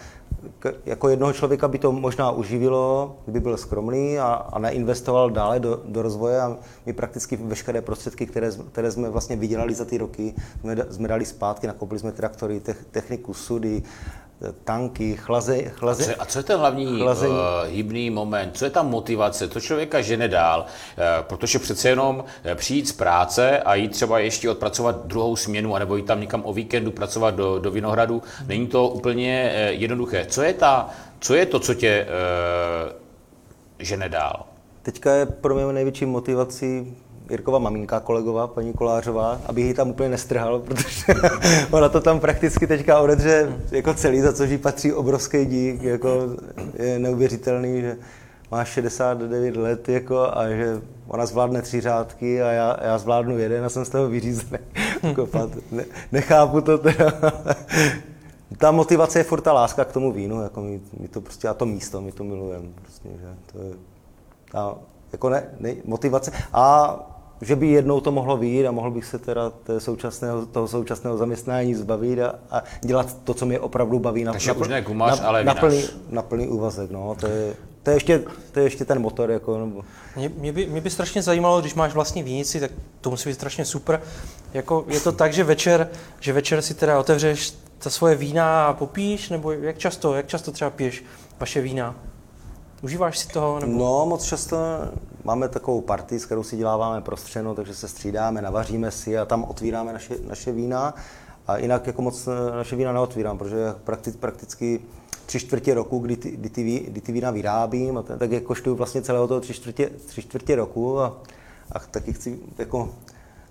jako 0.87 1.09
jednoho 1.09 1.33
člověka 1.33 1.69
by 1.69 1.79
to 1.79 1.93
možná 1.93 2.31
uživilo, 2.31 3.17
kdyby 3.25 3.41
byl 3.41 3.57
skromný 3.57 4.19
a, 4.19 4.27
a 4.27 4.59
neinvestoval 4.59 5.31
dále 5.31 5.61
do, 5.61 5.83
do 5.85 6.03
rozvoje 6.03 6.41
a 6.41 6.57
my 6.87 6.93
prakticky 6.93 7.37
veškeré 7.37 7.81
prostředky, 7.83 8.27
které, 8.27 8.51
které 8.73 8.91
jsme 8.91 9.11
vlastně 9.11 9.37
vydělali 9.37 9.75
za 9.75 9.85
ty 9.85 9.99
roky, 9.99 10.35
jsme, 10.61 10.77
jsme 10.91 11.09
dali 11.09 11.25
zpátky, 11.25 11.67
nakoupili 11.67 12.01
jsme 12.01 12.13
traktory, 12.13 12.61
techniku, 12.91 13.35
sudy, 13.35 13.83
tanky, 14.65 15.17
chlaze, 15.17 15.63
chlaze, 15.63 16.15
a, 16.15 16.25
co, 16.25 16.39
je 16.39 16.43
ten 16.43 16.59
hlavní 16.59 17.01
chlazení? 17.01 17.33
uh, 17.33 17.41
hybný 17.65 18.11
moment? 18.11 18.57
Co 18.57 18.65
je 18.65 18.71
ta 18.71 18.83
motivace? 18.83 19.49
Co 19.49 19.61
člověka 19.61 20.01
žene 20.01 20.29
dál? 20.29 20.61
Uh, 20.61 21.05
protože 21.23 21.59
přece 21.59 21.89
jenom 21.89 22.17
uh, 22.17 22.55
přijít 22.55 22.89
z 22.89 22.93
práce 22.93 23.59
a 23.59 23.75
jít 23.75 23.89
třeba 23.89 24.19
ještě 24.19 24.51
odpracovat 24.51 25.07
druhou 25.07 25.37
směnu, 25.37 25.75
anebo 25.75 25.97
jít 25.97 26.07
tam 26.07 26.21
někam 26.21 26.43
o 26.45 26.53
víkendu 26.53 26.91
pracovat 26.91 27.35
do, 27.35 27.59
do 27.59 27.71
Vinohradu, 27.71 28.23
není 28.47 28.67
to 28.67 28.89
úplně 28.89 29.53
uh, 29.53 29.81
jednoduché. 29.81 30.27
Co 30.29 30.43
je, 30.43 30.53
ta, 30.53 30.91
co 31.21 31.35
je 31.35 31.47
to, 31.47 31.61
co 31.61 31.75
tě 31.75 32.07
uh, 32.07 32.93
žene 33.79 34.09
dál? 34.09 34.47
Teďka 34.83 35.15
je 35.15 35.27
pro 35.27 35.55
mě 35.55 35.73
největší 35.73 36.07
motivací 36.07 36.97
Jirkova 37.31 37.59
maminka, 37.59 38.01
kolegová, 38.01 38.47
paní 38.47 38.73
Kolářová, 38.73 39.41
aby 39.47 39.63
ji 39.63 39.75
tam 39.75 39.91
úplně 39.91 40.09
nestrhal, 40.09 40.59
protože 40.65 41.15
ona 41.71 41.89
to 41.89 42.01
tam 42.01 42.21
prakticky 42.21 42.67
teďka 42.67 43.01
odedře 43.01 43.57
jako 43.71 43.95
celý, 43.95 44.21
za 44.21 44.33
což 44.33 44.51
jí 44.51 44.59
patří 44.59 44.93
obrovský 44.93 45.47
dík, 45.47 45.83
jako 45.83 46.09
je 46.75 46.99
neuvěřitelný, 46.99 47.81
že 47.81 47.97
má 48.51 48.65
69 48.65 49.57
let 49.57 49.89
jako, 49.89 50.39
a 50.39 50.49
že 50.49 50.81
ona 51.09 51.27
zvládne 51.27 51.63
tři 51.63 51.81
řádky 51.81 52.43
a 52.43 52.51
já, 52.51 52.77
já 52.83 52.99
zvládnu 52.99 53.39
jeden 53.39 53.65
a 53.65 53.69
jsem 53.69 53.85
z 53.85 53.89
toho 53.89 54.09
vyřízený. 54.09 54.59
Jako 55.03 55.29
ne, 55.73 55.85
nechápu 56.13 56.61
to 56.61 56.79
teda. 56.79 57.13
ta 58.59 58.71
motivace 58.71 59.19
je 59.19 59.25
furt 59.25 59.41
ta 59.41 59.53
láska 59.53 59.85
k 59.85 59.93
tomu 59.93 60.13
vínu, 60.13 60.43
jako 60.43 60.61
my, 60.61 60.81
my 61.01 61.09
to 61.09 61.21
prostě, 61.21 61.49
a 61.49 61.55
to 61.55 61.67
místo, 61.67 62.01
my 62.01 62.13
to 62.13 62.25
milujeme. 62.25 62.69
Prostě, 62.83 63.09
že 63.09 63.27
to 63.53 63.63
je 63.63 63.73
ta, 64.53 64.75
jako 65.13 65.31
ne, 65.31 65.45
ne, 65.61 65.75
motivace. 65.85 66.33
A 66.53 66.97
že 67.41 67.57
by 67.57 67.69
jednou 67.69 68.01
to 68.01 68.13
mohlo 68.13 68.37
vyjít 68.37 68.67
a 68.67 68.71
mohl 68.71 68.91
bych 68.91 69.05
se 69.05 69.19
teda 69.19 69.51
té 69.51 69.81
současného, 69.81 70.47
toho 70.47 70.69
současného 70.69 71.17
zaměstnání 71.17 71.75
zbavit 71.75 72.21
a, 72.21 72.35
a 72.51 72.63
dělat 72.81 73.17
to, 73.25 73.35
co 73.35 73.47
mě 73.47 73.61
opravdu 73.61 73.99
baví 73.99 74.25
na, 74.25 74.33
Takže 74.33 74.51
na, 74.51 74.57
už 74.57 74.69
ne 74.69 74.83
gumař, 74.83 75.21
na, 75.21 75.27
ale 75.27 75.45
na, 75.45 75.55
plný, 75.55 75.85
na 76.11 76.23
plný 76.23 76.49
úvazek. 76.49 76.91
No. 76.91 77.17
To, 77.21 77.27
je, 77.27 77.55
to, 77.83 77.91
je 77.91 77.97
ještě, 77.97 78.23
to 78.53 78.59
je 78.61 78.67
ještě 78.67 78.85
ten 78.85 78.99
motor. 78.99 79.31
Jako, 79.31 79.59
nebo... 79.59 79.83
mě, 80.17 80.29
mě, 80.29 80.53
by, 80.53 80.67
mě 80.67 80.81
by 80.81 80.91
strašně 80.91 81.23
zajímalo, 81.23 81.61
když 81.61 81.75
máš 81.75 81.95
vlastní 81.95 82.23
vínici, 82.23 82.61
tak 82.61 82.71
to 83.01 83.11
musí 83.11 83.29
být 83.29 83.35
strašně 83.35 83.65
super. 83.65 84.03
Jako, 84.55 84.85
je 84.89 85.01
to 85.01 85.13
tak, 85.13 85.33
že 85.33 85.45
večer, 85.45 85.89
že 86.21 86.33
večer 86.33 86.63
si 86.63 86.75
teda 86.75 86.99
otevřeš 86.99 87.55
ta 87.79 87.91
svoje 87.91 88.15
vína 88.15 88.67
a 88.67 88.73
popíš, 88.73 89.31
nebo 89.31 89.53
jak 89.53 89.79
často, 89.79 90.15
jak 90.15 90.27
často 90.27 90.53
třeba 90.53 90.71
piješ 90.71 91.05
vaše 91.41 91.61
vína? 91.61 91.95
Užíváš 92.83 93.19
si 93.19 93.29
toho? 93.29 93.61
Nebo? 93.61 93.73
No, 93.73 94.07
moc 94.07 94.25
často 94.25 94.57
máme 95.27 95.49
takovou 95.49 95.81
party, 95.81 96.19
s 96.19 96.27
kterou 96.27 96.43
si 96.43 96.57
děláváme 96.57 97.01
prostřeno, 97.01 97.55
takže 97.55 97.75
se 97.75 97.89
střídáme, 97.89 98.43
navaříme 98.43 98.91
si 98.91 99.19
a 99.19 99.25
tam 99.25 99.45
otvíráme 99.45 99.93
naše, 99.93 100.15
naše 100.29 100.53
vína. 100.53 100.95
A 101.47 101.59
jinak 101.59 101.87
jako 101.87 102.03
moc 102.03 102.29
naše 102.57 102.77
vína 102.77 102.93
neotvírám, 102.93 103.39
protože 103.39 103.75
prakticky, 103.85 104.19
prakticky 104.19 104.81
tři 105.27 105.41
čtvrtě 105.41 105.75
roku, 105.75 105.99
kdy 105.99 106.17
ty, 106.17 106.31
kdy 106.31 106.49
ty, 106.49 106.81
kdy 106.89 107.01
ty 107.01 107.13
vína 107.13 107.31
vyrábím, 107.31 107.99
a 107.99 108.03
tak 108.03 108.31
jako 108.31 108.47
koštuju 108.47 108.77
vlastně 108.77 109.03
celého 109.03 109.29
toho 109.29 109.41
tři 109.41 109.55
čtvrtě, 109.55 109.91
tři 110.07 110.23
čtvrtě 110.23 110.57
roku 110.57 111.01
a, 111.01 111.23
a 111.73 111.79
taky 111.79 112.13
chci 112.13 112.39
jako 112.59 112.95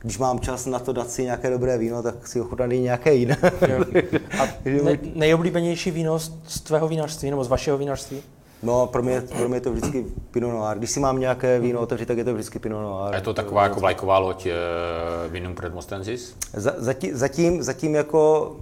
když 0.02 0.18
mám 0.18 0.40
čas 0.40 0.66
na 0.66 0.80
to 0.80 0.94
dát 0.94 1.10
si 1.10 1.24
nějaké 1.24 1.50
dobré 1.50 1.78
víno, 1.78 2.04
tak 2.04 2.28
si 2.28 2.42
ochutnat 2.42 2.72
i 2.72 2.80
nějaké 2.80 3.14
jiné. 3.14 3.38
A 4.40 4.48
ne, 4.84 5.00
nejoblíbenější 5.16 5.92
víno 5.92 6.20
z 6.20 6.62
tvého 6.64 6.88
vínařství 6.88 7.30
nebo 7.30 7.44
z 7.44 7.48
vašeho 7.48 7.78
vínařství? 7.78 8.22
No, 8.64 8.88
pro 8.88 9.04
mě, 9.04 9.22
pro 9.38 9.50
mě 9.50 9.58
je 9.58 9.62
to 9.62 9.72
vždycky 9.72 10.06
Pinot 10.32 10.54
Noir. 10.54 10.78
Když 10.78 10.92
si 10.92 11.00
mám 11.00 11.20
nějaké 11.20 11.60
víno 11.60 11.80
otevřít, 11.80 12.06
tak 12.06 12.18
je 12.18 12.24
to 12.24 12.34
vždycky 12.34 12.60
Pinot 12.60 12.82
Noir. 12.82 13.14
A 13.14 13.16
je 13.16 13.22
to 13.22 13.34
taková 13.34 13.64
jako 13.64 13.80
vlajková 13.80 14.18
loď 14.18 14.46
uh, 14.46 15.32
Vinum 15.32 15.56
Predmostensis? 15.56 16.36
Zatím, 16.54 17.18
zatím, 17.18 17.64
zatím 17.64 17.96
jako, 17.96 18.56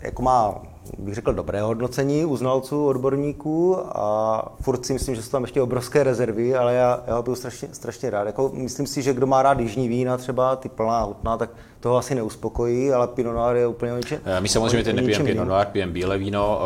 jako 0.00 0.22
má, 0.22 0.62
bych 0.98 1.14
řekl, 1.14 1.32
dobré 1.32 1.62
hodnocení 1.62 2.24
u 2.24 2.36
znalců, 2.36 2.86
odborníků 2.86 3.76
a 3.88 4.44
furt 4.60 4.86
si 4.86 4.92
myslím, 4.92 5.14
že 5.14 5.22
jsou 5.22 5.30
tam 5.30 5.42
ještě 5.42 5.62
obrovské 5.62 6.02
rezervy, 6.02 6.54
ale 6.54 6.74
já, 6.74 7.02
já 7.06 7.16
ho 7.16 7.22
byl 7.22 7.36
strašně, 7.36 7.68
strašně 7.72 8.10
rád. 8.10 8.26
Jako, 8.26 8.50
myslím 8.54 8.86
si, 8.86 9.02
že 9.02 9.14
kdo 9.14 9.26
má 9.26 9.42
rád 9.42 9.60
jižní 9.60 9.88
vína 9.88 10.16
třeba, 10.16 10.56
ty 10.56 10.68
plná 10.68 11.02
hutná, 11.02 11.36
tak 11.36 11.50
toho 11.80 11.96
asi 11.96 12.14
neuspokojí, 12.14 12.92
ale 12.92 13.08
Pinot 13.08 13.34
Noir 13.34 13.56
je 13.56 13.66
úplně 13.66 13.92
ničem. 13.92 14.20
My 14.40 14.48
samozřejmě 14.48 14.84
teď 14.84 14.96
nepijeme 14.96 15.24
Pinot 15.24 15.48
Noir, 15.48 15.66
pijeme 15.66 15.92
bílé 15.92 16.18
víno 16.18 16.60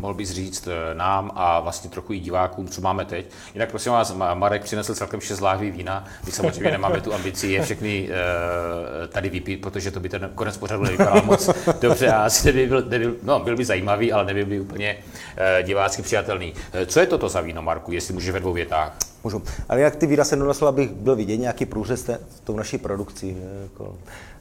mohl 0.00 0.14
bys 0.14 0.30
říct 0.30 0.68
eh, 0.68 0.94
nám 0.94 1.30
a 1.34 1.60
vlastně 1.60 1.90
trochu 1.90 2.12
i 2.12 2.18
divákům, 2.20 2.68
co 2.68 2.80
máme 2.80 3.04
teď. 3.04 3.26
Jinak 3.54 3.70
prosím 3.70 3.92
vás, 3.92 4.14
Marek 4.34 4.62
přinesl 4.64 4.94
celkem 4.94 5.20
6 5.20 5.40
láhví 5.40 5.70
vína. 5.70 6.04
My 6.26 6.32
samozřejmě 6.32 6.70
nemáme 6.70 7.00
tu 7.00 7.14
ambici 7.14 7.46
je 7.46 7.62
všechny 7.62 8.08
uh, 8.08 9.06
tady 9.08 9.28
vypít, 9.28 9.60
protože 9.60 9.90
to 9.90 10.00
by 10.00 10.08
ten 10.08 10.30
konec 10.34 10.56
pořadu 10.56 10.82
nevypadal 10.82 11.22
moc 11.22 11.50
dobře 11.80 12.08
a 12.08 12.24
asi 12.24 12.52
nebyl, 12.52 12.82
nebyl, 12.82 13.16
no, 13.22 13.40
byl 13.40 13.56
by 13.56 13.64
zajímavý, 13.64 14.12
ale 14.12 14.24
nebyl 14.24 14.46
by 14.46 14.60
úplně 14.60 14.96
uh, 14.96 15.66
divácky 15.66 16.02
přijatelný. 16.02 16.54
Co 16.86 17.00
je 17.00 17.06
toto 17.06 17.28
za 17.28 17.40
víno, 17.40 17.62
Marku, 17.62 17.92
jestli 17.92 18.14
může 18.14 18.32
ve 18.32 18.40
dvou 18.40 18.52
větách? 18.52 19.09
Můžu. 19.24 19.42
Ale 19.68 19.80
jak 19.80 19.96
ty 19.96 20.24
se 20.24 20.36
donesl, 20.36 20.68
abych 20.68 20.90
byl 20.90 21.16
vidět 21.16 21.36
nějaký 21.36 21.66
průřez 21.66 22.08
v 22.08 22.40
tou 22.44 22.56
naší 22.56 22.78
produkci. 22.78 23.36
Jako. 23.62 23.94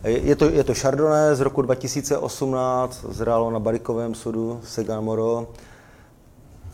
Je 0.04 0.36
to, 0.36 0.50
je 0.50 0.64
to 0.64 0.74
Chardonnay 0.74 1.36
z 1.36 1.40
roku 1.40 1.62
2018, 1.62 3.06
zrálo 3.10 3.52
na 3.52 3.60
barikovém 3.60 4.16
sudu 4.16 4.62
Segan 4.64 5.04
Moro. 5.04 5.48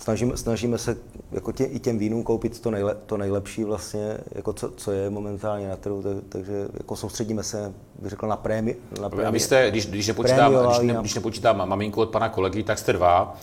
Snažíme, 0.06 0.38
snažíme 0.38 0.78
se 0.78 0.98
jako 1.32 1.52
tě, 1.52 1.64
i 1.64 1.80
těm 1.80 2.00
vínům 2.00 2.24
koupit 2.24 2.60
to, 2.60 2.72
nejle, 2.72 2.96
to 3.06 3.18
nejlepší 3.18 3.64
vlastně, 3.64 4.18
jako 4.36 4.54
co, 4.54 4.72
co, 4.72 4.92
je 4.92 5.10
momentálně 5.10 5.68
na 5.68 5.76
trhu, 5.76 6.02
tak, 6.02 6.14
takže 6.30 6.68
jako 6.78 6.96
soustředíme 6.96 7.44
se, 7.44 7.74
bych 8.00 8.10
řekl, 8.10 8.28
na 8.28 8.38
prémi. 8.38 8.76
Na 9.02 9.10
prémi 9.10 9.26
a 9.26 9.30
vy 9.30 9.40
jste, 9.40 9.72
když, 9.72 9.86
když, 9.86 10.08
nepočítám, 10.08 10.56
když, 10.56 10.80
ne, 10.80 10.98
když 11.00 11.14
nepočítám 11.14 11.70
maminku 11.70 12.02
od 12.02 12.10
pana 12.10 12.30
kolegy, 12.30 12.64
tak 12.64 12.80
jste 12.80 12.94
dva. 12.94 13.38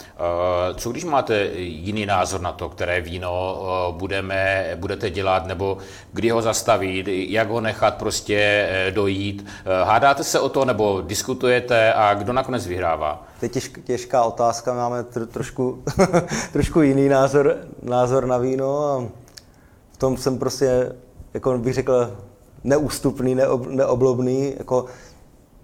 Uh, 0.71 0.77
co 0.77 0.91
když 0.91 1.05
máte 1.05 1.45
jiný 1.57 2.07
názor 2.07 2.41
na 2.41 2.53
to, 2.53 2.69
které 2.69 3.01
víno 3.01 3.61
uh, 3.61 3.99
budeme, 3.99 4.71
budete 4.77 5.11
dělat, 5.11 5.47
nebo 5.47 5.79
kdy 6.13 6.31
ho 6.31 6.43
zastavit, 6.43 7.09
jak 7.09 7.51
ho 7.51 7.61
nechat 7.61 7.95
prostě 7.95 8.69
uh, 8.89 8.95
dojít? 8.95 9.47
Hádáte 9.85 10.25
se 10.25 10.41
o 10.41 10.49
to, 10.49 10.65
nebo 10.65 11.03
diskutujete 11.07 11.93
a 11.93 12.15
kdo 12.15 12.33
nakonec 12.33 12.67
vyhrává? 12.67 13.32
To 13.43 13.47
je 13.47 13.51
těžk, 13.51 13.85
těžká 13.85 14.25
otázka, 14.25 14.75
máme 14.75 15.03
tr, 15.05 15.27
trošku, 15.27 15.83
trošku 16.53 16.81
jiný 16.81 17.09
názor, 17.09 17.57
názor 17.83 18.27
na 18.27 18.39
víno 18.39 18.85
a 18.85 19.09
v 19.93 19.97
tom 19.97 20.17
jsem 20.17 20.39
prostě, 20.39 20.93
jako 21.35 21.59
bych 21.59 21.75
řekl, 21.75 22.17
neústupný, 22.65 23.35
neob, 23.35 23.67
neoblobný, 23.67 24.55
jako 24.59 24.85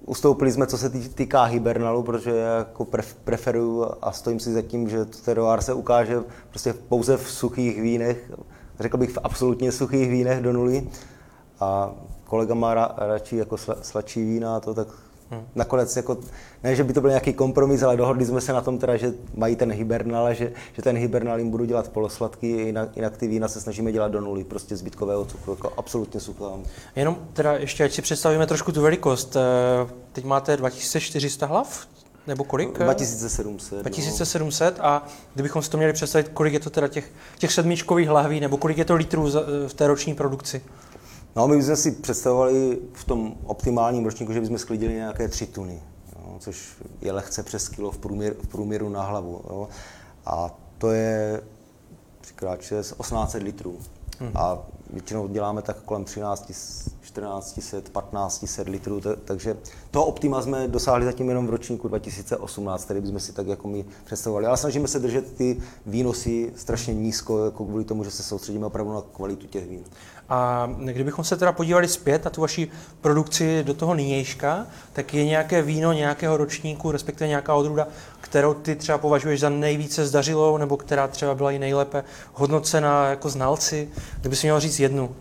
ustoupili 0.07 0.53
jsme, 0.53 0.67
co 0.67 0.79
se 0.79 0.91
týká 0.91 1.43
hibernalu, 1.43 2.03
protože 2.03 2.31
já 2.31 2.59
jako 2.59 2.87
preferuju 3.25 3.87
a 4.03 4.13
stojím 4.13 4.41
si 4.41 4.53
za 4.53 4.63
tím, 4.63 4.89
že 4.89 5.05
terroir 5.05 5.61
se 5.61 5.73
ukáže 5.73 6.21
prostě 6.51 6.73
pouze 6.73 7.17
v 7.17 7.31
suchých 7.31 7.83
vínech, 7.83 8.31
řekl 8.81 8.97
bych 8.97 9.11
v 9.11 9.19
absolutně 9.25 9.73
suchých 9.73 10.11
vínech 10.11 10.43
do 10.43 10.53
nuly. 10.53 10.89
A 11.61 11.93
kolega 12.25 12.55
má 12.55 12.95
radši 12.97 13.37
jako 13.37 13.57
sladší 13.83 14.25
vína, 14.25 14.61
to 14.61 14.75
tak 14.75 14.89
Hmm. 15.31 15.47
Nakonec 15.55 15.97
jako, 15.97 16.19
ne, 16.65 16.77
že 16.77 16.85
by 16.85 16.93
to 16.93 17.01
byl 17.01 17.11
nějaký 17.11 17.33
kompromis, 17.33 17.83
ale 17.83 17.97
dohodli 17.97 18.27
jsme 18.27 18.41
se 18.41 18.53
na 18.53 18.61
tom 18.61 18.79
teda, 18.79 18.97
že 18.97 19.13
mají 19.35 19.57
ten 19.57 19.73
hibernal 19.73 20.27
a 20.27 20.33
že, 20.33 20.53
že 20.73 20.83
ten 20.83 20.97
hibernal 20.97 21.39
jim 21.39 21.51
budu 21.51 21.65
dělat 21.65 21.89
polosladký, 21.89 22.49
jinak, 22.49 22.97
jinak 22.97 23.17
ty 23.17 23.27
vína 23.27 23.49
se 23.49 23.61
snažíme 23.61 23.93
dělat 23.93 24.13
do 24.13 24.21
nuly, 24.21 24.45
prostě 24.45 24.77
zbytkového 24.77 25.25
cukru, 25.25 25.53
jako 25.53 25.73
absolutně 25.77 26.21
suchá. 26.21 26.53
Jenom 26.97 27.17
teda 27.33 27.53
ještě, 27.53 27.85
ať 27.85 27.93
si 27.93 28.03
představíme 28.03 28.47
trošku 28.47 28.73
tu 28.73 28.83
velikost. 28.83 29.37
Eh, 29.37 29.91
teď 30.13 30.25
máte 30.25 30.57
2400 30.57 31.47
hlav, 31.47 31.87
nebo 32.27 32.45
kolik? 32.45 32.79
2700. 32.79 33.83
2700 33.83 34.79
no. 34.79 34.87
a 34.87 35.07
kdybychom 35.35 35.63
si 35.63 35.71
to 35.71 35.77
měli 35.77 35.93
představit, 35.93 36.29
kolik 36.29 36.53
je 36.53 36.61
to 36.61 36.71
teda 36.71 36.89
těch, 36.89 37.13
těch 37.39 37.53
sedmičkových 37.53 38.11
lahví, 38.11 38.41
nebo 38.41 38.57
kolik 38.57 38.79
je 38.79 38.85
to 38.85 38.95
litrů 38.95 39.31
v 39.67 39.75
té 39.75 39.87
roční 39.87 40.15
produkci? 40.15 40.63
No, 41.37 41.49
my 41.49 41.57
bychom 41.57 41.77
si 41.77 41.91
představovali 41.91 42.79
v 42.93 43.05
tom 43.05 43.35
optimálním 43.45 44.05
ročníku, 44.05 44.33
že 44.33 44.41
bychom 44.41 44.59
sklidili 44.59 44.95
nějaké 44.95 45.29
tři 45.29 45.47
tuny, 45.47 45.83
jo, 46.17 46.37
což 46.39 46.69
je 47.01 47.13
lehce 47.13 47.43
přes 47.43 47.69
kilo 47.69 47.91
v 47.91 47.99
průměru, 47.99 48.37
v 48.43 48.49
průměru 48.49 48.89
na 48.89 49.03
hlavu. 49.03 49.41
Jo. 49.51 49.69
A 50.27 50.51
to 50.79 50.91
je 50.91 51.43
3x6, 52.37 52.81
1800 52.81 53.43
litrů. 53.43 53.79
Hmm. 54.19 54.31
A 54.35 54.59
většinou 54.91 55.29
děláme 55.29 55.63
tak 55.63 55.77
kolem 55.85 56.05
13 56.05 56.47
1400, 56.47 57.81
1500 57.81 58.69
litrů, 58.69 59.01
takže 59.25 59.57
toho 59.91 60.05
optima 60.05 60.43
jsme 60.43 60.69
dosáhli 60.69 61.05
zatím 61.05 61.29
jenom 61.29 61.47
v 61.47 61.51
ročníku 61.51 61.89
2018, 61.89 62.85
který 62.85 63.01
bychom 63.01 63.21
si 63.21 63.33
tak 63.33 63.47
jako 63.47 63.69
my 63.69 63.85
představovali. 64.05 64.47
Ale 64.47 64.57
snažíme 64.57 64.89
se 64.89 64.99
držet 64.99 65.33
ty 65.37 65.63
výnosy 65.87 66.53
strašně 66.57 66.95
nízko, 66.95 67.45
jako 67.45 67.65
kvůli 67.65 67.85
tomu, 67.85 68.05
že 68.05 68.11
se 68.11 68.23
soustředíme 68.23 68.67
opravdu 68.67 68.93
na 68.93 69.03
kvalitu 69.13 69.47
těch 69.47 69.69
vín. 69.69 69.85
A 70.29 70.71
kdybychom 70.85 71.25
se 71.25 71.37
teda 71.37 71.53
podívali 71.53 71.89
zpět 71.89 72.25
na 72.25 72.31
tu 72.31 72.41
vaši 72.41 72.69
produkci 73.01 73.65
do 73.65 73.75
toho 73.75 73.95
nynějška, 73.95 74.67
tak 74.93 75.15
je 75.15 75.25
nějaké 75.25 75.63
víno 75.63 75.93
nějakého 75.93 76.37
ročníku, 76.37 76.93
respektive 76.93 77.29
nějaká 77.29 77.55
odrůda, 77.55 77.89
kterou 78.21 78.55
ty 78.55 78.77
třeba 78.77 78.99
považuješ 78.99 79.41
za 79.41 79.49
nejvíce 79.49 80.07
zdařilou, 80.07 80.57
nebo 80.57 80.77
která 80.77 81.09
třeba 81.09 81.35
byla 81.35 81.51
i 81.51 81.59
nejlépe 81.59 82.05
hodnocena 82.35 83.09
jako 83.09 83.29
znalci? 83.29 83.89
Kdyby 84.21 84.37
si 84.37 84.47
měl 84.47 84.61
říct 84.61 84.81
jednu. 84.81 85.15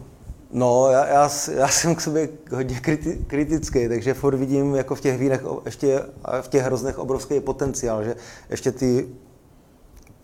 No, 0.51 0.87
já, 0.91 1.05
já, 1.05 1.29
já 1.53 1.67
jsem 1.67 1.95
k 1.95 2.01
sobě 2.01 2.29
hodně 2.51 2.79
kriti, 2.79 3.25
kritický, 3.27 3.87
takže 3.87 4.13
furt 4.13 4.35
vidím 4.35 4.75
jako 4.75 4.95
v 4.95 5.01
těch 5.01 5.17
vínech 5.17 5.43
ještě 5.65 6.01
v 6.41 6.47
těch 6.47 6.63
hroznech 6.63 6.99
obrovský 6.99 7.39
potenciál, 7.39 8.03
že 8.03 8.15
ještě 8.49 8.71
ty 8.71 9.07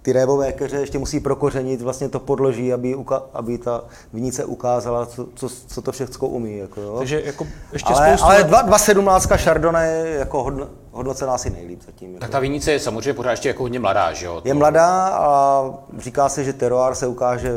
ty 0.04 0.14
révové 0.14 0.52
keře 0.52 0.78
ještě 0.78 1.00
musí 1.00 1.20
prokořenit 1.20 1.82
vlastně 1.82 2.10
to 2.10 2.20
podloží, 2.20 2.74
aby, 2.74 2.96
uka, 2.96 3.24
aby 3.34 3.58
ta 3.58 3.84
vinice 4.14 4.46
ukázala, 4.46 5.06
co, 5.06 5.28
co, 5.36 5.50
co 5.68 5.82
to 5.82 5.92
všechno 5.92 6.28
umí. 6.28 6.58
Jako, 6.58 6.82
jo. 6.82 6.98
Takže 6.98 7.22
jako 7.26 7.48
ještě 7.74 7.94
ale, 7.94 8.08
spoustu... 8.08 8.26
ale 8.26 8.44
2,17 8.44 9.38
Chardonnay 9.38 9.90
je 9.90 10.16
jako 10.16 10.44
hodno, 10.44 10.68
hodnocená 10.92 11.34
asi 11.34 11.50
nejlíp 11.50 11.82
zatím. 11.86 12.14
Jako. 12.14 12.22
Tak 12.22 12.30
ta 12.30 12.40
vinice 12.40 12.72
je 12.72 12.80
samozřejmě 12.80 13.14
pořád 13.14 13.32
ještě 13.32 13.50
jako 13.50 13.64
hodně 13.64 13.80
mladá, 13.80 14.14
že 14.14 14.26
jo? 14.26 14.42
Je 14.46 14.54
mladá 14.54 15.08
a 15.08 15.64
říká 15.98 16.30
se, 16.30 16.44
že 16.44 16.54
teroár 16.54 16.96
se 16.96 17.08
ukáže 17.08 17.54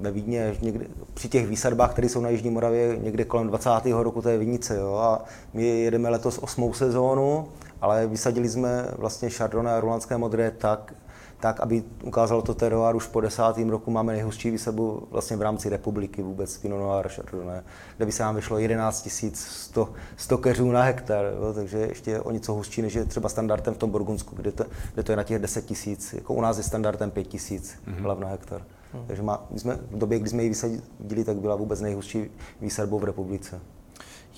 ve 0.00 0.10
Vídně 0.10 0.56
někdy, 0.60 0.86
při 1.14 1.28
těch 1.28 1.46
výsadbách, 1.46 1.92
které 1.92 2.08
jsou 2.08 2.20
na 2.20 2.28
Jižní 2.28 2.50
Moravě, 2.50 2.96
někde 3.02 3.24
kolem 3.24 3.46
20. 3.46 3.70
roku 3.90 4.22
té 4.22 4.38
vinice. 4.38 4.76
Jo? 4.76 4.94
A 4.94 5.24
my 5.52 5.64
jedeme 5.64 6.08
letos 6.08 6.38
osmou 6.38 6.72
sezónu, 6.72 7.48
ale 7.80 8.06
vysadili 8.06 8.48
jsme 8.48 8.88
vlastně 8.96 9.30
Chardonnay 9.30 9.74
a 9.74 9.80
Rulandské 9.80 10.18
modré 10.18 10.50
tak, 10.50 10.94
tak, 11.40 11.60
aby 11.60 11.82
ukázalo 12.02 12.42
to 12.42 12.54
terroir 12.54 12.96
už 12.96 13.06
po 13.06 13.20
desátém 13.20 13.70
roku 13.70 13.90
máme 13.90 14.12
nejhustší 14.12 14.50
výsadbu 14.50 15.08
vlastně 15.10 15.36
v 15.36 15.42
rámci 15.42 15.68
republiky 15.68 16.22
vůbec 16.22 16.58
Pinot 16.58 16.80
Noir 16.80 17.08
Chardonnay, 17.08 17.60
kde 17.96 18.06
by 18.06 18.12
se 18.12 18.22
nám 18.22 18.34
vyšlo 18.34 18.58
11 18.58 19.08
100, 19.34 19.88
100 20.16 20.38
keřů 20.38 20.70
na 20.70 20.82
hektar, 20.82 21.24
jo, 21.24 21.52
takže 21.52 21.78
ještě 21.78 22.20
o 22.20 22.30
něco 22.30 22.54
hustší, 22.54 22.82
než 22.82 22.94
je 22.94 23.04
třeba 23.04 23.28
standardem 23.28 23.74
v 23.74 23.78
tom 23.78 23.90
Burgundsku, 23.90 24.36
kde 24.36 24.52
to, 24.52 24.64
kde 24.94 25.02
to 25.02 25.12
je 25.12 25.16
na 25.16 25.22
těch 25.22 25.38
10 25.38 25.66
tisíc, 25.66 26.12
jako 26.12 26.34
u 26.34 26.40
nás 26.40 26.56
je 26.56 26.62
standardem 26.62 27.10
5 27.10 27.24
tisíc 27.24 27.74
mm-hmm. 27.86 28.02
hlav 28.02 28.18
na 28.18 28.28
hektar. 28.28 28.62
Mm. 28.94 29.04
Takže 29.06 29.22
má, 29.22 29.46
my 29.50 29.58
jsme, 29.58 29.78
v 29.90 29.98
době, 29.98 30.18
kdy 30.18 30.30
jsme 30.30 30.42
ji 30.42 30.48
vysadili, 30.48 31.24
tak 31.24 31.36
byla 31.36 31.56
vůbec 31.56 31.80
nejhustší 31.80 32.30
výsadbou 32.60 32.98
v 32.98 33.04
republice. 33.04 33.60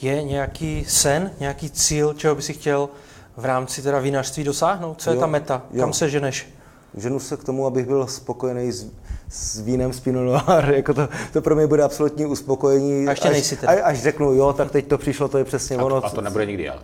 Je 0.02 0.22
nějaký 0.22 0.84
sen, 0.88 1.30
nějaký 1.40 1.70
cíl, 1.70 2.14
čeho 2.14 2.34
by 2.34 2.42
si 2.42 2.52
chtěl 2.52 2.88
v 3.36 3.44
rámci 3.44 3.82
teda 3.82 3.98
vinařství 3.98 4.44
dosáhnout? 4.44 5.00
Co 5.02 5.10
je 5.10 5.16
jo, 5.16 5.20
ta 5.20 5.26
meta? 5.26 5.62
Jo. 5.70 5.80
Kam 5.80 5.92
se 5.92 6.10
ženeš? 6.10 6.54
Ženu 6.96 7.20
se 7.20 7.36
k 7.36 7.44
tomu, 7.44 7.66
abych 7.66 7.86
byl 7.86 8.06
spokojený 8.06 8.72
s, 8.72 8.90
s 9.28 9.60
vínem 9.60 9.92
z 9.92 10.00
Pinot 10.00 10.24
Noir. 10.24 10.64
Jako 10.74 10.94
to, 10.94 11.08
to 11.32 11.42
pro 11.42 11.56
mě 11.56 11.66
bude 11.66 11.82
absolutní 11.82 12.26
uspokojení. 12.26 13.06
A 13.06 13.10
ještě 13.10 13.28
až, 13.28 13.32
nejsi 13.32 13.56
teda. 13.56 13.84
Až 13.84 14.02
řeknu, 14.02 14.32
jo, 14.32 14.52
tak 14.52 14.70
teď 14.70 14.86
to 14.86 14.98
přišlo, 14.98 15.28
to 15.28 15.38
je 15.38 15.44
přesně 15.44 15.76
a, 15.76 15.84
ono. 15.84 16.04
A 16.04 16.10
to 16.10 16.20
nebude 16.20 16.46
nikdy, 16.46 16.68
ale. 16.68 16.80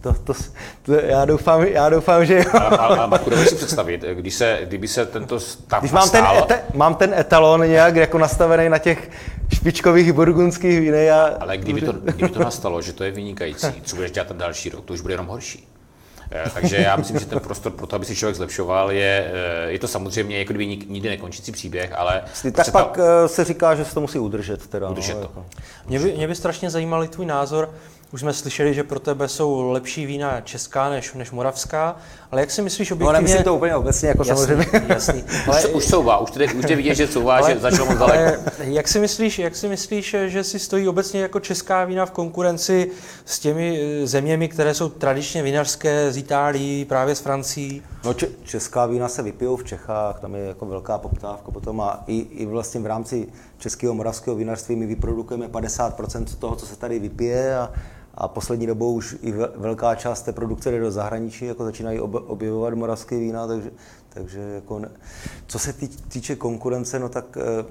To, 0.00 0.12
to, 0.12 0.32
to, 0.82 0.92
já, 0.92 1.24
doufám, 1.24 1.62
já 1.62 1.88
doufám, 1.88 2.26
že 2.26 2.36
jo. 2.36 2.44
A, 2.52 2.58
a, 2.58 3.02
a 3.02 3.06
Marku, 3.06 3.30
si 3.30 3.54
představit, 3.54 4.04
když 4.14 4.34
se, 4.34 4.58
kdyby 4.62 4.88
se 4.88 5.06
tento 5.06 5.40
stav 5.40 5.80
Když 5.80 5.92
mám 5.92 6.10
ten, 6.10 6.26
ete, 6.38 6.62
mám 6.74 6.94
ten 6.94 7.14
etalon 7.14 7.68
nějak 7.68 7.96
jako 7.96 8.18
nastavený 8.18 8.68
na 8.68 8.78
těch 8.78 9.10
špičkových 9.54 10.12
burgundských 10.12 10.80
vínech. 10.80 11.10
A... 11.10 11.26
Ale 11.26 11.58
kdyby 11.58 11.80
to, 11.80 11.92
kdyby 11.92 12.28
to 12.28 12.40
nastalo, 12.40 12.82
že 12.82 12.92
to 12.92 13.04
je 13.04 13.10
vynikající, 13.10 13.66
co 13.82 13.96
budeš 13.96 14.10
dělat 14.10 14.28
ten 14.28 14.38
další 14.38 14.70
rok, 14.70 14.84
to 14.84 14.92
už 14.92 15.00
bude 15.00 15.14
jenom 15.14 15.26
horší. 15.26 15.68
Eh, 16.32 16.50
takže 16.54 16.76
já 16.76 16.96
myslím, 16.96 17.18
že 17.18 17.26
ten 17.26 17.40
prostor 17.40 17.72
pro 17.72 17.86
to, 17.86 17.96
aby 17.96 18.06
si 18.06 18.16
člověk 18.16 18.36
zlepšoval, 18.36 18.92
je, 18.92 19.32
eh, 19.32 19.70
je 19.70 19.78
to 19.78 19.88
samozřejmě 19.88 20.38
jako 20.38 20.52
kdyby 20.52 20.66
nikdy 20.66 21.08
nekončící 21.08 21.52
příběh, 21.52 21.92
ale... 21.96 22.22
Tak 22.52 22.70
pak 22.72 22.96
ta... 22.96 23.02
Eh, 23.24 23.28
se 23.28 23.44
říká, 23.44 23.74
že 23.74 23.84
se 23.84 23.94
to 23.94 24.00
musí 24.00 24.18
udržet. 24.18 24.66
Teda, 24.66 24.88
udržet 24.88 25.14
no, 25.14 25.20
to. 25.20 25.26
Jako. 25.26 25.46
Mě 25.88 25.98
by, 25.98 26.12
mě 26.12 26.28
by 26.28 26.34
strašně 26.34 26.70
zajímal 26.70 27.06
tvůj 27.06 27.26
názor 27.26 27.74
už 28.12 28.20
jsme 28.20 28.32
slyšeli, 28.32 28.74
že 28.74 28.84
pro 28.84 29.00
tebe 29.00 29.28
jsou 29.28 29.70
lepší 29.70 30.06
vína 30.06 30.40
česká 30.40 30.90
než, 30.90 31.14
než 31.14 31.30
moravská, 31.30 31.96
ale 32.30 32.40
jak 32.40 32.50
si 32.50 32.62
myslíš 32.62 32.90
objektivně... 32.90 33.12
No 33.12 33.18
nemyslím 33.18 33.44
to 33.44 33.54
úplně 33.54 33.76
obecně, 33.76 34.08
jako 34.08 34.24
jasný, 34.26 34.46
samozřejmě. 34.46 34.66
Jasný. 34.88 35.24
Ale, 35.46 35.66
už, 35.66 35.74
už 35.74 35.86
couvá, 35.86 36.18
už, 36.18 36.30
tedy, 36.30 36.54
už 36.54 36.64
je 36.68 36.76
vidět, 36.76 36.94
že 36.94 37.08
couvá, 37.08 37.36
ale, 37.36 37.54
že 37.54 37.60
začalo 37.60 37.86
moc 37.86 37.98
daleko. 37.98 38.42
Jak 38.58 38.88
si, 38.88 39.00
myslíš, 39.00 39.38
jak 39.38 39.56
si 39.56 39.68
myslíš, 39.68 40.16
že 40.26 40.44
si 40.44 40.58
stojí 40.58 40.88
obecně 40.88 41.20
jako 41.20 41.40
česká 41.40 41.84
vína 41.84 42.06
v 42.06 42.10
konkurenci 42.10 42.90
s 43.24 43.38
těmi 43.38 43.80
eh, 43.82 44.06
zeměmi, 44.06 44.48
které 44.48 44.74
jsou 44.74 44.88
tradičně 44.88 45.42
vinařské 45.42 46.12
z 46.12 46.16
Itálií, 46.16 46.84
právě 46.84 47.14
z 47.14 47.20
Francií? 47.20 47.82
No 48.04 48.14
če- 48.14 48.28
česká 48.44 48.86
vína 48.86 49.08
se 49.08 49.22
vypijou 49.22 49.56
v 49.56 49.64
Čechách, 49.64 50.20
tam 50.20 50.34
je 50.34 50.44
jako 50.44 50.66
velká 50.66 50.98
poptávka 50.98 51.50
potom 51.50 51.80
a 51.80 52.04
i, 52.06 52.16
i 52.18 52.46
vlastně 52.46 52.80
v 52.80 52.86
rámci 52.86 53.26
českého 53.58 53.94
moravského 53.94 54.36
vinařství 54.36 54.76
my 54.76 54.86
vyprodukujeme 54.86 55.48
50% 55.48 56.24
toho, 56.38 56.56
co 56.56 56.66
se 56.66 56.76
tady 56.76 56.98
vypije 56.98 57.56
a 57.56 57.70
a 58.20 58.28
poslední 58.28 58.66
dobou 58.66 58.94
už 58.94 59.16
i 59.22 59.32
velká 59.56 59.94
část 59.94 60.22
té 60.22 60.32
produkce 60.32 60.70
jde 60.70 60.80
do 60.80 60.90
zahraničí, 60.90 61.46
jako 61.46 61.64
začínají 61.64 62.00
objevovat 62.00 62.74
moravské 62.74 63.18
vína, 63.18 63.46
takže, 63.46 63.70
takže 64.08 64.40
jako 64.40 64.78
ne. 64.78 64.90
co 65.46 65.58
se 65.58 65.72
tý, 65.72 65.88
týče 65.88 66.36
konkurence, 66.36 66.98
no 66.98 67.08
tak 67.08 67.36
e, 67.36 67.64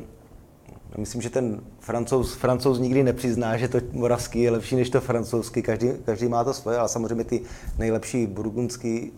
myslím, 0.97 1.21
že 1.21 1.29
ten 1.29 1.61
francouz, 1.79 2.33
francouz 2.33 2.79
nikdy 2.79 3.03
nepřizná, 3.03 3.57
že 3.57 3.67
to 3.67 3.77
moravský 3.91 4.41
je 4.41 4.51
lepší 4.51 4.75
než 4.75 4.89
to 4.89 5.01
francouzský, 5.01 5.61
každý, 5.61 5.89
každý 6.05 6.27
má 6.27 6.43
to 6.43 6.53
svoje, 6.53 6.77
ale 6.77 6.89
samozřejmě 6.89 7.23
ty 7.23 7.41
nejlepší 7.77 8.27
burgundský 8.27 9.11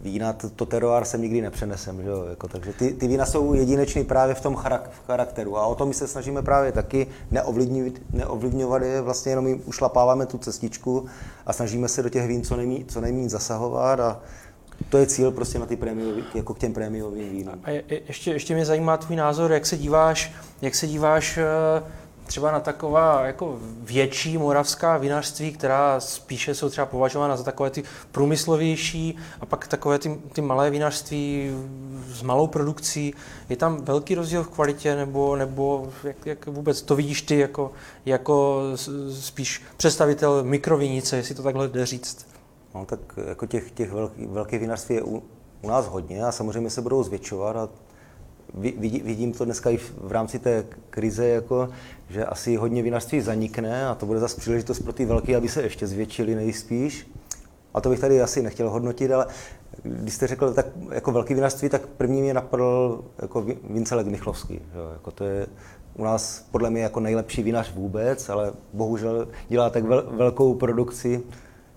vína, 0.00 0.32
to, 0.32 0.50
to 0.50 0.66
teroár 0.66 1.04
jsem 1.04 1.22
nikdy 1.22 1.40
nepřenesem, 1.40 2.02
že 2.02 2.08
jo? 2.08 2.24
Jako, 2.30 2.48
takže 2.48 2.72
ty, 2.72 2.92
ty 2.92 3.08
vína 3.08 3.26
jsou 3.26 3.54
jedinečný 3.54 4.04
právě 4.04 4.34
v 4.34 4.40
tom 4.40 4.54
charak, 4.54 4.90
v 4.90 5.06
charakteru 5.06 5.58
a 5.58 5.66
o 5.66 5.74
to 5.74 5.86
my 5.86 5.94
se 5.94 6.08
snažíme 6.08 6.42
právě 6.42 6.72
taky 6.72 7.06
neovlivňovat, 7.30 7.92
neovlivňovat 8.12 8.82
je, 8.82 9.00
vlastně 9.00 9.32
jenom 9.32 9.46
jim 9.46 9.62
ušlapáváme 9.66 10.26
tu 10.26 10.38
cestičku 10.38 11.06
a 11.46 11.52
snažíme 11.52 11.88
se 11.88 12.02
do 12.02 12.08
těch 12.08 12.28
vín 12.28 12.42
co 12.42 12.56
nejméně, 12.56 12.84
co 12.88 13.00
nejméně 13.00 13.28
zasahovat 13.28 14.00
a 14.00 14.20
to 14.88 14.98
je 14.98 15.06
cíl 15.06 15.30
prostě 15.30 15.58
na 15.58 15.66
ty 15.66 15.76
prémiový, 15.76 16.24
jako 16.34 16.54
k 16.54 16.58
těm 16.58 16.72
prémiovým 16.72 17.30
vínům. 17.30 17.60
A 17.64 17.70
je, 17.70 17.82
ještě, 17.88 18.30
ještě 18.30 18.54
mě 18.54 18.64
zajímá 18.64 18.96
tvůj 18.96 19.16
názor, 19.16 19.52
jak 19.52 19.66
se 19.66 19.76
díváš, 19.76 20.32
jak 20.62 20.74
se 20.74 20.86
díváš 20.86 21.38
uh 21.82 21.88
třeba 22.28 22.52
na 22.52 22.60
taková 22.60 23.26
jako 23.26 23.58
větší 23.80 24.38
moravská 24.38 24.96
vinařství, 24.96 25.52
která 25.52 26.00
spíše 26.00 26.54
jsou 26.54 26.68
třeba 26.68 26.86
považována 26.86 27.36
za 27.36 27.42
takové 27.42 27.70
ty 27.70 27.82
průmyslovější 28.12 29.16
a 29.40 29.46
pak 29.46 29.68
takové 29.68 29.98
ty, 29.98 30.20
ty 30.32 30.40
malé 30.40 30.70
vinařství 30.70 31.50
s 32.12 32.22
malou 32.22 32.46
produkcí. 32.46 33.14
Je 33.48 33.56
tam 33.56 33.84
velký 33.84 34.14
rozdíl 34.14 34.42
v 34.42 34.48
kvalitě 34.48 34.96
nebo, 34.96 35.36
nebo 35.36 35.88
jak, 36.04 36.26
jak 36.26 36.46
vůbec 36.46 36.82
to 36.82 36.96
vidíš 36.96 37.22
ty 37.22 37.38
jako, 37.38 37.72
jako 38.06 38.62
spíš 39.20 39.62
představitel 39.76 40.44
mikrovinice, 40.44 41.16
jestli 41.16 41.34
to 41.34 41.42
takhle 41.42 41.68
jde 41.68 41.86
říct? 41.86 42.26
No 42.74 42.84
tak 42.84 43.00
jako 43.28 43.46
těch, 43.46 43.70
těch 43.70 43.92
velký, 43.92 44.26
velkých 44.26 44.60
vinařství 44.60 44.94
je 44.94 45.02
u, 45.02 45.22
u 45.62 45.68
nás 45.68 45.86
hodně 45.86 46.24
a 46.24 46.32
samozřejmě 46.32 46.70
se 46.70 46.82
budou 46.82 47.02
zvětšovat 47.02 47.56
a 47.56 47.68
vidím 48.54 49.32
to 49.32 49.44
dneska 49.44 49.70
i 49.70 49.76
v 49.76 50.12
rámci 50.12 50.38
té 50.38 50.64
krize, 50.90 51.28
jako, 51.28 51.68
že 52.10 52.24
asi 52.24 52.56
hodně 52.56 52.82
vinařství 52.82 53.20
zanikne 53.20 53.86
a 53.86 53.94
to 53.94 54.06
bude 54.06 54.20
zase 54.20 54.40
příležitost 54.40 54.80
pro 54.80 54.92
ty 54.92 55.04
velké, 55.04 55.36
aby 55.36 55.48
se 55.48 55.62
ještě 55.62 55.86
zvětšili 55.86 56.34
nejspíš. 56.34 57.10
A 57.74 57.80
to 57.80 57.88
bych 57.88 58.00
tady 58.00 58.22
asi 58.22 58.42
nechtěl 58.42 58.70
hodnotit, 58.70 59.12
ale 59.12 59.26
když 59.82 60.14
jste 60.14 60.26
řekl 60.26 60.54
tak 60.54 60.66
jako 60.92 61.12
velký 61.12 61.34
vinařství, 61.34 61.68
tak 61.68 61.86
první 61.86 62.22
mě 62.22 62.34
napadl 62.34 63.04
jako 63.22 63.46
Vincelek 63.70 64.06
Michlovský. 64.06 64.54
Jo, 64.54 64.90
jako 64.92 65.10
to 65.10 65.24
je 65.24 65.46
u 65.94 66.04
nás 66.04 66.46
podle 66.50 66.70
mě 66.70 66.82
jako 66.82 67.00
nejlepší 67.00 67.42
vinař 67.42 67.74
vůbec, 67.74 68.28
ale 68.28 68.52
bohužel 68.72 69.28
dělá 69.48 69.70
tak 69.70 69.84
vel, 69.84 70.04
velkou 70.10 70.54
produkci, 70.54 71.22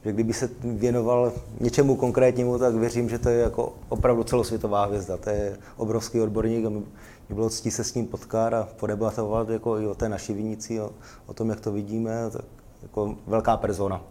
že 0.06 0.12
kdyby 0.12 0.34
se 0.34 0.50
věnoval 0.64 1.34
něčemu 1.60 1.96
konkrétnímu, 1.96 2.58
tak 2.58 2.76
věřím, 2.76 3.10
že 3.10 3.20
to 3.20 3.30
je 3.30 3.40
jako 3.40 3.74
opravdu 3.90 4.24
celosvětová 4.24 4.86
hvězda. 4.86 5.18
To 5.18 5.30
je 5.30 5.58
obrovský 5.78 6.22
odborník 6.22 6.66
a 6.66 6.70
mi 6.70 6.82
bylo 7.30 7.50
ctí 7.50 7.72
se 7.72 7.84
s 7.84 7.94
ním 7.94 8.08
potkat 8.08 8.54
a 8.54 8.68
podebatovat 8.80 9.50
jako 9.50 9.80
i 9.80 9.88
o 9.88 9.96
té 9.96 10.10
naší 10.10 10.34
vinici, 10.34 10.82
o, 10.82 10.92
o 11.26 11.34
tom, 11.34 11.50
jak 11.50 11.60
to 11.60 11.72
vidíme. 11.72 12.30
Tak 12.32 12.46
jako 12.84 13.16
velká 13.28 13.58
persona. 13.58 14.02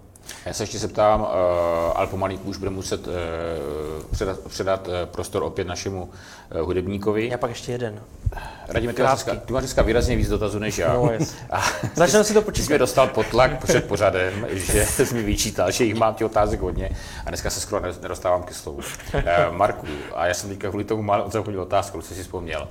Já 0.46 0.52
se 0.52 0.62
ještě 0.62 0.78
zeptám, 0.78 1.20
uh, 1.20 1.26
ale 1.94 2.06
pomalinku 2.06 2.48
už 2.48 2.56
bude 2.56 2.70
muset 2.70 3.06
uh, 3.06 3.14
předat, 4.10 4.40
předat 4.40 4.88
uh, 4.88 4.94
prostor 5.04 5.42
opět 5.42 5.66
našemu 5.66 6.10
hudebníkovi. 6.60 7.28
Já 7.28 7.38
pak 7.38 7.50
ještě 7.50 7.72
jeden. 7.72 8.00
Radíme, 8.68 8.92
ty, 8.92 9.02
máš 9.02 9.10
dneska, 9.10 9.34
ty 9.34 9.52
máš 9.52 9.62
dneska 9.62 9.82
výrazně 9.82 10.16
víc 10.16 10.28
dotazů 10.28 10.58
než 10.58 10.78
já. 10.78 10.94
No, 10.94 11.10
Začneme 11.94 12.24
si 12.24 12.34
to 12.34 12.42
počítat. 12.42 12.64
Jsi 12.64 12.72
mě 12.72 12.78
dostal 12.78 13.06
potlak 13.06 13.64
před 13.64 13.88
pořadem, 13.88 14.46
že 14.52 14.86
jsi 14.86 15.14
mi 15.14 15.22
vyčítal, 15.22 15.70
že 15.70 15.84
jich 15.84 15.94
mám 15.94 16.14
ti 16.14 16.24
otázek 16.24 16.60
hodně 16.60 16.90
a 17.26 17.28
dneska 17.28 17.50
se 17.50 17.60
skoro 17.60 17.82
nedostávám 18.02 18.42
ke 18.42 18.54
slovu. 18.54 18.80
Marku, 19.50 19.86
a 20.14 20.26
já 20.26 20.34
jsem 20.34 20.50
teďka 20.50 20.68
kvůli 20.68 20.84
tomu 20.84 21.02
mal 21.02 21.30
zapomněl 21.30 21.62
otázku, 21.62 22.02
co 22.02 22.14
jsi 22.14 22.22
vzpomněl. 22.22 22.68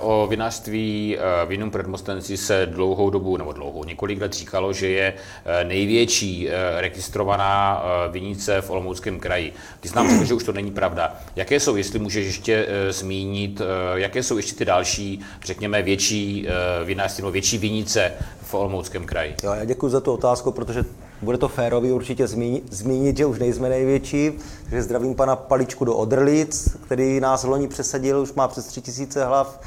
O 0.00 0.26
vinařství 0.26 1.18
Vinum 1.46 1.70
Predmostenci 1.70 2.36
se 2.36 2.66
dlouhou 2.66 3.10
dobu, 3.10 3.36
nebo 3.36 3.52
dlouhou, 3.52 3.84
několik 3.84 4.20
let 4.20 4.32
říkalo, 4.32 4.72
že 4.72 4.88
je 4.88 5.14
největší 5.62 6.48
registrovaná 6.76 7.82
uh, 7.82 8.12
vinice 8.12 8.60
v 8.60 8.70
Olomouckém 8.70 9.20
kraji. 9.20 9.52
Ty 9.80 9.88
jsi 9.88 9.96
nám 9.96 10.10
řekl, 10.10 10.24
že 10.24 10.34
už 10.34 10.44
to 10.44 10.52
není 10.52 10.70
pravda. 10.70 11.16
Jaké 11.36 11.60
jsou, 11.60 11.76
jestli 11.76 11.98
můžeš 11.98 12.26
ještě 12.26 12.66
uh, 12.66 12.92
zmínit, 12.92 13.60
uh, 13.60 13.66
jaké 13.94 14.22
jsou 14.22 14.36
ještě 14.36 14.54
ty 14.54 14.64
další, 14.64 15.20
řekněme, 15.44 15.82
větší 15.82 16.48
vinařství, 16.84 17.22
nebo 17.22 17.32
větší 17.32 17.58
vinice 17.58 18.12
v 18.42 18.54
Olomouckém 18.54 19.06
kraji? 19.06 19.34
Jo, 19.42 19.52
já 19.52 19.64
děkuji 19.64 19.88
za 19.88 20.00
tu 20.00 20.12
otázku, 20.12 20.52
protože 20.52 20.84
bude 21.22 21.38
to 21.38 21.48
férový 21.48 21.92
určitě 21.92 22.26
zmínit, 22.26 22.72
zmínit, 22.72 23.16
že 23.16 23.26
už 23.26 23.38
nejsme 23.38 23.68
největší, 23.68 24.32
takže 24.62 24.82
zdravím 24.82 25.14
pana 25.14 25.36
Paličku 25.36 25.84
do 25.84 25.96
Odrlic, 25.96 26.76
který 26.84 27.20
nás 27.20 27.44
loni 27.44 27.68
přesadil, 27.68 28.20
už 28.20 28.32
má 28.32 28.48
přes 28.48 28.66
3000 28.66 29.24
hlav 29.24 29.60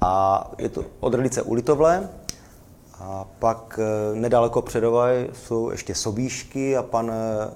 a 0.00 0.50
je 0.58 0.68
to 0.68 0.84
Odrlice 1.00 1.42
u 1.42 1.54
Litovle. 1.54 2.08
A 3.00 3.24
pak 3.38 3.80
eh, 3.82 4.16
nedaleko 4.16 4.62
předovaj 4.62 5.28
jsou 5.32 5.70
ještě 5.70 5.94
Sobíšky 5.94 6.76
a 6.76 6.82
pan 6.82 7.10
eh, 7.10 7.50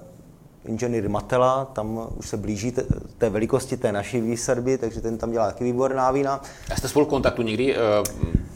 inženýr 0.65 1.09
Matela, 1.09 1.65
tam 1.65 2.07
už 2.15 2.29
se 2.29 2.37
blíží 2.37 2.71
té, 2.71 2.83
té 3.17 3.29
velikosti 3.29 3.77
té 3.77 3.91
naší 3.91 4.21
výsadby, 4.21 4.77
takže 4.77 5.01
ten 5.01 5.17
tam 5.17 5.31
dělá 5.31 5.45
taky 5.45 5.63
výborná 5.63 6.11
vína. 6.11 6.41
A 6.71 6.75
jste 6.75 6.87
spolu 6.87 7.05
v 7.05 7.09
kontaktu 7.09 7.41
někdy? 7.41 7.75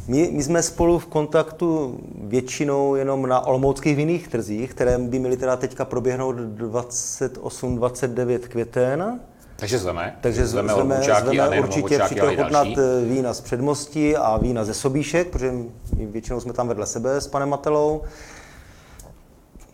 My, 0.08 0.30
my 0.32 0.44
jsme 0.44 0.64
spolu 0.64 1.00
v 1.00 1.06
kontaktu 1.06 2.00
většinou 2.16 2.96
jenom 2.96 3.28
na 3.28 3.40
olomouckých 3.40 3.96
vinných 3.96 4.28
trzích, 4.28 4.72
které 4.72 4.98
by 4.98 5.20
měly 5.20 5.38
teda 5.38 5.56
teďka 5.56 5.86
proběhnout 5.86 6.36
28-29 6.36 8.40
květen. 8.40 9.20
Takže 9.64 9.80
zveme. 9.80 10.16
Takže 10.22 10.47
zveme, 10.47 10.74
zveme, 10.74 11.01
zveme 11.34 11.59
určitě 11.59 11.99
přijďte 11.99 12.28
ochutnat 12.28 12.68
vína 13.07 13.34
z 13.34 13.41
předmostí 13.41 14.16
a 14.16 14.38
vína 14.38 14.66
ze 14.66 14.74
Sobíšek, 14.74 15.30
protože 15.30 15.51
my 15.97 16.05
většinou 16.05 16.39
jsme 16.39 16.53
tam 16.53 16.68
vedle 16.68 16.86
sebe 16.86 17.22
s 17.22 17.28
panem 17.28 17.49
Matelou. 17.49 18.01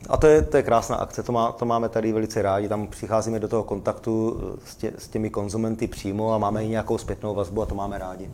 A 0.09 0.17
to 0.17 0.27
je, 0.27 0.41
to 0.41 0.57
je 0.57 0.63
krásná 0.63 0.95
akce, 0.95 1.23
to, 1.23 1.31
má, 1.31 1.51
to 1.51 1.65
máme 1.65 1.89
tady 1.89 2.11
velice 2.11 2.41
rádi, 2.41 2.67
tam 2.67 2.87
přicházíme 2.87 3.39
do 3.39 3.47
toho 3.47 3.63
kontaktu 3.63 4.41
s, 4.65 4.75
tě, 4.75 4.93
s 4.97 5.07
těmi 5.07 5.29
konzumenty 5.29 5.87
přímo 5.87 6.33
a 6.33 6.37
máme 6.37 6.65
i 6.65 6.67
nějakou 6.67 6.97
zpětnou 6.97 7.35
vazbu 7.35 7.61
a 7.61 7.65
to 7.65 7.75
máme 7.75 7.97
rádi. 7.97 8.31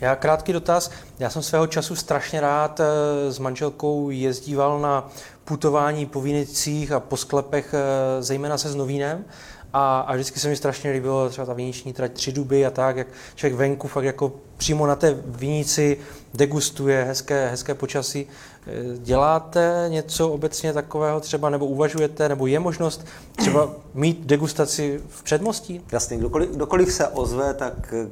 Já 0.00 0.16
krátký 0.16 0.52
dotaz. 0.52 0.90
Já 1.18 1.30
jsem 1.30 1.42
svého 1.42 1.66
času 1.66 1.96
strašně 1.96 2.40
rád 2.40 2.80
eh, 2.80 3.32
s 3.32 3.38
manželkou 3.38 4.10
jezdíval 4.10 4.80
na 4.80 5.08
putování 5.44 6.06
po 6.06 6.20
vinicích 6.20 6.92
a 6.92 7.00
po 7.00 7.16
sklepech, 7.16 7.74
eh, 7.74 8.22
zejména 8.22 8.58
se 8.58 8.68
s 8.68 8.74
Novínem. 8.74 9.24
A, 9.72 10.00
a 10.00 10.14
vždycky 10.14 10.40
se 10.40 10.48
mi 10.48 10.56
strašně 10.56 10.90
líbilo 10.90 11.28
třeba 11.28 11.46
ta 11.46 11.52
viniční 11.52 11.92
trať 11.92 12.12
tři 12.12 12.32
duby 12.32 12.66
a 12.66 12.70
tak, 12.70 12.96
jak 12.96 13.06
člověk 13.34 13.58
venku 13.58 13.88
fakt 13.88 14.04
jako 14.04 14.32
přímo 14.56 14.86
na 14.86 14.96
té 14.96 15.16
vinici 15.26 15.98
degustuje 16.34 17.04
hezké, 17.04 17.48
hezké 17.48 17.74
počasí. 17.74 18.26
Eh, 18.66 18.72
děláte 18.98 19.86
něco 19.88 20.30
obecně 20.30 20.72
takového 20.72 21.20
třeba, 21.20 21.50
nebo 21.50 21.66
uvažujete, 21.66 22.28
nebo 22.28 22.46
je 22.46 22.58
možnost 22.60 23.06
třeba 23.36 23.70
mít 23.94 24.26
degustaci 24.26 25.00
v 25.08 25.22
předmostí? 25.22 25.80
Jasně, 25.92 26.16
kdokoliv, 26.16 26.50
kdokoliv 26.50 26.92
se 26.92 27.08
ozve, 27.08 27.54
tak 27.54 27.94
eh, 27.96 28.08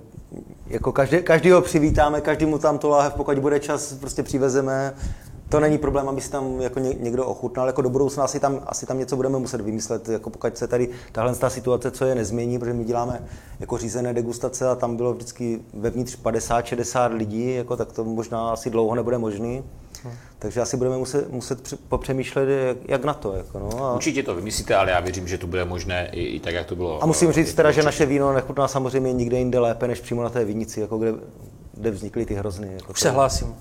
jako 0.66 0.92
každý, 0.92 1.22
každýho 1.22 1.62
přivítáme, 1.62 2.20
každému 2.20 2.58
tam 2.58 2.78
to 2.78 2.88
láhev, 2.88 3.14
pokud 3.14 3.38
bude 3.38 3.60
čas, 3.60 3.92
prostě 3.92 4.22
přivezeme. 4.22 4.94
To 5.48 5.60
není 5.60 5.78
problém, 5.78 6.08
aby 6.08 6.20
si 6.20 6.30
tam 6.30 6.60
jako 6.60 6.78
někdo 6.78 7.26
ochutnal. 7.26 7.66
Jako 7.66 7.82
do 7.82 7.90
budoucna 7.90 8.24
asi 8.24 8.40
tam, 8.40 8.60
asi 8.66 8.86
tam 8.86 8.98
něco 8.98 9.16
budeme 9.16 9.38
muset 9.38 9.60
vymyslet, 9.60 10.08
jako 10.08 10.30
pokud 10.30 10.58
se 10.58 10.68
tady 10.68 10.88
tahle 11.12 11.34
ta 11.34 11.50
situace, 11.50 11.90
co 11.90 12.04
je, 12.04 12.14
nezmění, 12.14 12.58
protože 12.58 12.72
my 12.72 12.84
děláme 12.84 13.22
jako 13.60 13.78
řízené 13.78 14.14
degustace 14.14 14.68
a 14.68 14.74
tam 14.74 14.96
bylo 14.96 15.12
vždycky 15.12 15.60
vevnitř 15.74 16.18
50-60 16.22 17.16
lidí, 17.16 17.54
jako, 17.54 17.76
tak 17.76 17.92
to 17.92 18.04
možná 18.04 18.50
asi 18.50 18.70
dlouho 18.70 18.94
nebude 18.94 19.18
možný. 19.18 19.62
Takže 20.38 20.60
asi 20.60 20.76
budeme 20.76 20.96
muset, 20.96 21.30
muset 21.30 21.78
popřemýšlet, 21.88 22.48
jak, 22.48 22.76
jak 22.88 23.04
na 23.04 23.14
to. 23.14 23.32
Jako 23.32 23.58
no. 23.58 23.84
A... 23.84 23.94
Určitě 23.94 24.22
to 24.22 24.34
vymyslíte, 24.34 24.74
ale 24.74 24.90
já 24.90 25.00
věřím, 25.00 25.28
že 25.28 25.38
to 25.38 25.46
bude 25.46 25.64
možné 25.64 26.08
i, 26.12 26.24
i 26.24 26.40
tak, 26.40 26.54
jak 26.54 26.66
to 26.66 26.76
bylo. 26.76 27.02
A 27.02 27.06
musím 27.06 27.32
říct 27.32 27.54
teda, 27.54 27.70
že 27.70 27.82
naše 27.82 28.06
víno 28.06 28.32
nechutná 28.32 28.68
samozřejmě 28.68 29.12
nikde 29.12 29.38
jinde 29.38 29.58
lépe, 29.58 29.88
než 29.88 30.00
přímo 30.00 30.22
na 30.22 30.30
té 30.30 30.44
vinici, 30.44 30.80
jako 30.80 30.98
kde, 30.98 31.14
kde 31.76 31.90
vznikly 31.90 32.26
ty 32.26 32.34
hrozny. 32.34 32.74
Jako 32.74 32.92
Už 32.92 33.00
se 33.00 33.10
hlásím. 33.10 33.54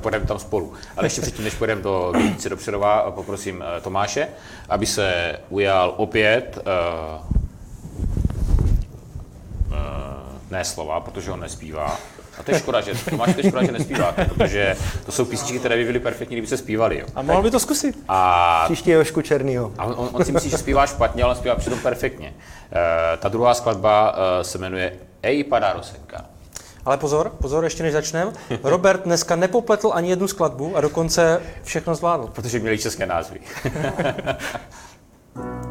Půjdeme 0.00 0.26
tam 0.26 0.38
spolu. 0.38 0.72
Ale 0.96 1.06
ještě 1.06 1.20
předtím, 1.20 1.44
než 1.44 1.54
půjdeme 1.54 1.82
do 1.82 2.12
vinice 2.16 2.48
do 2.48 2.56
Přerova, 2.56 3.10
poprosím 3.10 3.64
eh, 3.76 3.80
Tomáše, 3.80 4.28
aby 4.68 4.86
se 4.86 5.38
ujal 5.48 5.94
opět 5.96 6.58
uh, 6.58 7.24
uh, 9.66 9.76
ne 10.50 10.64
slova, 10.64 11.00
protože 11.00 11.30
on 11.30 11.40
nespívá, 11.40 11.98
a 12.38 12.42
to 12.42 12.50
je 12.50 12.58
škoda, 12.58 12.80
že 12.80 12.92
Tomáš, 13.10 13.34
to 13.34 13.40
je 13.40 13.48
škoda, 13.48 13.64
že 13.64 13.72
nespíváte, 13.72 14.24
protože 14.24 14.76
to 15.06 15.12
jsou 15.12 15.24
písničky, 15.24 15.58
které 15.58 15.76
by 15.76 15.84
byly 15.84 16.00
perfektní, 16.00 16.36
kdyby 16.36 16.46
se 16.46 16.56
zpívali. 16.56 16.98
Jo. 16.98 17.06
A 17.14 17.22
mohl 17.22 17.42
by 17.42 17.50
to 17.50 17.60
zkusit. 17.60 17.98
A, 18.08 18.62
Příště 18.64 18.92
Jošku 18.92 19.22
Černýho. 19.22 19.72
A 19.78 19.84
on, 19.84 20.08
on, 20.12 20.24
si 20.24 20.32
myslí, 20.32 20.50
že 20.50 20.58
zpívá 20.58 20.86
špatně, 20.86 21.22
ale 21.22 21.32
on 21.32 21.38
zpívá 21.38 21.54
přitom 21.54 21.78
perfektně. 21.78 22.34
Uh, 22.34 23.16
ta 23.18 23.28
druhá 23.28 23.54
skladba 23.54 24.12
uh, 24.12 24.18
se 24.42 24.58
jmenuje 24.58 24.92
Ej, 25.22 25.44
padá 25.44 25.72
rosenka. 25.72 26.24
Ale 26.84 26.96
pozor, 26.96 27.28
pozor, 27.28 27.64
ještě 27.64 27.82
než 27.82 27.92
začneme. 27.92 28.32
Robert 28.62 29.04
dneska 29.04 29.36
nepopletl 29.36 29.90
ani 29.94 30.10
jednu 30.10 30.28
skladbu 30.28 30.76
a 30.76 30.80
dokonce 30.80 31.42
všechno 31.62 31.94
zvládl. 31.94 32.30
Protože 32.32 32.58
měli 32.58 32.78
české 32.78 33.06
názvy. 33.06 33.40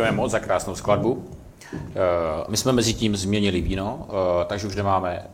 děkujeme 0.00 0.16
moc 0.16 0.30
za 0.30 0.38
krásnou 0.38 0.74
skladbu. 0.74 1.30
My 2.48 2.56
jsme 2.56 2.72
mezi 2.72 2.94
tím 2.94 3.16
změnili 3.16 3.60
víno, 3.60 4.08
takže 4.46 4.66
už 4.66 4.76
nemáme, 4.76 5.26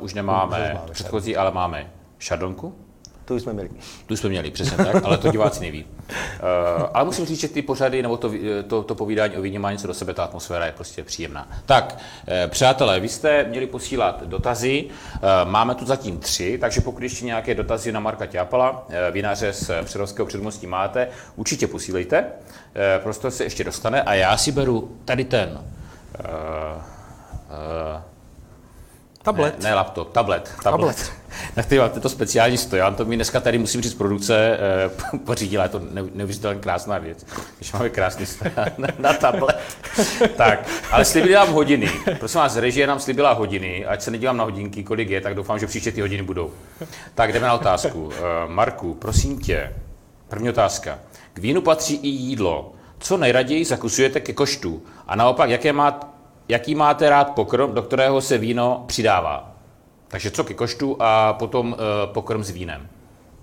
už 0.00 0.14
nemáme 0.14 0.80
předchozí, 0.92 1.36
ale 1.36 1.50
máme 1.50 1.90
šardonku. 2.18 2.74
To 3.28 3.34
už 3.34 3.42
jsme 3.42 3.52
měli. 3.52 3.70
Tu 4.06 4.16
jsme 4.16 4.28
měli, 4.28 4.50
přesně 4.50 4.76
tak, 4.76 5.04
ale 5.04 5.18
to 5.18 5.30
diváci 5.30 5.60
neví. 5.60 5.84
Uh, 5.84 6.86
ale 6.94 7.04
musím 7.04 7.26
říct, 7.26 7.40
že 7.40 7.48
ty 7.48 7.62
pořady 7.62 8.02
nebo 8.02 8.16
to, 8.16 8.32
to, 8.66 8.82
to 8.82 8.94
povídání 8.94 9.36
o 9.36 9.42
víně 9.42 9.58
má 9.58 9.72
něco 9.72 9.86
do 9.86 9.94
sebe, 9.94 10.14
ta 10.14 10.24
atmosféra 10.24 10.66
je 10.66 10.72
prostě 10.72 11.02
příjemná. 11.02 11.48
Tak, 11.66 11.98
uh, 11.98 12.50
přátelé, 12.50 13.00
vy 13.00 13.08
jste 13.08 13.44
měli 13.44 13.66
posílat 13.66 14.22
dotazy, 14.26 14.84
uh, 14.84 15.50
máme 15.50 15.74
tu 15.74 15.86
zatím 15.86 16.18
tři, 16.18 16.58
takže 16.58 16.80
pokud 16.80 17.02
ještě 17.02 17.24
nějaké 17.24 17.54
dotazy 17.54 17.92
na 17.92 18.00
Marka 18.00 18.26
Ťápala, 18.26 18.70
uh, 18.70 18.94
vinaře 19.10 19.52
z 19.52 19.70
Přerovského 19.84 20.26
předmostí 20.26 20.66
máte, 20.66 21.08
určitě 21.36 21.66
posílejte, 21.66 22.20
uh, 22.22 23.02
prostor 23.02 23.30
se 23.30 23.44
ještě 23.44 23.64
dostane 23.64 24.02
a 24.02 24.14
já 24.14 24.36
si 24.36 24.52
beru 24.52 24.96
tady 25.04 25.24
ten 25.24 25.48
uh, 25.50 26.82
uh, 27.50 28.17
Tablet. 29.28 29.62
Ne, 29.62 29.68
ne 29.68 29.74
laptop, 29.74 30.12
tablet. 30.12 30.52
Tablet. 30.62 30.96
tablet. 30.96 31.12
Na 31.56 31.62
který 31.62 31.78
máte 31.78 32.00
to 32.00 32.08
speciální 32.08 32.56
stojan, 32.56 32.94
to 32.94 33.04
mi 33.04 33.16
dneska 33.16 33.40
tady 33.40 33.58
musím 33.58 33.80
říct 33.80 33.94
produkce 33.94 34.58
eh, 35.14 35.18
pořídila, 35.24 35.62
je 35.62 35.68
to 35.68 35.80
neuvěřitelně 36.14 36.60
krásná 36.60 36.98
věc, 36.98 37.26
když 37.56 37.72
máme 37.72 37.90
krásný 37.90 38.26
stojan 38.36 38.68
na, 38.78 38.88
na 38.98 39.12
tablet. 39.12 39.58
tak, 40.36 40.68
ale 40.90 41.04
slibili 41.04 41.34
nám 41.34 41.52
hodiny. 41.52 41.90
Prosím 42.18 42.40
vás, 42.40 42.56
režie 42.56 42.86
nám 42.86 43.00
slibila 43.00 43.32
hodiny, 43.32 43.86
ať 43.86 44.02
se 44.02 44.10
nedívám 44.10 44.36
na 44.36 44.44
hodinky, 44.44 44.84
kolik 44.84 45.10
je, 45.10 45.20
tak 45.20 45.34
doufám, 45.34 45.58
že 45.58 45.66
příště 45.66 45.92
ty 45.92 46.00
hodiny 46.00 46.22
budou. 46.22 46.50
Tak 47.14 47.32
jdeme 47.32 47.46
na 47.46 47.54
otázku. 47.54 48.10
Eh, 48.12 48.22
Marku, 48.46 48.94
prosím 48.94 49.40
tě, 49.40 49.72
první 50.28 50.48
otázka. 50.48 50.98
K 51.32 51.38
vínu 51.38 51.60
patří 51.60 51.96
i 51.96 52.08
jídlo. 52.08 52.72
Co 52.98 53.16
nejraději 53.16 53.64
zakusujete 53.64 54.20
ke 54.20 54.32
koštu? 54.32 54.82
A 55.06 55.16
naopak, 55.16 55.50
jaké 55.50 55.72
má 55.72 56.17
jaký 56.48 56.74
máte 56.74 57.10
rád 57.10 57.30
pokrm, 57.30 57.74
do 57.74 57.82
kterého 57.82 58.20
se 58.20 58.38
víno 58.38 58.84
přidává. 58.86 59.54
Takže 60.08 60.30
co 60.30 60.44
ke 60.44 60.54
koštu 60.54 60.96
a 61.00 61.32
potom 61.32 61.72
uh, 61.72 61.76
pokrm 62.12 62.44
s 62.44 62.50
vínem. 62.50 62.88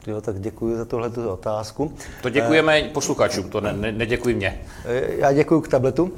Jo, 0.08 0.22
tak 0.22 0.42
děkuji 0.42 0.78
za 0.78 0.86
tohle 0.86 1.10
otázku. 1.10 1.94
To 2.22 2.30
děkujeme 2.30 2.82
uh, 2.82 2.88
posluchačům, 2.88 3.50
to 3.50 3.62
ne, 3.62 3.74
ne, 3.74 3.92
neděkuji 3.92 4.36
mě. 4.36 4.62
Eh, 4.86 5.04
já 5.18 5.34
děkuji 5.34 5.62
k 5.62 5.68
tabletu. 5.68 6.12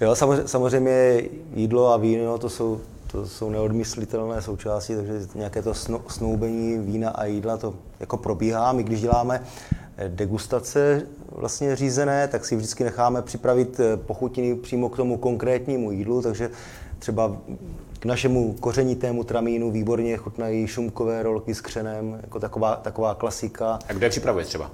jo, 0.00 0.14
samozřejmě, 0.14 0.48
samozřejmě 0.48 1.22
jídlo 1.54 1.92
a 1.92 1.96
víno 1.96 2.38
to 2.38 2.48
jsou, 2.48 2.80
to 3.06 3.26
jsou 3.26 3.50
neodmyslitelné 3.50 4.42
součásti, 4.42 4.96
takže 4.96 5.12
nějaké 5.34 5.62
to 5.62 5.74
snoubení 6.08 6.78
vína 6.78 7.10
a 7.10 7.24
jídla 7.24 7.56
to 7.56 7.74
jako 8.00 8.16
probíhá. 8.16 8.72
My 8.72 8.82
když 8.82 9.00
děláme 9.00 9.42
degustace 10.08 11.02
vlastně 11.32 11.76
řízené, 11.76 12.28
tak 12.28 12.44
si 12.44 12.56
vždycky 12.56 12.84
necháme 12.84 13.22
připravit 13.22 13.80
eh, 13.80 13.96
pochutiny 13.96 14.54
přímo 14.54 14.88
k 14.88 14.96
tomu 14.96 15.16
konkrétnímu 15.16 15.90
jídlu, 15.90 16.22
takže 16.22 16.50
třeba 16.98 17.36
k 18.00 18.04
našemu 18.04 18.52
kořenitému 18.52 19.24
tramínu 19.24 19.70
výborně 19.70 20.16
chutnají 20.16 20.66
šumkové 20.66 21.22
rolky 21.22 21.54
s 21.54 21.60
křenem, 21.60 22.18
jako 22.22 22.40
taková, 22.40 22.76
taková 22.76 23.14
klasika. 23.14 23.78
A 23.88 23.92
kdo 23.92 24.06
je 24.06 24.10
připravuje 24.10 24.44
třeba? 24.44 24.70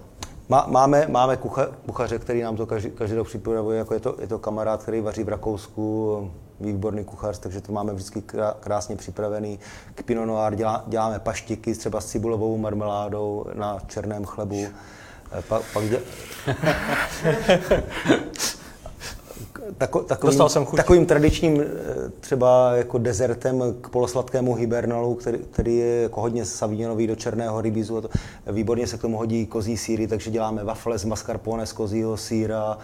Má, 0.49 0.66
máme 0.70 1.07
máme 1.09 1.37
kucha, 1.37 1.66
kuchaře, 1.87 2.18
který 2.18 2.43
nám 2.43 2.57
to 2.57 2.66
každý, 2.66 2.91
každý 2.91 3.16
rok 3.16 3.27
připravuje, 3.27 3.79
jako 3.79 3.95
je 3.95 4.01
to, 4.01 4.16
je 4.20 4.27
to 4.27 4.39
kamarád, 4.39 4.83
který 4.83 5.01
vaří 5.01 5.23
v 5.25 5.29
Rakousku, 5.29 6.31
výborný 6.61 7.05
kuchař, 7.05 7.39
takže 7.39 7.61
to 7.61 7.73
máme 7.73 7.93
vždycky 7.93 8.23
krásně 8.61 8.97
připravený. 8.97 9.59
K 9.95 10.03
Pinot 10.03 10.27
Noir 10.27 10.55
dělá, 10.55 10.85
děláme 10.87 11.18
paštiky 11.18 11.75
třeba 11.75 12.01
s 12.01 12.07
cibulovou 12.07 12.59
marmeládou 12.59 13.45
na 13.55 13.79
černém 13.87 14.25
chlebu. 14.25 14.66
Pa, 15.49 15.61
pak 15.72 15.85
dě... 15.85 16.01
Tako, 19.78 20.01
takovým, 20.01 20.39
takovým 20.76 21.07
tradičním 21.07 21.61
eh, 21.61 21.66
třeba 22.20 22.74
jako 22.74 22.99
dezertem 22.99 23.62
k 23.80 23.89
polosladkému 23.89 24.55
hibernalu, 24.55 25.14
který, 25.14 25.39
který 25.39 25.76
je 25.76 26.03
jako 26.03 26.20
hodně 26.20 26.45
savignonový 26.45 27.07
do 27.07 27.16
černého 27.16 27.61
rybízu. 27.61 28.01
To, 28.01 28.09
výborně 28.53 28.87
se 28.87 28.99
k 28.99 29.01
tomu 29.01 29.16
hodí 29.16 29.47
kozí 29.47 29.76
síry, 29.76 30.07
takže 30.07 30.30
děláme 30.30 30.64
wafle 30.64 30.99
z 30.99 31.05
mascarpone 31.05 31.66
z 31.66 31.72
kozího 31.72 32.16
síra 32.16 32.78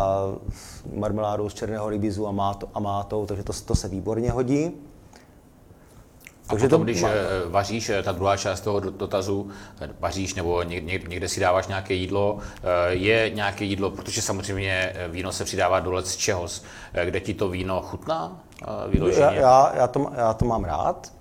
a 0.00 0.32
marmeládou 0.94 1.48
z 1.48 1.54
černého 1.54 1.90
rybízu 1.90 2.26
a, 2.26 2.32
máto, 2.32 2.68
a 2.74 2.80
mátou, 2.80 3.26
takže 3.26 3.44
to, 3.44 3.52
to 3.64 3.74
se 3.74 3.88
výborně 3.88 4.30
hodí. 4.30 4.72
A 6.48 6.50
Takže 6.50 6.66
potom, 6.66 6.80
to 6.80 6.84
když. 6.84 7.02
Eh, 7.02 7.08
vaříš, 7.48 7.88
eh, 7.88 8.02
ta 8.02 8.12
druhá 8.12 8.36
část 8.36 8.60
toho 8.60 8.80
dotazu, 8.80 9.48
eh, 9.80 9.90
vaříš 10.00 10.34
nebo 10.34 10.62
někde 10.62 11.28
si 11.28 11.40
dáváš 11.40 11.66
nějaké 11.66 11.94
jídlo, 11.94 12.38
je 12.88 13.30
nějaké 13.34 13.64
jídlo, 13.64 13.90
protože 13.90 14.22
samozřejmě 14.22 14.92
víno 15.08 15.32
se 15.32 15.44
přidává 15.44 15.80
do 15.80 16.02
z 16.02 16.16
čeho, 16.16 16.46
kde 17.04 17.20
ti 17.20 17.34
to 17.34 17.48
víno 17.48 17.82
chutná 17.82 18.40
vyloženě? 18.88 19.24
Já, 19.24 19.32
já, 19.32 19.72
já, 19.76 19.86
to, 19.86 20.10
já 20.16 20.34
to 20.34 20.44
mám 20.44 20.64
rád. 20.64 21.12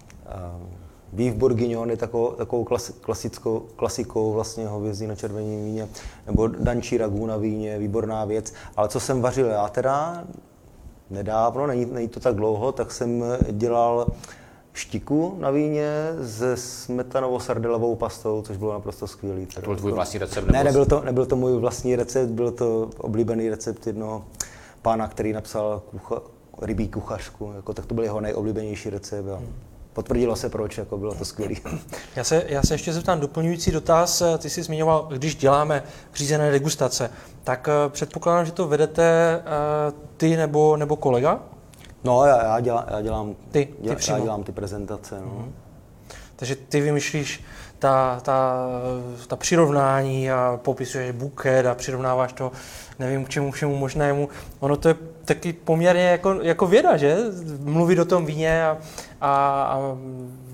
Beef 1.11 1.35
bourguignon 1.35 1.89
je 1.89 1.97
takovou, 1.97 2.31
takovou 2.31 2.65
klasickou, 3.01 3.59
klasikou 3.75 4.33
vlastně 4.33 4.67
hovězí 4.67 5.07
na 5.07 5.15
červeném 5.15 5.65
víně, 5.65 5.87
nebo 6.25 6.47
dančí 6.47 6.97
ragu 6.97 7.25
na 7.25 7.37
víně, 7.37 7.77
výborná 7.77 8.25
věc. 8.25 8.53
Ale 8.75 8.87
co 8.87 8.99
jsem 8.99 9.21
vařil 9.21 9.47
já 9.47 9.67
teda 9.67 10.23
nedávno, 11.09 11.67
není, 11.67 11.85
není 11.85 12.07
to 12.07 12.19
tak 12.19 12.35
dlouho, 12.35 12.71
tak 12.71 12.91
jsem 12.91 13.23
dělal 13.51 14.07
štiku 14.77 15.35
na 15.39 15.51
víně 15.51 15.91
se 16.25 16.55
smetanovo-sardelovou 16.57 17.95
pastou, 17.95 18.41
což 18.41 18.57
bylo 18.57 18.73
naprosto 18.73 19.07
skvělý. 19.07 19.45
To 19.45 19.61
byl 19.61 19.75
tvůj 19.75 19.91
vlastní 19.91 20.19
recept? 20.19 20.47
Ne, 20.47 20.63
nebyl 20.63 20.85
to, 20.85 21.01
nebyl 21.03 21.25
to 21.25 21.35
můj 21.35 21.59
vlastní 21.59 21.95
recept, 21.95 22.29
byl 22.29 22.51
to 22.51 22.89
oblíbený 22.97 23.49
recept 23.49 23.87
jednoho 23.87 24.25
pána, 24.81 25.07
který 25.07 25.33
napsal 25.33 25.81
kucha, 25.91 26.21
rybí 26.61 26.87
kuchařku, 26.87 27.53
jako, 27.55 27.73
tak 27.73 27.85
to 27.85 27.93
byl 27.93 28.03
jeho 28.03 28.21
nejoblíbenější 28.21 28.89
recept. 28.89 29.25
Jo. 29.25 29.41
Potvrdilo 29.93 30.35
se 30.35 30.49
proč, 30.49 30.77
jako 30.77 30.97
bylo 30.97 31.13
to 31.15 31.25
skvělé. 31.25 31.55
Já 32.15 32.23
se, 32.23 32.43
já 32.47 32.61
se 32.61 32.73
ještě 32.73 32.93
zeptám 32.93 33.19
doplňující 33.19 33.71
dotaz. 33.71 34.23
Ty 34.37 34.49
jsi 34.49 34.63
zmiňoval, 34.63 35.07
když 35.11 35.35
děláme 35.35 35.83
řízené 36.15 36.51
degustace, 36.51 37.11
tak 37.43 37.69
eh, 37.69 37.89
předpokládám, 37.89 38.45
že 38.45 38.51
to 38.51 38.67
vedete 38.67 39.03
eh, 39.39 39.93
ty 40.17 40.37
nebo, 40.37 40.77
nebo 40.77 40.95
kolega? 40.95 41.43
No, 42.03 42.25
já, 42.25 42.43
já, 42.43 42.59
dělám, 42.59 42.85
já 42.89 43.01
dělám 43.01 43.35
ty, 43.51 43.65
ty 43.65 43.73
dělám, 43.81 43.99
já 44.07 44.19
dělám 44.19 44.43
ty 44.43 44.51
prezentace. 44.51 45.21
No. 45.21 45.31
Mm. 45.31 45.53
Takže 46.35 46.55
ty 46.55 46.81
vymýšlíš 46.81 47.43
ta, 47.79 48.19
ta, 48.23 48.67
ta 49.27 49.35
přirovnání 49.35 50.31
a 50.31 50.59
popisuješ 50.63 51.11
buket 51.11 51.65
a 51.65 51.75
přirovnáváš 51.75 52.33
to 52.33 52.51
nevím 52.99 53.25
k 53.25 53.29
čemu 53.29 53.51
všemu 53.51 53.77
možnému. 53.77 54.29
Ono 54.59 54.77
to 54.77 54.87
je 54.87 54.95
taky 55.25 55.53
poměrně 55.53 56.03
jako, 56.03 56.33
jako 56.41 56.67
věda, 56.67 56.97
že? 56.97 57.17
Mluvit 57.59 57.99
o 57.99 58.05
tom 58.05 58.25
víně 58.25 58.65
a, 58.65 58.77
a, 59.21 59.63
a 59.63 59.97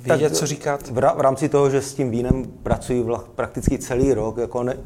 vědět, 0.03 0.29
tak 0.29 0.37
co 0.37 0.45
říkat. 0.47 0.87
V, 0.87 0.93
v 0.93 1.21
rámci 1.21 1.49
toho, 1.49 1.69
že 1.69 1.81
s 1.81 1.93
tím 1.93 2.11
vínem 2.11 2.45
pracuji 2.63 3.03
vla, 3.03 3.23
prakticky 3.35 3.77
celý 3.77 4.13
rok, 4.13 4.37
jako 4.37 4.63
ne, 4.63 4.77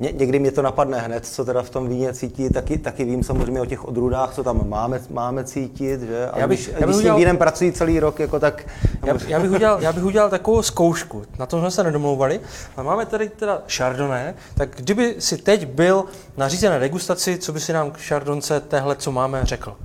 ně, 0.00 0.12
někdy 0.12 0.38
mě 0.38 0.50
to 0.52 0.62
napadne 0.62 1.00
hned, 1.00 1.26
co 1.26 1.44
teda 1.44 1.62
v 1.62 1.70
tom 1.70 1.88
víně 1.88 2.12
cítí, 2.12 2.50
taky, 2.50 2.78
taky 2.78 3.04
vím 3.04 3.24
samozřejmě 3.24 3.60
o 3.60 3.66
těch 3.66 3.84
odrůdách, 3.84 4.34
co 4.34 4.44
tam 4.44 4.68
máme, 4.68 5.00
máme 5.10 5.44
cítit, 5.44 6.00
že? 6.00 6.30
A 6.30 6.38
já 6.38 6.48
bych, 6.48 6.58
když, 6.58 6.68
já 6.68 6.86
bych 6.86 6.86
když 6.86 6.96
udělal, 6.96 7.16
s 7.16 7.18
tím 7.18 7.24
vínem 7.24 7.36
pracuji 7.36 7.72
celý 7.72 8.00
rok, 8.00 8.20
jako 8.20 8.40
tak... 8.40 8.66
Já, 9.04 9.14
já, 9.28 9.40
bych 9.40 9.50
udělal, 9.50 9.82
já 9.82 9.92
bych 9.92 10.04
udělal 10.04 10.30
takovou 10.30 10.62
zkoušku, 10.62 11.22
na 11.38 11.46
tom 11.46 11.60
jsme 11.60 11.70
se 11.70 11.82
nedomlouvali, 11.84 12.40
ale 12.76 12.86
máme 12.86 13.06
tady 13.06 13.28
teda 13.28 13.62
Chardonnay, 13.76 14.34
tak 14.54 14.76
kdyby 14.76 15.14
si 15.18 15.36
teď 15.36 15.66
byl 15.66 16.04
na 16.36 16.48
degustaci, 16.78 17.38
co 17.38 17.52
by 17.52 17.60
si 17.60 17.72
nám 17.72 17.90
k 17.90 17.98
Chardonce 17.98 18.60
téhle, 18.60 18.96
co 18.96 19.12
máme, 19.12 19.40
řekl? 19.44 19.76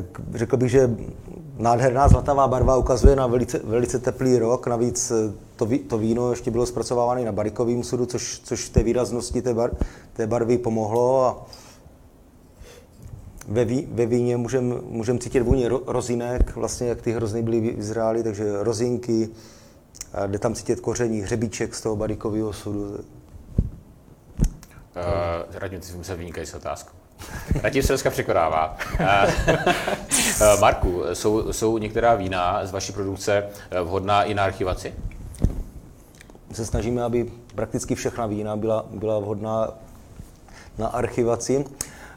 Tak 0.00 0.20
řekl 0.34 0.56
bych, 0.56 0.70
že 0.70 0.96
nádherná 1.56 2.08
zlatavá 2.08 2.48
barva 2.48 2.76
ukazuje 2.76 3.16
na 3.16 3.26
velice, 3.26 3.60
velice 3.64 3.98
teplý 3.98 4.38
rok. 4.38 4.66
Navíc 4.66 5.10
eh, 5.10 5.32
to, 5.56 5.68
to 5.88 5.98
víno 5.98 6.30
ještě 6.30 6.50
bylo 6.50 6.66
zpracovávané 6.66 7.24
na 7.24 7.32
barikovém 7.32 7.82
sudu, 7.82 8.06
což, 8.06 8.40
což 8.44 8.68
té 8.68 8.82
výraznosti 8.82 9.42
té, 9.42 9.54
bar, 9.54 9.70
té 10.12 10.26
barvy 10.26 10.58
pomohlo. 10.58 11.24
A 11.24 11.46
ve, 13.48 13.64
ví, 13.64 13.88
ve 13.92 14.06
víně 14.06 14.36
můžeme 14.36 14.74
můžem 14.88 15.18
cítit 15.18 15.40
vůni 15.40 15.68
ro, 15.68 15.80
rozinek, 15.86 16.56
vlastně 16.56 16.88
jak 16.88 17.02
ty 17.02 17.12
hrozny 17.12 17.42
byly 17.42 17.60
vyzrály, 17.60 18.22
takže 18.22 18.62
rozinky, 18.62 19.28
a 20.12 20.26
jde 20.26 20.38
tam 20.38 20.54
cítit 20.54 20.80
koření, 20.80 21.20
hřebíček 21.20 21.74
z 21.74 21.80
toho 21.80 21.96
barikového 21.96 22.52
sudu. 22.52 22.80
Uh, 22.88 22.98
Radim, 25.54 25.80
ty 25.80 25.86
jsi 25.86 25.96
musel 25.96 26.16
vynikající 26.16 26.56
otázku. 26.56 27.05
Radim 27.62 27.82
se 27.82 27.92
dneska 27.92 28.10
překonává. 28.10 28.76
Eh, 28.98 29.34
eh, 30.40 30.60
Marku, 30.60 31.02
jsou, 31.12 31.52
jsou 31.52 31.78
některá 31.78 32.14
vína 32.14 32.66
z 32.66 32.72
vaší 32.72 32.92
produkce 32.92 33.46
eh, 33.70 33.80
vhodná 33.80 34.24
i 34.24 34.34
na 34.34 34.44
archivaci? 34.44 34.94
My 36.48 36.54
se 36.54 36.66
snažíme, 36.66 37.02
aby 37.02 37.32
prakticky 37.54 37.94
všechna 37.94 38.26
vína 38.26 38.56
byla, 38.56 38.86
byla 38.90 39.18
vhodná 39.18 39.68
na 40.78 40.86
archivaci. 40.86 41.64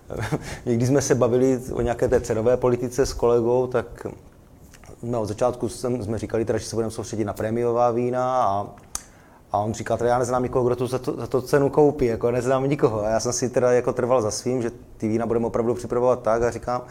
Když 0.63 0.87
jsme 0.87 1.01
se 1.01 1.15
bavili 1.15 1.59
o 1.73 1.81
nějaké 1.81 2.07
té 2.07 2.21
cenové 2.21 2.57
politice 2.57 3.05
s 3.05 3.13
kolegou, 3.13 3.67
tak 3.67 4.07
no, 5.03 5.25
začátku 5.25 5.69
jsme 5.69 6.17
říkali, 6.17 6.45
teda, 6.45 6.59
že 6.59 6.65
se 6.65 6.75
budeme 6.75 6.91
soustředit 6.91 7.25
na 7.25 7.33
prémiová 7.33 7.91
vína 7.91 8.43
a, 8.43 8.67
A 9.51 9.57
on 9.57 9.73
říká, 9.73 9.97
teda 9.97 10.09
já 10.09 10.19
neznám 10.19 10.43
nikoho, 10.43 10.65
kdo 10.65 10.75
to 10.75 10.87
za, 10.87 10.99
to 10.99 11.13
za 11.17 11.27
to 11.27 11.41
cenu 11.41 11.69
koupí, 11.69 12.05
jako 12.05 12.31
neznám 12.31 12.69
nikoho. 12.69 13.05
A 13.05 13.09
já 13.09 13.19
jsem 13.19 13.33
si 13.33 13.49
teda 13.49 13.71
jako 13.71 13.93
trval 13.93 14.21
za 14.21 14.31
svým, 14.31 14.61
že 14.61 14.71
ty 14.97 15.07
vína 15.07 15.25
budeme 15.25 15.45
opravdu 15.45 15.73
připravovat 15.73 16.21
tak 16.21 16.41
a 16.41 16.51
říkám, 16.51 16.81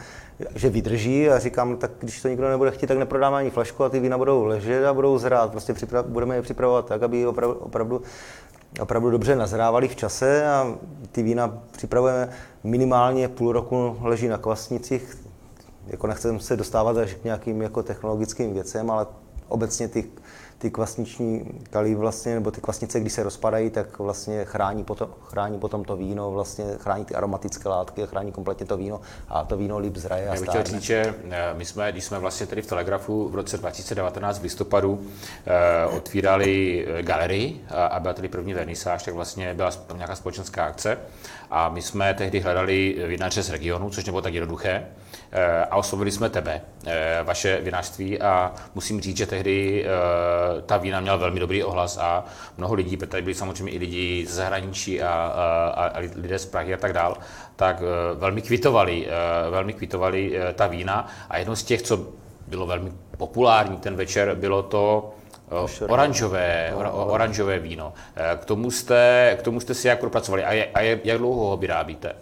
že 0.54 0.70
vydrží 0.70 1.30
a 1.30 1.38
říkám, 1.38 1.76
tak 1.76 1.90
když 1.98 2.22
to 2.22 2.28
nikdo 2.28 2.48
nebude 2.48 2.70
chtít, 2.70 2.86
tak 2.86 2.98
neprodáme 2.98 3.36
ani 3.36 3.50
flašku 3.50 3.84
a 3.84 3.88
ty 3.88 4.00
vína 4.00 4.18
budou 4.18 4.44
ležet 4.44 4.86
a 4.86 4.94
budou 4.94 5.18
zrát. 5.18 5.50
Prostě 5.50 5.72
připra- 5.72 6.02
budeme 6.02 6.36
je 6.36 6.42
připravovat 6.42 6.86
tak, 6.86 7.02
aby 7.02 7.26
opravdu, 7.26 7.56
opravdu 7.56 8.02
opravdu 8.80 9.10
dobře 9.10 9.36
nazrávali 9.36 9.88
v 9.88 9.96
čase 9.96 10.46
a 10.46 10.74
ty 11.12 11.22
vína 11.22 11.58
připravujeme 11.72 12.28
minimálně 12.64 13.28
půl 13.28 13.52
roku 13.52 13.96
leží 14.00 14.28
na 14.28 14.38
kvasnicích. 14.38 15.18
Jako 15.86 16.06
nechcem 16.06 16.40
se 16.40 16.56
dostávat 16.56 16.96
až 16.96 17.14
k 17.14 17.24
nějakým 17.24 17.62
jako 17.62 17.82
technologickým 17.82 18.52
věcem, 18.52 18.90
ale 18.90 19.06
obecně 19.48 19.88
ty 19.88 20.04
ty 20.58 20.70
kvasniční 20.70 21.44
kalí 21.70 21.94
vlastně, 21.94 22.34
nebo 22.34 22.50
ty 22.50 22.60
kvasnice, 22.60 23.00
když 23.00 23.12
se 23.12 23.22
rozpadají, 23.22 23.70
tak 23.70 23.98
vlastně 23.98 24.44
chrání 24.44 24.84
potom, 24.84 25.08
chrání 25.22 25.58
potom 25.58 25.84
to 25.84 25.96
víno, 25.96 26.30
vlastně 26.30 26.64
chrání 26.78 27.04
ty 27.04 27.14
aromatické 27.14 27.68
látky, 27.68 28.06
chrání 28.06 28.32
kompletně 28.32 28.66
to 28.66 28.76
víno. 28.76 29.00
A 29.28 29.44
to 29.44 29.56
víno 29.56 29.78
líp 29.78 29.96
zraje 29.96 30.28
a 30.28 30.34
Já 30.34 30.40
bych 30.40 30.48
chtěl 30.48 30.64
říct, 30.64 30.82
že 30.82 31.14
eh, 31.30 31.54
my 31.54 31.64
jsme, 31.64 31.92
když 31.92 32.04
jsme 32.04 32.18
vlastně 32.18 32.46
tady 32.46 32.62
v 32.62 32.66
Telegrafu 32.66 33.28
v 33.28 33.34
roce 33.34 33.58
2019 33.58 34.38
v 34.38 34.42
listopadu 34.42 35.00
eh, 35.46 35.86
otvírali 35.86 36.86
eh, 36.88 37.02
galerii 37.02 37.64
a, 37.70 37.86
a 37.86 38.00
byla 38.00 38.14
tady 38.14 38.28
první 38.28 38.54
vernisáž, 38.54 39.02
tak 39.02 39.14
vlastně 39.14 39.54
byla 39.54 39.70
nějaká 39.96 40.16
společenská 40.16 40.64
akce 40.64 40.98
a 41.50 41.68
my 41.68 41.82
jsme 41.82 42.14
tehdy 42.14 42.40
hledali 42.40 42.96
vinaře 43.06 43.42
z 43.42 43.50
regionu, 43.50 43.90
což 43.90 44.04
nebylo 44.04 44.22
tak 44.22 44.34
jednoduché. 44.34 44.86
A 45.70 45.76
oslovili 45.76 46.10
jsme 46.10 46.30
tebe, 46.30 46.60
vaše 47.24 47.60
vinařství. 47.60 48.20
A 48.20 48.52
musím 48.74 49.00
říct, 49.00 49.16
že 49.16 49.26
tehdy 49.26 49.86
ta 50.66 50.76
vína 50.76 51.00
měla 51.00 51.16
velmi 51.16 51.40
dobrý 51.40 51.64
ohlas 51.64 51.98
a 51.98 52.24
mnoho 52.56 52.74
lidí, 52.74 52.96
protože 52.96 53.10
tady 53.10 53.22
byli 53.22 53.34
samozřejmě 53.34 53.72
i 53.72 53.78
lidi 53.78 54.26
z 54.28 54.34
zahraničí 54.34 55.02
a, 55.02 55.10
a, 55.74 55.86
a 55.86 55.98
lidé 55.98 56.38
z 56.38 56.46
Prahy 56.46 56.74
a 56.74 56.76
tak 56.76 56.92
dál, 56.92 57.16
tak 57.56 57.82
velmi 58.14 58.42
kvitovali, 58.42 59.08
velmi 59.50 59.72
kvitovali 59.72 60.38
ta 60.54 60.66
vína. 60.66 61.06
A 61.30 61.38
jedno 61.38 61.56
z 61.56 61.62
těch, 61.62 61.82
co 61.82 62.06
bylo 62.46 62.66
velmi 62.66 62.92
populární 63.16 63.76
ten 63.76 63.96
večer, 63.96 64.34
bylo 64.34 64.62
to 64.62 65.14
oranžové, 65.88 66.74
oranžové 66.92 67.58
víno. 67.58 67.92
K 68.36 68.44
tomu 68.44 68.70
jste, 68.70 69.36
k 69.38 69.42
tomu 69.42 69.60
jste 69.60 69.74
si 69.74 69.88
jak 69.88 70.00
propracovali 70.00 70.44
a, 70.44 70.52
je, 70.52 70.66
a 70.74 70.80
je, 70.80 71.00
jak 71.04 71.18
dlouho 71.18 71.46
ho 71.46 71.56
vyrábíte? 71.56 72.12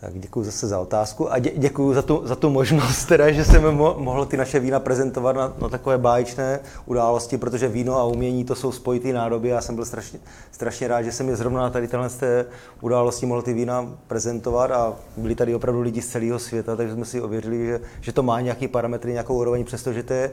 Tak 0.00 0.18
děkuji 0.18 0.44
zase 0.44 0.66
za 0.66 0.80
otázku 0.80 1.32
a 1.32 1.38
dě, 1.38 1.52
děkuji 1.56 1.94
za 1.94 2.02
tu, 2.02 2.20
za 2.24 2.36
tu 2.36 2.50
možnost, 2.50 3.04
teda, 3.04 3.30
že 3.30 3.44
jsem 3.44 3.74
mo, 3.74 3.96
mohl 3.98 4.24
ty 4.24 4.36
naše 4.36 4.60
vína 4.60 4.80
prezentovat 4.80 5.36
na, 5.36 5.52
na 5.62 5.68
takové 5.68 5.98
báječné 5.98 6.60
události, 6.86 7.38
protože 7.38 7.68
víno 7.68 7.96
a 7.96 8.04
umění 8.04 8.44
to 8.44 8.54
jsou 8.54 8.72
spojitý 8.72 9.12
nádoby. 9.12 9.48
Já 9.48 9.60
jsem 9.60 9.74
byl 9.74 9.84
strašně, 9.84 10.18
strašně 10.50 10.88
rád, 10.88 11.02
že 11.02 11.12
jsem 11.12 11.28
je 11.28 11.36
zrovna 11.36 11.62
na 11.62 11.70
tady 11.70 11.88
téhle 11.88 12.08
té 12.08 12.46
události 12.80 13.26
mohl 13.26 13.42
ty 13.42 13.52
vína 13.52 13.92
prezentovat 14.06 14.70
a 14.70 14.94
byli 15.16 15.34
tady 15.34 15.54
opravdu 15.54 15.80
lidi 15.80 16.02
z 16.02 16.08
celého 16.08 16.38
světa, 16.38 16.76
takže 16.76 16.94
jsme 16.94 17.04
si 17.04 17.20
ověřili, 17.20 17.66
že, 17.66 17.80
že 18.00 18.12
to 18.12 18.22
má 18.22 18.40
nějaký 18.40 18.68
parametry, 18.68 19.12
nějakou 19.12 19.34
úroveň, 19.38 19.64
přestože 19.64 20.02
to 20.02 20.12
je 20.12 20.30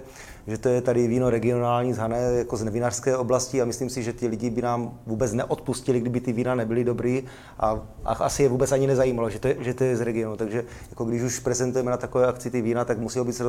že 0.48 0.58
to 0.58 0.70
je 0.70 0.82
tady 0.82 1.08
víno 1.08 1.30
regionální 1.30 1.94
z 1.94 1.98
Hané, 1.98 2.18
jako 2.18 2.58
z 2.58 2.64
nevinářské 2.64 3.18
oblasti 3.18 3.62
a 3.62 3.66
myslím 3.66 3.90
si, 3.90 4.04
že 4.04 4.14
ty 4.14 4.28
lidi 4.28 4.50
by 4.50 4.62
nám 4.62 5.00
vůbec 5.06 5.34
neodpustili, 5.34 6.00
kdyby 6.00 6.22
ty 6.22 6.34
vína 6.34 6.56
nebyly 6.56 6.84
dobrý 6.84 7.24
a, 7.60 7.80
a 8.06 8.14
asi 8.14 8.44
je 8.44 8.50
vůbec 8.50 8.72
ani 8.72 8.88
nezajímalo, 8.88 9.30
že 9.30 9.40
to, 9.40 9.48
je, 9.48 9.58
že 9.60 9.74
to 9.74 9.84
je 9.84 9.98
z 9.98 10.02
regionu. 10.02 10.38
Takže 10.38 10.66
jako 10.90 11.06
když 11.06 11.22
už 11.22 11.40
prezentujeme 11.40 11.92
na 11.92 11.98
takové 11.98 12.28
akci 12.28 12.52
ty 12.52 12.62
vína, 12.62 12.86
tak 12.86 13.00
musí 13.00 13.20
být 13.20 13.42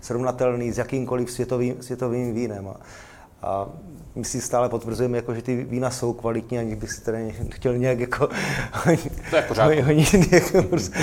srovnatelný 0.00 0.72
s 0.72 0.78
jakýmkoliv 0.78 1.30
světovým, 1.30 1.82
světovým 1.82 2.34
vínem. 2.34 2.68
A, 2.68 2.76
a 3.42 3.68
my 4.14 4.24
si 4.24 4.40
stále 4.40 4.68
potvrzujeme, 4.68 5.18
jako, 5.18 5.34
že 5.34 5.42
ty 5.42 5.64
vína 5.64 5.90
jsou 5.90 6.12
kvalitní, 6.12 6.58
ani 6.58 6.76
bych 6.76 6.92
si 6.92 7.00
tady 7.00 7.34
chtěl 7.50 7.78
nějak 7.78 8.00
jako... 8.00 8.28
To 9.30 9.36
je 9.36 9.42
pořád. 9.42 9.70
jako, 10.30 10.62
prostě, 10.62 10.98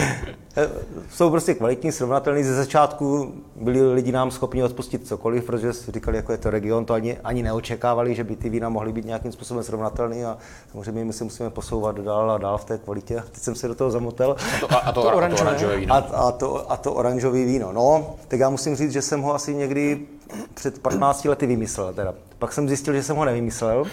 jsou 1.10 1.30
prostě 1.30 1.54
kvalitní, 1.54 1.92
srovnatelný. 1.92 2.44
Ze 2.44 2.56
začátku 2.56 3.34
byli 3.56 3.94
lidi 3.94 4.12
nám 4.12 4.32
schopni 4.32 4.64
odpustit 4.64 5.08
cokoliv, 5.08 5.44
protože 5.44 5.74
si 5.74 5.92
říkali, 5.92 6.18
jako 6.18 6.32
je 6.32 6.38
to 6.38 6.50
region, 6.50 6.86
to 6.86 6.94
ani, 6.94 7.18
ani 7.24 7.44
neočekávali, 7.44 8.16
že 8.16 8.24
by 8.24 8.36
ty 8.36 8.50
vína 8.50 8.70
mohly 8.70 8.92
být 8.92 9.06
nějakým 9.06 9.32
způsobem 9.32 9.64
srovnatelné 9.64 10.26
a 10.26 10.38
samozřejmě 10.72 11.06
my 11.06 11.14
se 11.14 11.24
musíme 11.24 11.50
posouvat 11.50 12.00
dál 12.00 12.32
a 12.32 12.38
dál 12.38 12.58
v 12.58 12.66
té 12.66 12.78
kvalitě. 12.78 13.20
A 13.20 13.24
teď 13.32 13.44
jsem 13.44 13.56
se 13.56 13.68
do 13.68 13.76
toho 13.76 13.92
zamotel. 13.92 14.36
A 14.58 14.60
to, 14.60 14.74
a, 14.74 14.78
a 14.78 14.92
to, 14.92 15.02
to, 15.02 15.08
oranžové. 15.08 15.38
to 15.38 15.48
oranžové 15.48 15.78
víno. 15.78 15.94
A, 15.94 15.98
a, 15.98 16.32
to, 16.32 16.72
a 16.72 16.78
to 16.78 16.94
oranžové 16.94 17.46
víno. 17.46 17.74
No, 17.74 18.16
tak 18.28 18.40
já 18.40 18.50
musím 18.50 18.76
říct, 18.76 18.92
že 18.92 19.02
jsem 19.02 19.22
ho 19.22 19.36
asi 19.36 19.56
někdy 19.56 20.08
před 20.54 20.80
15 20.80 21.26
lety 21.26 21.46
vymyslel. 21.46 21.94
Teda. 21.94 22.14
Pak 22.40 22.54
jsem 22.54 22.68
zjistil, 22.68 22.94
že 22.94 23.04
jsem 23.04 23.16
ho 23.16 23.26
nevymyslel. 23.26 23.86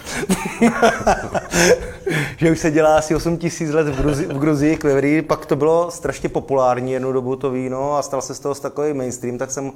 že 2.37 2.51
už 2.51 2.59
se 2.59 2.71
dělá 2.71 2.97
asi 2.97 3.15
8 3.15 3.37
tisíc 3.37 3.69
let 3.69 3.87
v 3.87 4.01
Gruzii, 4.01 4.27
v 4.27 4.37
Gruzii. 4.37 5.21
Pak 5.21 5.45
to 5.45 5.55
bylo 5.55 5.91
strašně 5.91 6.29
populární 6.29 6.91
jednu 6.91 7.11
dobu 7.11 7.35
to 7.35 7.51
víno 7.51 7.97
a 7.97 8.01
stal 8.01 8.21
se 8.21 8.35
z 8.35 8.39
toho 8.39 8.55
takový 8.55 8.93
mainstream, 8.93 9.37
tak 9.37 9.51
jsem 9.51 9.71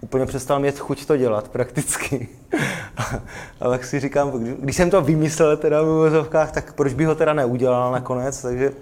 úplně 0.00 0.26
přestal 0.26 0.60
mít 0.60 0.78
chuť 0.78 1.06
to 1.06 1.16
dělat 1.16 1.48
prakticky. 1.48 2.28
a 3.60 3.68
tak 3.68 3.84
si 3.84 4.00
říkám, 4.00 4.30
když 4.58 4.76
jsem 4.76 4.90
to 4.90 5.02
vymyslel 5.02 5.56
teda 5.56 5.82
v 5.82 5.88
uvozovkách, 5.88 6.52
tak 6.52 6.72
proč 6.72 6.94
by 6.94 7.04
ho 7.04 7.14
teda 7.14 7.32
neudělal 7.32 7.92
nakonec, 7.92 8.42
takže, 8.42 8.72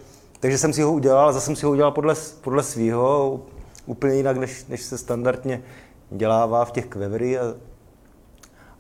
takže 0.41 0.59
jsem 0.59 0.73
si 0.73 0.83
ho 0.83 0.93
udělal 0.93 1.29
a 1.29 1.33
zase 1.33 1.47
jsem 1.47 1.57
si 1.57 1.67
ho 1.67 1.73
udělal 1.73 1.91
podle, 1.91 2.15
podle 2.41 2.63
svého, 2.63 3.41
úplně 3.87 4.15
jinak, 4.15 4.37
než, 4.37 4.67
než 4.69 4.83
se 4.83 4.99
standardně 4.99 5.63
dělává 6.17 6.65
v 6.65 6.71
těch 6.71 6.87
kvevery 6.87 7.39
a, 7.39 7.55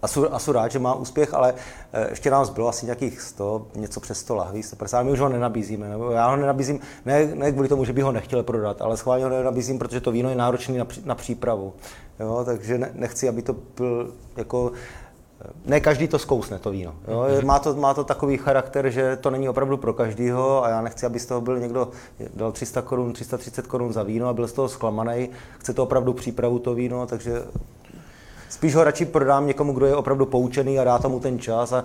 a, 0.02 0.08
jsou, 0.08 0.32
a 0.32 0.38
jsou 0.38 0.52
rád, 0.52 0.72
že 0.72 0.78
má 0.78 0.94
úspěch, 0.94 1.34
ale 1.34 1.54
eh, 1.92 2.06
ještě 2.10 2.30
nám 2.30 2.44
zbylo 2.44 2.68
asi 2.68 2.86
nějakých 2.86 3.20
100, 3.20 3.66
něco 3.74 4.00
přes 4.00 4.18
100 4.18 4.34
lahví, 4.34 4.62
150, 4.62 5.02
my 5.02 5.10
už 5.12 5.20
ho 5.20 5.28
nenabízíme, 5.28 5.88
nebo 5.88 6.10
já 6.10 6.30
ho 6.30 6.36
nenabízím, 6.36 6.80
ne, 7.04 7.26
ne 7.34 7.52
kvůli 7.52 7.68
tomu, 7.68 7.84
že 7.84 7.92
by 7.92 8.02
ho 8.02 8.12
nechtěl 8.12 8.42
prodat, 8.42 8.82
ale 8.82 8.96
schválně 8.96 9.24
ho 9.24 9.30
nenabízím, 9.30 9.78
protože 9.78 10.00
to 10.00 10.12
víno 10.12 10.30
je 10.30 10.36
náročné 10.36 10.78
na, 10.78 10.86
na 11.04 11.14
přípravu, 11.14 11.72
jo, 12.20 12.42
takže 12.44 12.78
ne, 12.78 12.90
nechci, 12.94 13.28
aby 13.28 13.42
to 13.42 13.56
byl 13.76 14.12
jako 14.36 14.72
ne 15.64 15.80
každý 15.80 16.08
to 16.08 16.18
zkousne, 16.18 16.58
to 16.58 16.70
víno. 16.70 16.94
Jo? 17.08 17.26
Mhm. 17.36 17.46
Má, 17.46 17.58
to, 17.58 17.74
má 17.74 17.94
to 17.94 18.04
takový 18.04 18.36
charakter, 18.36 18.90
že 18.90 19.16
to 19.16 19.30
není 19.30 19.48
opravdu 19.48 19.76
pro 19.76 19.92
každýho 19.92 20.64
a 20.64 20.68
já 20.68 20.82
nechci, 20.82 21.06
aby 21.06 21.18
z 21.18 21.26
toho 21.26 21.40
byl 21.40 21.58
někdo 21.58 21.88
dal 22.34 22.52
300 22.52 22.82
korun, 22.82 23.12
330 23.12 23.66
korun 23.66 23.92
za 23.92 24.02
víno 24.02 24.28
a 24.28 24.32
byl 24.32 24.48
z 24.48 24.52
toho 24.52 24.68
zklamaný. 24.68 25.30
Chce 25.58 25.72
to 25.72 25.82
opravdu 25.82 26.12
přípravu 26.12 26.58
to 26.58 26.74
víno, 26.74 27.06
takže 27.06 27.42
spíš 28.48 28.74
ho 28.74 28.84
radši 28.84 29.04
prodám 29.04 29.46
někomu, 29.46 29.72
kdo 29.72 29.86
je 29.86 29.96
opravdu 29.96 30.26
poučený 30.26 30.78
a 30.78 30.84
dá 30.84 30.98
tomu 30.98 31.20
ten 31.20 31.38
čas. 31.38 31.72
A, 31.72 31.84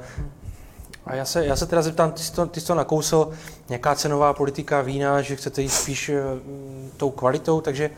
a 1.05 1.15
já 1.15 1.25
se, 1.25 1.45
já 1.45 1.55
se 1.55 1.65
teda 1.65 1.81
zeptám, 1.81 2.11
ty 2.11 2.23
jsi, 2.23 2.33
to, 2.33 2.45
ty 2.45 2.61
jsi 2.61 2.67
to 2.67 2.75
nakousl, 2.75 3.29
nějaká 3.69 3.95
cenová 3.95 4.33
politika 4.33 4.81
vína, 4.81 5.21
že 5.21 5.35
chcete 5.35 5.61
jít 5.61 5.69
spíš 5.69 6.09
uh, 6.09 6.15
tou 6.97 7.09
kvalitou, 7.09 7.61
takže 7.61 7.89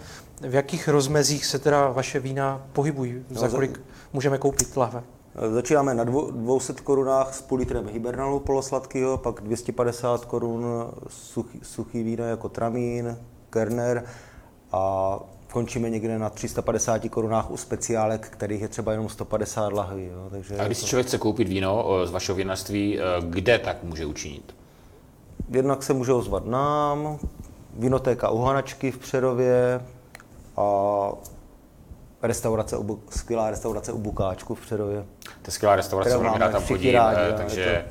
v 0.41 0.53
jakých 0.53 0.87
rozmezích 0.87 1.45
se 1.45 1.59
teda 1.59 1.91
vaše 1.91 2.19
vína 2.19 2.61
pohybují? 2.73 3.25
Za 3.29 3.45
no, 3.45 3.51
kolik 3.51 3.81
můžeme 4.13 4.37
koupit 4.37 4.77
lahve? 4.77 5.03
Začínáme 5.47 5.93
na 5.95 6.03
200 6.03 6.73
korunách 6.73 7.33
s 7.33 7.41
půl 7.41 7.59
litrem 7.59 7.87
hibernalu 7.87 8.39
polosladkého, 8.39 9.17
pak 9.17 9.41
250 9.41 10.25
korun 10.25 10.65
suchý, 11.07 11.59
suchý 11.63 12.03
víno 12.03 12.23
jako 12.23 12.49
tramín, 12.49 13.17
kerner 13.49 14.03
a 14.71 15.19
končíme 15.51 15.89
někde 15.89 16.19
na 16.19 16.29
350 16.29 17.09
korunách 17.09 17.51
u 17.51 17.57
speciálek, 17.57 18.29
kterých 18.29 18.61
je 18.61 18.67
třeba 18.67 18.91
jenom 18.91 19.09
150 19.09 19.73
lahví. 19.73 20.05
Jo. 20.05 20.27
Takže 20.29 20.57
a 20.57 20.65
když 20.65 20.77
si 20.77 20.85
člověk 20.85 21.07
chce 21.07 21.17
koupit 21.17 21.47
víno 21.47 21.87
z 22.05 22.11
vašeho 22.11 22.35
vinařství, 22.35 22.99
eh, 22.99 23.03
kde 23.29 23.59
tak 23.59 23.83
může 23.83 24.05
učinit? 24.05 24.55
Jednak 25.49 25.83
se 25.83 25.93
může 25.93 26.13
ozvat 26.13 26.45
nám, 26.45 27.19
vinotéka 27.73 28.29
Uhanačky 28.29 28.91
v 28.91 28.97
Přerově 28.97 29.81
a 30.57 31.09
restaurace, 32.21 32.77
skvělá 33.09 33.49
restaurace 33.49 33.91
u 33.91 33.97
Bukáčku 33.97 34.55
v 34.55 34.61
Přerově. 34.61 35.05
To 35.23 35.47
je 35.47 35.51
skvělá 35.51 35.75
restaurace, 35.75 36.17
velmi 36.17 36.39
rád 36.39 36.51
tam 36.51 36.63
chodím, 36.63 36.93
rádi, 36.93 37.19
eh, 37.29 37.33
takže 37.37 37.85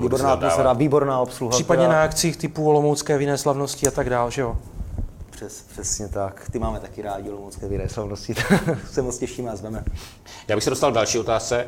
výborná 0.00 0.32
atmosféra, 0.32 0.72
výborná 0.72 1.20
obsluha. 1.20 1.50
Případně 1.50 1.88
na 1.88 2.02
akcích 2.02 2.36
typu 2.36 2.68
Olomoucké 2.68 3.18
vinné 3.18 3.38
slavnosti 3.38 3.86
a 3.86 3.90
tak 3.90 4.10
dál, 4.10 4.30
že 4.30 4.40
jo? 4.40 4.56
Přes, 5.30 5.62
přesně 5.62 6.08
tak. 6.08 6.48
Ty 6.52 6.58
máme 6.58 6.80
taky 6.80 7.02
rádi 7.02 7.30
Olomoucké 7.30 7.68
vinné 7.68 7.88
slavnosti, 7.88 8.34
se 8.90 9.02
moc 9.02 9.18
těšíme 9.18 9.50
a 9.50 9.56
zveme. 9.56 9.84
Já 10.48 10.56
bych 10.56 10.64
se 10.64 10.70
dostal 10.70 10.90
k 10.90 10.94
další 10.94 11.18
otázce. 11.18 11.66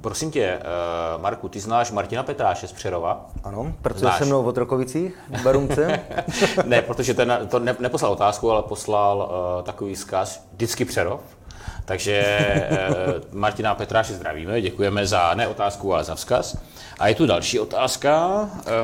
Prosím 0.00 0.30
tě, 0.30 0.58
uh, 1.16 1.22
Marku, 1.22 1.48
ty 1.48 1.60
znáš 1.60 1.90
Martina 1.90 2.22
Petráše 2.22 2.68
z 2.68 2.72
Přerova? 2.72 3.26
Ano, 3.44 3.72
protože 3.82 4.06
se 4.18 4.24
mnou 4.24 4.42
v 4.42 4.46
Otrokovicích, 4.46 5.18
v 5.28 5.42
Barunce. 5.42 6.00
ne, 6.64 6.82
protože 6.82 7.14
ten 7.14 7.38
to 7.48 7.58
ne, 7.58 7.76
neposlal 7.78 8.12
otázku, 8.12 8.50
ale 8.50 8.62
poslal 8.62 9.30
uh, 9.58 9.64
takový 9.64 9.94
vzkaz, 9.94 10.46
vždycky 10.52 10.84
Přerov. 10.84 11.20
Takže 11.84 12.24
uh, 12.70 13.38
Martina 13.38 13.74
Petráše 13.74 14.14
zdravíme, 14.14 14.60
děkujeme 14.60 15.06
za 15.06 15.34
ne 15.34 15.48
otázku, 15.48 15.94
ale 15.94 16.04
za 16.04 16.14
vzkaz. 16.14 16.56
A 16.98 17.08
je 17.08 17.14
tu 17.14 17.26
další 17.26 17.60
otázka. 17.60 18.26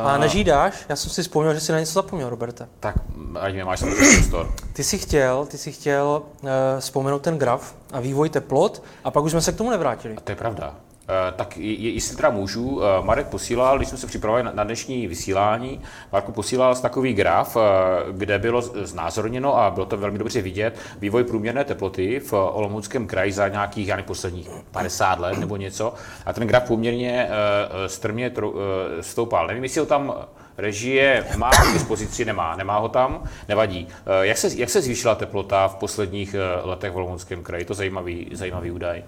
Uh, 0.01 0.09
a 0.09 0.19
nežídáš? 0.19 0.75
Já 0.89 0.97
jsem 0.97 1.11
si 1.11 1.23
vzpomněl, 1.23 1.55
že 1.55 1.61
jsi 1.61 1.73
na 1.73 1.81
něco 1.81 1.93
zapomněl, 1.93 2.31
Roberte. 2.31 2.69
Tak, 2.81 2.95
ať 3.41 3.53
mě 3.53 3.65
máš 3.65 3.79
samozřejmě 3.79 4.17
prostor. 4.17 4.53
Ty 4.73 4.85
jsi 4.85 4.99
chtěl, 4.99 5.47
ty 5.47 5.59
jsi 5.59 5.73
chtěl 5.73 6.23
uh, 6.43 6.51
vzpomenout 6.79 7.23
ten 7.23 7.39
graf 7.39 7.75
a 7.93 8.01
vývoj 8.01 8.29
teplot 8.29 8.83
a 9.05 9.11
pak 9.11 9.25
už 9.25 9.31
jsme 9.31 9.41
se 9.41 9.53
k 9.53 9.57
tomu 9.57 9.71
nevrátili. 9.71 10.17
A 10.17 10.21
to 10.21 10.33
je 10.33 10.37
pravda. 10.37 10.75
Eh, 11.09 11.33
tak 11.37 11.57
jestli 11.57 12.17
teda 12.17 12.31
můžu, 12.31 12.83
eh, 12.83 13.05
Marek 13.05 13.27
posílal, 13.27 13.77
když 13.77 13.89
jsme 13.89 13.99
se 13.99 14.07
připravovali 14.07 14.51
na 14.55 14.65
dnešní 14.65 15.07
vysílání, 15.07 15.81
Marko 16.13 16.33
posílal 16.33 16.77
takový 16.77 17.15
graf, 17.15 17.57
eh, 17.57 17.61
kde 18.13 18.39
bylo 18.39 18.63
znázorněno 18.63 19.59
a 19.59 19.71
bylo 19.71 19.87
to 19.87 19.97
velmi 19.97 20.19
dobře 20.19 20.43
vidět 20.43 20.79
vývoj 21.01 21.25
průměrné 21.25 21.65
teploty 21.65 22.21
v 22.21 22.33
Olomouckém 22.33 23.07
kraji 23.07 23.33
za 23.33 23.49
nějakých, 23.49 23.89
já 23.89 24.03
posledních 24.03 24.51
50 24.71 25.19
let 25.19 25.39
nebo 25.39 25.57
něco. 25.57 25.95
A 26.27 26.33
ten 26.33 26.47
graf 26.47 26.63
poměrně 26.69 27.29
strmě 27.87 28.33
stoupal. 29.01 29.47
Nevím, 29.47 29.63
jestli 29.63 29.81
ho 29.81 29.87
tam 29.87 30.15
režie 30.59 31.27
má 31.37 31.51
k 31.51 31.73
dispozici, 31.73 32.25
nemá, 32.25 32.57
nemá 32.57 32.79
ho 32.79 32.89
tam, 32.89 33.23
nevadí. 33.49 33.89
Jak 34.21 34.39
se, 34.39 34.49
jak 34.57 34.71
se 34.71 34.83
zvýšila 34.83 35.15
teplota 35.15 35.69
v 35.69 35.75
posledních 35.75 36.37
letech 36.63 36.93
v 36.93 36.97
Olomouckém 36.97 37.43
kraji? 37.43 37.65
To 37.65 37.75
zajímavý, 37.75 38.31
zajímavý 38.33 38.71
údaj. 38.71 39.03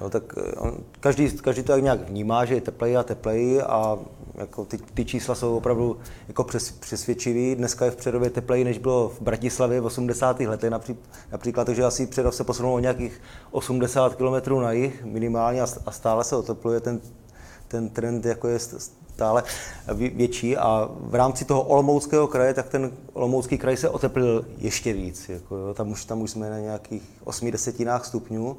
Jo, 0.00 0.10
tak 0.10 0.22
eh, 0.38 0.52
on, 0.52 0.78
každý, 1.00 1.30
každý 1.30 1.62
to 1.62 1.72
tak 1.72 1.82
nějak 1.82 2.08
vnímá, 2.08 2.44
že 2.44 2.54
je 2.54 2.60
tepleji 2.60 2.96
a 2.96 3.02
tepleji 3.02 3.62
a 3.62 3.98
jako 4.34 4.64
ty, 4.64 4.78
ty 4.78 5.04
čísla 5.04 5.34
jsou 5.34 5.56
opravdu 5.56 5.98
jako 6.28 6.44
přes, 6.44 6.70
přesvědčivý. 6.70 7.54
Dneska 7.54 7.84
je 7.84 7.90
v 7.90 7.96
Přerově 7.96 8.30
tepleji, 8.30 8.64
než 8.64 8.78
bylo 8.78 9.08
v 9.08 9.20
Bratislavě 9.20 9.80
v 9.80 9.84
80. 9.84 10.40
letech 10.40 10.70
napří, 10.70 10.96
například, 11.32 11.64
takže 11.64 11.84
asi 11.84 12.06
Přerov 12.06 12.34
se 12.34 12.44
posunul 12.44 12.74
o 12.74 12.78
nějakých 12.78 13.20
80 13.50 14.14
km 14.14 14.60
na 14.60 14.72
jih 14.72 15.04
minimálně 15.04 15.62
a, 15.62 15.66
a 15.86 15.90
stále 15.90 16.24
se 16.24 16.36
otepluje. 16.36 16.80
Ten, 16.80 17.00
ten 17.68 17.88
trend 17.88 18.24
jako 18.24 18.48
je 18.48 18.58
stále 18.58 19.42
větší 20.14 20.56
a 20.56 20.88
v 21.00 21.14
rámci 21.14 21.44
toho 21.44 21.62
Olomouckého 21.62 22.26
kraje, 22.26 22.54
tak 22.54 22.68
ten 22.68 22.92
Olomoucký 23.12 23.58
kraj 23.58 23.76
se 23.76 23.88
oteplil 23.88 24.44
ještě 24.58 24.92
víc. 24.92 25.28
Jako, 25.28 25.56
jo, 25.56 25.74
tam, 25.74 25.90
už, 25.90 26.04
tam 26.04 26.22
už 26.22 26.30
jsme 26.30 26.50
na 26.50 26.58
nějakých 26.58 27.02
8 27.24 27.50
desetinách 27.50 28.06
stupňů. 28.06 28.56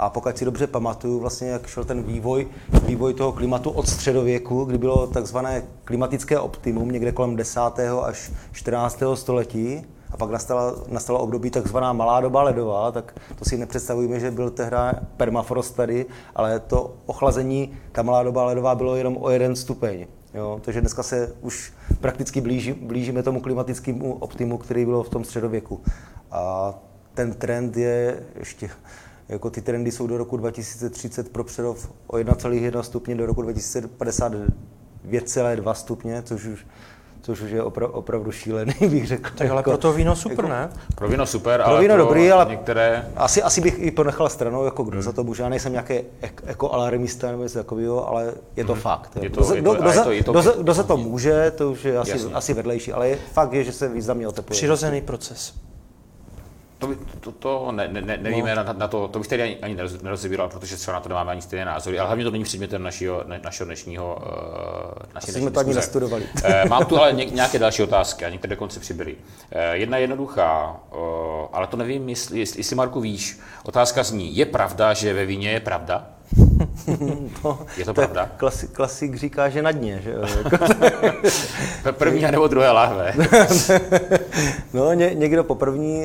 A 0.00 0.10
pokud 0.10 0.38
si 0.38 0.44
dobře 0.44 0.66
pamatuju, 0.66 1.20
vlastně 1.20 1.48
jak 1.48 1.66
šel 1.66 1.84
ten 1.84 2.02
vývoj, 2.02 2.48
vývoj 2.86 3.14
toho 3.14 3.32
klimatu 3.32 3.70
od 3.70 3.88
středověku, 3.88 4.64
kdy 4.64 4.78
bylo 4.78 5.06
takzvané 5.06 5.62
klimatické 5.84 6.38
optimum 6.38 6.90
někde 6.90 7.12
kolem 7.12 7.36
10. 7.36 7.60
až 8.02 8.32
14. 8.52 9.02
století, 9.14 9.86
a 10.10 10.16
pak 10.16 10.30
nastala, 10.30 10.74
nastalo 10.88 11.18
období 11.18 11.50
takzvaná 11.50 11.92
malá 11.92 12.20
doba 12.20 12.42
ledová, 12.42 12.92
tak 12.92 13.14
to 13.38 13.44
si 13.44 13.56
nepředstavujeme, 13.56 14.20
že 14.20 14.30
byl 14.30 14.50
tehdy 14.50 14.76
permafrost 15.16 15.76
tady, 15.76 16.06
ale 16.34 16.60
to 16.60 16.94
ochlazení, 17.06 17.72
ta 17.92 18.02
malá 18.02 18.22
doba 18.22 18.44
ledová 18.44 18.74
bylo 18.74 18.96
jenom 18.96 19.16
o 19.20 19.30
jeden 19.30 19.56
stupeň. 19.56 20.06
Jo? 20.34 20.60
Takže 20.64 20.80
dneska 20.80 21.02
se 21.02 21.32
už 21.40 21.72
prakticky 22.00 22.40
blíží, 22.40 22.72
blížíme 22.72 23.22
tomu 23.22 23.40
klimatickému 23.40 24.14
optimu, 24.14 24.58
který 24.58 24.84
bylo 24.84 25.02
v 25.02 25.08
tom 25.08 25.24
středověku. 25.24 25.80
A 26.30 26.74
ten 27.14 27.32
trend 27.32 27.76
je 27.76 28.22
ještě 28.38 28.70
jako 29.30 29.50
ty 29.50 29.62
trendy 29.62 29.92
jsou 29.92 30.06
do 30.06 30.18
roku 30.18 30.36
2030 30.36 31.28
pro 31.28 31.44
Přerov 31.44 31.92
o 32.06 32.16
1,1 32.16 32.80
stupně, 32.80 33.14
do 33.14 33.26
roku 33.26 33.42
2050 33.42 34.32
2,2 35.08 35.72
stupně, 35.72 36.22
což 36.22 36.44
už 36.44 36.66
což 37.22 37.40
už 37.40 37.50
je 37.50 37.62
opra- 37.62 37.90
opravdu 37.92 38.32
šílený, 38.32 38.74
bych 38.80 39.06
řekl. 39.06 39.30
Tak 39.34 39.50
ale 39.50 39.58
jako, 39.58 39.70
pro 39.70 39.78
to 39.78 39.92
víno 39.92 40.16
super, 40.16 40.44
jako, 40.44 40.48
ne? 40.48 40.70
Pro 40.94 41.08
víno 41.08 41.26
super, 41.26 41.62
pro 41.64 41.78
víno 41.78 41.94
ale 41.94 42.02
dobrý, 42.02 42.32
ale 42.32 42.46
některé... 42.50 43.08
Asi, 43.16 43.42
asi 43.42 43.60
bych 43.60 43.78
i 43.78 43.90
ponechal 43.90 44.28
stranou, 44.28 44.64
jako 44.64 44.82
kdo 44.82 44.92
hmm. 44.92 45.02
za 45.02 45.12
to 45.12 45.24
může. 45.24 45.42
Já 45.42 45.48
nejsem 45.48 45.72
nějaký 45.72 45.94
jako 46.42 46.72
alarmista 46.72 47.30
nebo 47.30 47.42
něco 47.42 47.58
takového, 47.58 48.08
ale 48.08 48.34
je 48.56 48.64
to 48.64 48.72
hmm. 48.72 48.82
fakt. 48.82 49.18
Je 49.22 49.30
to, 49.30 49.42
kdo, 49.42 49.54
kdo, 49.54 49.74
kdo, 49.74 50.40
kdo, 50.40 50.52
kdo 50.62 50.74
za 50.74 50.82
to 50.82 50.96
může, 50.96 51.50
to 51.50 51.70
už 51.70 51.84
je 51.84 51.98
asi, 51.98 52.32
asi 52.32 52.54
vedlejší, 52.54 52.92
ale 52.92 53.08
je, 53.08 53.18
fakt 53.32 53.52
je, 53.52 53.64
že 53.64 53.72
se 53.72 53.88
významně 53.88 54.28
otepluje. 54.28 54.56
Přirozený 54.56 55.00
proces. 55.00 55.54
To, 56.80 56.88
to, 57.20 57.32
to 57.32 57.72
ne, 57.72 57.88
ne, 57.88 58.16
nevíme, 58.16 58.54
no. 58.54 58.64
na, 58.64 58.72
na, 58.72 58.88
to, 58.88 59.08
to 59.08 59.18
bych 59.18 59.28
tady 59.28 59.42
ani, 59.42 59.56
ani 59.56 59.76
nerozebíral, 60.02 60.48
protože 60.48 60.76
třeba 60.76 60.94
na 60.94 61.00
to 61.00 61.08
nemáme 61.08 61.32
ani 61.32 61.42
stejné 61.42 61.64
názory, 61.64 61.98
ale 61.98 62.06
hlavně 62.06 62.24
to 62.24 62.30
není 62.30 62.44
předmětem 62.44 62.82
našeho, 62.82 63.24
ne, 63.26 63.40
našeho 63.44 63.66
dnešního 63.66 64.18
uh, 64.22 65.14
naší 65.14 65.32
jsme 65.32 65.50
to 65.50 65.60
ani 65.60 65.74
nestudovali. 65.74 66.24
uh, 66.44 66.70
mám 66.70 66.84
tu 66.84 66.98
ale 66.98 67.12
ně, 67.12 67.24
nějaké 67.24 67.58
další 67.58 67.82
otázky, 67.82 68.24
a 68.24 68.28
některé 68.28 68.50
dokonce 68.50 68.80
přibyly. 68.80 69.12
Uh, 69.14 69.60
jedna 69.72 69.98
jednoduchá, 69.98 70.80
ale 71.52 71.66
to 71.66 71.76
nevím, 71.76 72.08
jestli, 72.08 72.38
jestli, 72.38 72.76
Marku 72.76 73.00
víš. 73.00 73.40
Otázka 73.64 74.02
zní, 74.02 74.36
je 74.36 74.46
pravda, 74.46 74.94
že 74.94 75.14
ve 75.14 75.26
víně 75.26 75.50
je 75.50 75.60
pravda? 75.60 76.06
to, 77.42 77.58
je 77.76 77.84
to 77.84 77.94
pravda? 77.94 78.30
Klasik, 78.36 78.70
klasik 78.70 79.14
říká, 79.14 79.48
že 79.48 79.62
na 79.62 79.72
dně. 79.72 80.02
Že? 80.04 80.14
První 81.92 82.22
nebo 82.22 82.46
druhé 82.46 82.70
láhve? 82.70 83.14
no, 84.72 84.92
ně, 84.92 85.10
někdo 85.14 85.44
po 85.44 85.54
první 85.54 86.04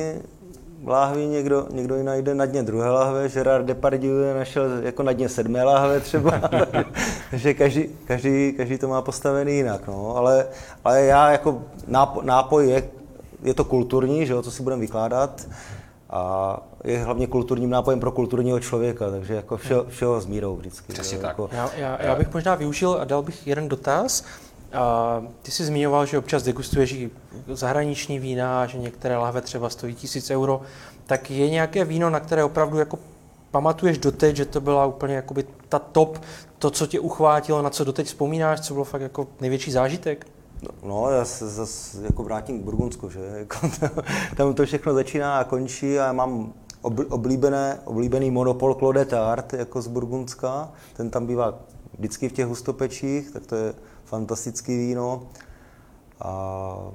láhvi, 0.84 1.26
někdo, 1.26 1.66
někdo 1.70 1.96
ji 1.96 2.02
najde 2.02 2.34
na 2.34 2.46
dně 2.46 2.62
druhé 2.62 2.90
láhve, 2.90 3.28
Gerard 3.28 3.66
Depardieu 3.66 4.34
našel 4.34 4.64
jako 4.82 5.02
na 5.02 5.12
dně 5.12 5.28
sedmé 5.28 5.64
láhve 5.64 6.00
třeba, 6.00 6.40
takže 7.30 7.54
každý, 7.54 7.88
každý, 8.06 8.54
každý 8.56 8.78
to 8.78 8.88
má 8.88 9.02
postavený 9.02 9.56
jinak, 9.56 9.86
no. 9.86 10.16
ale, 10.16 10.46
ale 10.84 11.02
já 11.02 11.30
jako 11.30 11.62
nápoj 12.22 12.68
je, 12.68 12.88
je 13.42 13.54
to 13.54 13.64
kulturní, 13.64 14.26
že 14.26 14.32
jo, 14.32 14.42
co 14.42 14.50
si 14.50 14.62
budeme 14.62 14.80
vykládat, 14.80 15.46
a 16.10 16.60
je 16.84 16.98
hlavně 16.98 17.26
kulturním 17.26 17.70
nápojem 17.70 18.00
pro 18.00 18.12
kulturního 18.12 18.60
člověka, 18.60 19.10
takže 19.10 19.34
jako 19.34 19.56
všeho, 19.56 19.84
všeho 19.88 20.20
s 20.20 20.26
mírou 20.26 20.56
vždycky. 20.56 20.92
Přesně 20.92 21.18
tak. 21.18 21.28
Jako, 21.28 21.48
já, 21.52 21.70
já, 21.76 22.02
já 22.02 22.14
bych 22.14 22.34
možná 22.34 22.54
využil 22.54 22.98
a 23.00 23.04
dal 23.04 23.22
bych 23.22 23.46
jeden 23.46 23.68
dotaz. 23.68 24.24
A 24.72 25.22
ty 25.42 25.50
jsi 25.50 25.64
zmiňoval, 25.64 26.06
že 26.06 26.18
občas 26.18 26.42
degustuješ 26.42 26.92
i 26.92 27.10
zahraniční 27.48 28.18
vína, 28.18 28.66
že 28.66 28.78
některé 28.78 29.16
lahve 29.16 29.40
třeba 29.40 29.70
stojí 29.70 29.94
tisíc 29.94 30.30
euro. 30.30 30.60
Tak 31.06 31.30
je 31.30 31.50
nějaké 31.50 31.84
víno, 31.84 32.10
na 32.10 32.20
které 32.20 32.44
opravdu 32.44 32.78
jako 32.78 32.98
pamatuješ 33.50 33.98
doteď, 33.98 34.36
že 34.36 34.44
to 34.44 34.60
byla 34.60 34.86
úplně 34.86 35.14
jakoby 35.14 35.44
ta 35.68 35.78
top, 35.78 36.18
to, 36.58 36.70
co 36.70 36.86
tě 36.86 37.00
uchvátilo, 37.00 37.62
na 37.62 37.70
co 37.70 37.84
doteď 37.84 38.06
vzpomínáš, 38.06 38.60
co 38.60 38.74
bylo 38.74 38.84
fakt 38.84 39.00
jako 39.00 39.26
největší 39.40 39.72
zážitek? 39.72 40.26
No, 40.82 41.10
já 41.10 41.24
se 41.24 41.48
zase 41.48 42.02
jako 42.04 42.22
vrátím 42.22 42.60
k 42.60 42.64
Burgundsku, 42.64 43.10
že? 43.10 43.20
Jako 43.38 43.70
tam 44.36 44.54
to 44.54 44.64
všechno 44.64 44.94
začíná 44.94 45.38
a 45.38 45.44
končí 45.44 45.98
a 45.98 46.06
já 46.06 46.12
mám 46.12 46.52
oblíbené, 47.08 47.78
oblíbený 47.84 48.30
monopol 48.30 48.74
Claude 48.74 49.04
Tart 49.04 49.52
jako 49.52 49.82
z 49.82 49.86
Burgundska. 49.86 50.72
Ten 50.96 51.10
tam 51.10 51.26
bývá 51.26 51.58
vždycky 51.98 52.28
v 52.28 52.32
těch 52.32 52.46
hustopečích, 52.46 53.30
tak 53.30 53.46
to 53.46 53.54
je 53.54 53.74
fantastický 54.06 54.76
víno. 54.76 55.22
A 56.20 56.90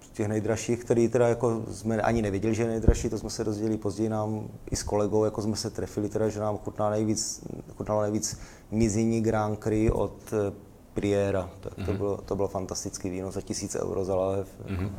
z 0.00 0.10
těch 0.10 0.28
nejdražších, 0.28 0.84
který 0.84 1.08
teda 1.08 1.28
jako 1.28 1.62
jsme 1.70 2.02
ani 2.02 2.22
nevěděli, 2.22 2.54
že 2.54 2.62
je 2.62 2.68
nejdražší, 2.68 3.08
to 3.08 3.18
jsme 3.18 3.30
se 3.30 3.44
dozvěděli 3.44 3.78
později 3.78 4.08
nám 4.08 4.48
i 4.70 4.76
s 4.76 4.82
kolegou, 4.82 5.24
jako 5.24 5.42
jsme 5.42 5.56
se 5.56 5.70
trefili 5.70 6.08
teda, 6.08 6.28
že 6.28 6.40
nám 6.40 6.58
chutná 6.58 6.90
nejvíc, 6.90 7.44
chutnalo 7.76 8.02
nejvíc 8.02 8.38
mizini 8.70 9.20
Grand 9.20 9.58
Cru 9.62 9.92
od 9.92 10.32
eh, 10.32 10.52
Priera. 10.94 11.50
Tak 11.60 11.74
to, 11.74 11.80
mm-hmm. 11.80 11.96
bylo, 11.96 12.16
to 12.16 12.36
bylo 12.36 12.48
fantastický 12.48 13.10
víno 13.10 13.30
za 13.30 13.40
tisíc 13.40 13.74
euro 13.74 14.04
za 14.04 14.14
láhev. 14.14 14.48
Mm-hmm. 14.66 14.90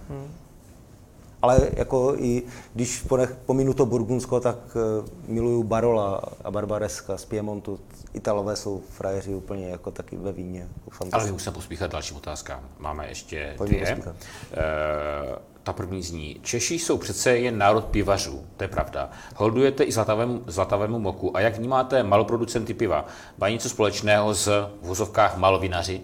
Ale 1.41 1.69
jako 1.73 2.15
i 2.17 2.43
když 2.73 3.01
ponech, 3.01 3.35
pominu 3.45 3.73
to 3.73 3.85
Burgundsko, 3.85 4.39
tak 4.39 4.57
uh, 4.75 5.07
miluju 5.27 5.63
Barola 5.63 6.21
a 6.43 6.51
Barbareska 6.51 7.17
z 7.17 7.25
Piemontu. 7.25 7.79
Italové 8.13 8.55
jsou 8.55 8.81
frajeři 8.89 9.33
úplně 9.35 9.69
jako 9.69 9.91
taky 9.91 10.17
ve 10.17 10.31
víně. 10.31 10.67
Jako 10.85 11.05
Ale 11.11 11.25
my 11.25 11.31
musíme 11.31 11.53
pospíchat 11.53 11.91
dalším 11.91 12.17
otázkám. 12.17 12.69
Máme 12.79 13.07
ještě 13.07 13.53
Pojďme 13.57 13.77
dvě. 13.77 14.13
E, 14.53 15.51
ta 15.63 15.73
první 15.73 16.03
zní, 16.03 16.39
Češi 16.41 16.79
jsou 16.79 16.97
přece 16.97 17.37
jen 17.37 17.57
národ 17.57 17.85
pivařů, 17.85 18.45
to 18.57 18.63
je 18.63 18.67
pravda. 18.67 19.09
Holdujete 19.35 19.83
i 19.83 19.91
zlatavému, 19.91 20.43
zlatavému 20.47 20.99
moku. 20.99 21.37
A 21.37 21.39
jak 21.39 21.57
vnímáte 21.57 22.03
maloproducenty 22.03 22.73
piva? 22.73 23.05
Mají 23.37 23.53
něco 23.53 23.69
společného 23.69 24.35
s 24.35 24.69
v 24.81 24.87
vozovkách 24.87 25.37
malovinaři? 25.37 26.01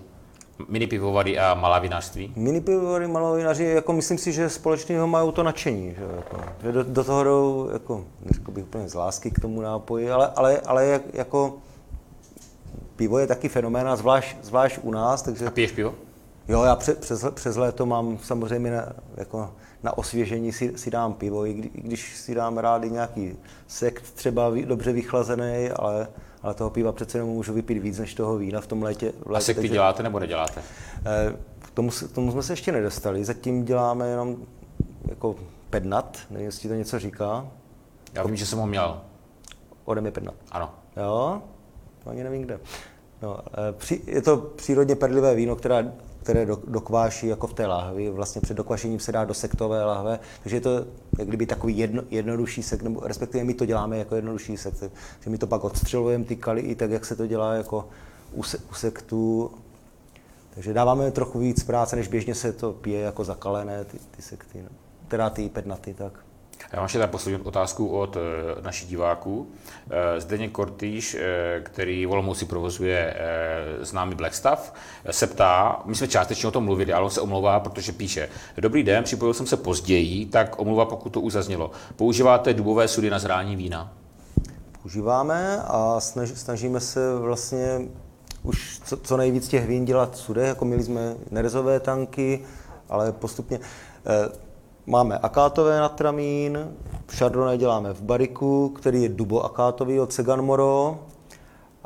Mini 0.68 0.88
pivovary 0.88 1.40
a 1.40 1.54
malá 1.54 1.80
vinařství? 1.80 2.34
Mini 2.36 2.62
pivovary, 2.62 3.08
malá 3.08 3.36
vinaři, 3.36 3.64
jako 3.64 3.94
myslím 3.94 4.18
si, 4.18 4.32
že 4.32 4.50
společného 4.50 5.08
mají 5.08 5.32
to 5.32 5.44
nadšení. 5.44 5.96
Že, 5.98 6.04
jako, 6.16 6.38
že 6.64 6.72
do, 6.72 6.84
do, 6.84 7.04
toho 7.04 7.24
jdou, 7.24 7.70
jako, 7.74 8.06
neřekl 8.26 8.52
bych 8.52 8.64
úplně 8.64 8.90
z 8.90 8.94
lásky 8.94 9.32
k 9.32 9.40
tomu 9.40 9.62
nápoji, 9.62 10.12
ale, 10.12 10.32
ale, 10.36 10.60
ale 10.60 10.86
jak, 10.86 11.02
jako 11.14 11.58
pivo 12.96 13.20
je 13.20 13.28
taky 13.28 13.50
fenomén, 13.50 13.88
zvlášť, 13.96 14.38
zvlášť 14.42 14.80
u 14.82 14.92
nás. 14.92 15.22
Takže... 15.22 15.46
A 15.46 15.52
piješ 15.52 15.72
pivo? 15.72 15.96
Jo, 16.48 16.64
já 16.64 16.76
přes, 16.76 16.98
přes, 16.98 17.26
přes 17.34 17.56
léto 17.56 17.86
mám 17.86 18.18
samozřejmě 18.24 18.72
na, 18.72 18.94
jako 19.18 19.50
na 19.84 19.98
osvěžení 19.98 20.52
si, 20.52 20.78
si 20.78 20.92
dám 20.92 21.14
pivo, 21.14 21.46
i, 21.46 21.54
kdy, 21.54 21.70
i 21.74 21.82
když 21.82 22.16
si 22.16 22.36
dám 22.36 22.58
rádi 22.58 22.90
nějaký 22.90 23.36
sekt 23.68 24.04
třeba 24.12 24.52
dobře 24.66 24.92
vychlazený, 24.92 25.70
ale 25.76 26.08
ale 26.42 26.54
toho 26.54 26.70
piva 26.70 26.92
přece 26.92 27.18
jenom 27.18 27.30
můžu 27.30 27.54
vypít 27.54 27.80
víc 27.80 28.00
než 28.00 28.14
toho 28.14 28.38
vína 28.38 28.62
v 28.62 28.68
tom 28.68 28.84
létě. 28.84 29.14
V 29.26 29.32
létě 29.32 29.44
A 29.44 29.46
sekty 29.46 29.62
takže, 29.62 29.74
děláte 29.74 30.04
nebo 30.04 30.20
neděláte? 30.20 30.62
Eh, 31.06 31.34
k 31.60 31.72
tomu, 31.72 31.90
k 31.90 32.12
tomu 32.12 32.32
jsme 32.32 32.44
se 32.44 32.54
ještě 32.54 32.72
nedostali, 32.72 33.26
zatím 33.26 33.66
děláme 33.66 34.08
jenom 34.08 34.38
jako 35.10 35.36
pednat, 35.70 36.18
nevím, 36.30 36.46
jestli 36.46 36.70
to 36.70 36.76
něco 36.76 37.00
říká. 37.00 37.48
Já 38.14 38.24
vím, 38.24 38.36
že 38.36 38.46
jsem 38.46 38.60
ho 38.60 38.68
měl. 38.68 39.02
Ode 39.86 40.02
mě 40.02 40.12
pednat. 40.12 40.36
Ano. 40.52 40.74
Jo, 40.98 41.42
to 42.04 42.10
ani 42.10 42.24
nevím 42.24 42.42
kde. 42.42 42.60
No, 43.22 43.40
eh, 43.92 43.96
je 44.06 44.22
to 44.22 44.38
přírodně 44.38 44.96
perlivé 44.96 45.36
víno, 45.36 45.56
která, 45.56 45.84
které 46.28 46.46
do, 46.46 46.60
dokváší 46.68 47.28
jako 47.28 47.48
v 47.48 47.54
té 47.54 47.68
lahvi. 47.68 48.10
Vlastně 48.10 48.42
před 48.42 48.58
dokvašením 48.58 49.00
se 49.00 49.12
dá 49.12 49.26
do 49.26 49.34
sektové 49.34 49.86
lahve, 49.86 50.20
takže 50.44 50.58
je 50.58 50.62
to 50.62 50.86
jak 51.20 51.28
kdyby 51.28 51.46
takový 51.46 51.78
jedno, 51.78 52.04
jednodušší 52.10 52.64
sekt, 52.64 52.82
nebo 52.82 53.00
respektive 53.04 53.44
my 53.44 53.54
to 53.54 53.66
děláme 53.66 53.98
jako 53.98 54.16
jednodušší 54.16 54.58
sekt, 54.58 54.84
že 55.20 55.30
my 55.30 55.38
to 55.38 55.48
pak 55.48 55.64
odstřelujeme 55.64 56.26
ty 56.26 56.36
kaly 56.36 56.62
i 56.62 56.76
tak, 56.76 56.92
jak 56.92 57.06
se 57.06 57.16
to 57.16 57.28
dělá 57.28 57.54
jako 57.54 57.90
u, 58.34 58.44
se, 58.44 58.58
u 58.58 58.74
sektů. 58.74 59.52
Takže 60.54 60.74
dáváme 60.74 61.12
trochu 61.12 61.40
víc 61.40 61.64
práce, 61.64 61.96
než 61.96 62.08
běžně 62.08 62.36
se 62.36 62.54
to 62.54 62.74
pije 62.74 63.02
jako 63.02 63.24
zakalené 63.24 63.86
ty, 63.86 63.98
ty 64.12 64.22
sekty, 64.22 64.62
no. 64.62 64.70
teda 65.08 65.30
ty 65.30 65.50
pednaty, 65.50 65.94
tak. 65.94 66.27
Já 66.72 66.80
mám 66.80 66.86
ještě 66.86 67.00
tam 67.00 67.10
poslední 67.10 67.42
otázku 67.42 67.88
od 67.88 68.16
uh, 68.16 68.22
našich 68.62 68.90
diváků. 68.90 69.40
Uh, 69.40 69.48
Zdeněk 70.18 70.52
Kortýš, 70.52 71.14
uh, 71.16 71.20
který 71.64 72.06
volomou 72.06 72.34
si 72.34 72.46
provozuje 72.46 73.18
známý 73.82 74.16
Blackstaff, 74.16 74.74
se 75.12 75.28
ptá, 75.28 75.82
my 75.86 75.96
jsme 75.96 76.08
částečně 76.08 76.48
o 76.48 76.52
tom 76.52 76.66
mluvili, 76.66 76.94
ale 76.94 77.06
on 77.06 77.12
se 77.12 77.22
omlouvá, 77.22 77.60
protože 77.60 77.92
píše, 77.92 78.30
dobrý 78.58 78.84
den, 78.84 79.04
připojil 79.04 79.34
jsem 79.34 79.48
se 79.48 79.58
později, 79.58 80.26
tak 80.26 80.60
omluva, 80.60 80.86
pokud 80.86 81.10
to 81.10 81.22
už 81.22 81.34
zaznělo. 81.34 81.72
Používáte 81.96 82.54
dubové 82.54 82.88
sudy 82.88 83.10
na 83.10 83.20
zrání 83.20 83.56
vína? 83.56 83.94
Používáme 84.82 85.62
a 85.68 86.00
snaž, 86.00 86.30
snažíme 86.30 86.80
se 86.80 87.16
vlastně 87.16 87.82
už 88.44 88.80
co, 88.86 88.98
co 88.98 89.18
nejvíc 89.18 89.48
těch 89.48 89.68
vín 89.68 89.86
dělat 89.86 90.18
sude, 90.18 90.48
jako 90.48 90.66
měli 90.66 90.84
jsme 90.84 91.16
nerezové 91.32 91.80
tanky, 91.80 92.46
ale 92.90 93.12
postupně. 93.12 93.60
Máme 94.90 95.18
akátové 95.18 95.80
natramín, 95.80 96.76
šardonnay 97.12 97.58
děláme 97.58 97.94
v 97.94 98.02
bariku, 98.02 98.70
který 98.70 99.04
je 99.04 99.10
dubo 99.10 99.44
akátový 99.46 100.00
od 100.00 100.14
Segan 100.14 100.42
Moro. 100.42 101.00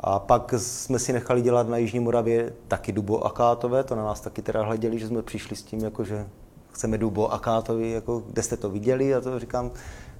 A 0.00 0.18
pak 0.18 0.54
jsme 0.56 0.98
si 0.98 1.12
nechali 1.12 1.42
dělat 1.42 1.68
na 1.68 1.76
Jižní 1.76 2.00
Moravě 2.00 2.52
taky 2.68 2.92
dubo 2.92 3.26
akátové, 3.26 3.84
to 3.84 3.94
na 3.94 4.04
nás 4.04 4.20
taky 4.20 4.42
teda 4.42 4.62
hleděli, 4.62 4.98
že 4.98 5.08
jsme 5.08 5.22
přišli 5.22 5.56
s 5.56 5.62
tím, 5.62 5.84
jako, 5.84 6.04
že 6.04 6.26
chceme 6.72 6.98
dubo 6.98 7.32
akátový, 7.32 7.90
jako, 7.90 8.22
kde 8.26 8.42
jste 8.42 8.56
to 8.56 8.70
viděli, 8.70 9.14
a 9.14 9.20
to 9.20 9.38
říkám, 9.38 9.70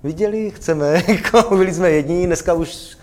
viděli, 0.02 0.50
chceme, 0.50 1.02
jako, 1.08 1.56
byli 1.56 1.74
jsme 1.74 1.90
jediní, 1.90 2.26
dneska 2.26 2.52
už 2.52 2.96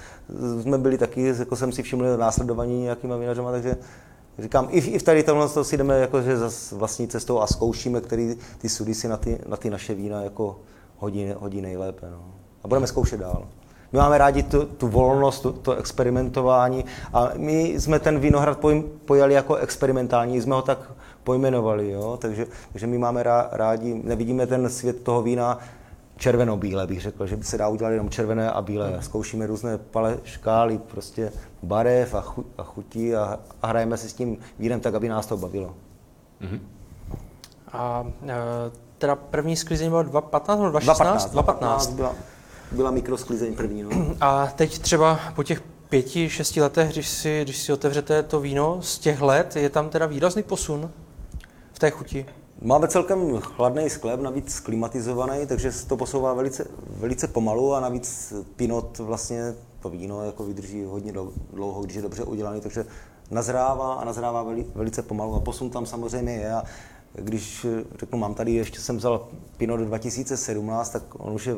jsme 0.61 0.77
byli 0.77 0.97
taky, 0.97 1.34
jako 1.39 1.55
jsem 1.55 1.71
si 1.71 1.84
všiml, 1.84 2.17
následovaní 2.17 2.82
nějakýma 2.82 3.17
vinařama, 3.17 3.51
takže 3.51 3.77
Říkám, 4.42 4.68
i, 4.72 4.80
i 4.80 5.00
v 5.00 5.04
tady 5.04 5.24
tomhle 5.24 5.50
to 5.50 5.64
si 5.64 5.78
jdeme 5.78 6.00
jakože 6.00 6.36
vlastní 6.72 7.08
cestou 7.08 7.40
a 7.40 7.48
zkoušíme, 7.48 8.02
který 8.02 8.36
ty 8.58 8.70
sudy 8.70 8.94
si 8.94 9.08
na 9.08 9.18
ty, 9.18 9.40
na 9.48 9.58
ty 9.58 9.70
naše 9.70 9.94
vína 9.94 10.22
jako 10.22 10.60
hodí, 10.98 11.34
hodí 11.38 11.62
nejlépe. 11.62 12.08
No. 12.12 12.26
A 12.64 12.68
budeme 12.68 12.88
zkoušet 12.88 13.20
dál. 13.20 13.48
My 13.92 14.00
máme 14.00 14.18
rádi 14.18 14.44
tu, 14.44 14.66
tu 14.66 14.88
volnost, 14.88 15.40
tu, 15.40 15.52
to 15.52 15.76
experimentování 15.76 16.86
a 17.14 17.30
my 17.38 17.64
jsme 17.64 18.00
ten 18.00 18.20
vinohrad 18.20 18.60
pojali 19.06 19.34
jako 19.34 19.56
experimentální, 19.56 20.42
jsme 20.42 20.56
ho 20.56 20.62
tak 20.62 20.92
pojmenovali, 21.24 21.92
jo? 21.92 22.18
Takže, 22.22 22.48
takže 22.72 22.88
my 22.88 22.98
máme 22.98 23.24
rádi, 23.52 24.02
nevidíme 24.04 24.48
ten 24.48 24.70
svět 24.70 25.04
toho 25.04 25.22
vína 25.22 25.60
červeno-bílé, 26.20 26.88
bych 26.88 27.01
řekl, 27.01 27.28
že 27.28 27.36
by 27.36 27.43
se 27.43 27.57
dá 27.57 27.67
udělat 27.67 27.89
jenom 27.89 28.09
červené 28.09 28.51
a 28.51 28.61
bílé. 28.61 28.89
Hmm. 28.89 29.01
Zkoušíme 29.01 29.47
různé 29.47 29.78
pale, 29.78 30.17
škály, 30.24 30.78
prostě 30.78 31.32
barev 31.63 32.13
a, 32.13 32.22
chu, 32.22 32.45
a 32.57 32.63
chutí 32.63 33.15
a, 33.15 33.39
a 33.61 33.67
hrajeme 33.67 33.97
si 33.97 34.09
s 34.09 34.13
tím 34.13 34.38
vínem 34.59 34.80
tak, 34.80 34.95
aby 34.95 35.09
nás 35.09 35.26
to 35.26 35.38
bavilo. 35.38 35.76
Mm-hmm. 36.41 36.59
A 37.74 38.05
e, 38.28 38.36
teda 38.97 39.15
první 39.15 39.55
sklizeň 39.55 39.89
byla 39.89 40.03
2015 40.03 40.59
nebo 40.59 40.70
2016? 40.70 41.32
2015. 41.32 41.93
Byla, 41.93 42.15
byla 42.72 42.91
mikrosklizeň 42.91 43.55
první. 43.55 43.84
No. 43.84 43.89
A 44.22 44.47
teď 44.47 44.80
třeba 44.80 45.20
po 45.36 45.43
těch 45.43 45.61
pěti, 45.89 46.30
šesti 46.30 46.61
letech, 46.61 46.91
když 46.91 47.07
si, 47.07 47.41
když 47.43 47.57
si 47.57 47.74
otevřete 47.74 48.24
to 48.24 48.39
víno 48.39 48.82
z 48.82 48.99
těch 48.99 49.22
let, 49.22 49.55
je 49.55 49.70
tam 49.70 49.89
teda 49.89 50.05
výrazný 50.05 50.43
posun 50.43 50.91
v 51.74 51.80
té 51.80 51.89
chuti? 51.89 52.26
Máme 52.62 52.88
celkem 52.88 53.38
chladný 53.38 53.89
sklep, 53.89 54.22
navíc 54.22 54.60
klimatizovaný, 54.60 55.45
takže 55.47 55.72
se 55.72 55.88
to 55.88 55.97
posouvá 55.97 56.34
velice, 56.34 56.68
velice 56.88 57.28
pomalu 57.28 57.74
a 57.74 57.80
navíc 57.80 58.34
Pinot 58.55 58.97
vlastně 58.97 59.55
to 59.82 59.89
víno 59.89 60.26
jako 60.26 60.43
vydrží 60.43 60.84
hodně 60.84 61.14
dlouho, 61.53 61.82
když 61.82 61.95
je 61.95 62.01
dobře 62.01 62.24
udělaný, 62.24 62.62
takže 62.62 62.86
nazrává 63.32 63.93
a 63.93 64.05
nazrává 64.05 64.43
veli, 64.43 64.66
velice 64.76 65.01
pomalu 65.01 65.36
a 65.36 65.39
posun 65.39 65.70
tam 65.70 65.86
samozřejmě 65.86 66.34
je. 66.34 66.53
A 66.53 66.64
když 67.14 67.66
řeknu, 67.99 68.20
mám 68.20 68.34
tady, 68.34 68.53
ještě 68.53 68.80
jsem 68.80 68.97
vzal 68.97 69.28
Pinot 69.57 69.80
2017, 69.80 70.89
tak 70.89 71.03
on 71.18 71.34
už 71.34 71.47
je, 71.47 71.55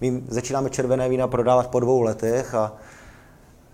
my 0.00 0.22
začínáme 0.28 0.70
červené 0.70 1.08
vína 1.08 1.28
prodávat 1.28 1.70
po 1.70 1.80
dvou 1.80 2.02
letech 2.02 2.54
a 2.54 2.72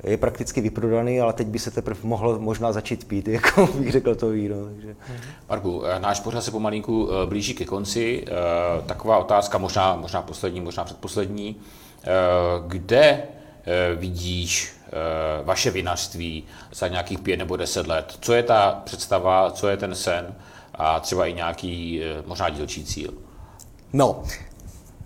je 0.05 0.17
prakticky 0.17 0.61
vyprodaný, 0.61 1.21
ale 1.21 1.33
teď 1.33 1.47
by 1.47 1.59
se 1.59 1.71
teprve 1.71 2.01
mohlo 2.03 2.39
možná 2.39 2.73
začít 2.73 3.09
pít, 3.09 3.29
jako 3.39 3.67
bych 3.67 3.93
řekl 3.93 4.15
to 4.15 4.29
víno. 4.29 4.57
Takže. 4.67 4.97
Marku, 5.49 5.85
eh, 5.87 6.01
náš 6.01 6.21
pořad 6.21 6.45
se 6.45 6.51
pomalinku 6.51 7.09
eh, 7.11 7.27
blíží 7.27 7.55
ke 7.55 7.65
konci. 7.65 8.25
Eh, 8.27 8.33
taková 8.87 9.19
otázka, 9.19 9.59
možná, 9.59 9.97
možná 9.97 10.23
poslední, 10.23 10.61
možná 10.61 10.85
předposlední. 10.85 11.57
Kde 12.67 13.23
vidíš 13.97 14.73
vaše 15.45 15.71
vinařství 15.71 16.45
za 16.73 16.89
nějakých 16.89 17.19
pět 17.19 17.37
nebo 17.37 17.57
deset 17.57 17.87
let? 17.87 18.15
Co 18.21 18.35
je 18.35 18.43
ta 18.43 18.83
představa, 18.85 19.51
co 19.51 19.69
je 19.69 19.77
ten 19.77 19.95
sen 19.95 20.35
a 20.75 21.01
třeba 21.01 21.27
i 21.27 21.33
nějaký 21.33 22.01
možná 22.27 22.49
dílčí 22.49 22.85
cíl? 22.85 23.15
No, 23.93 24.23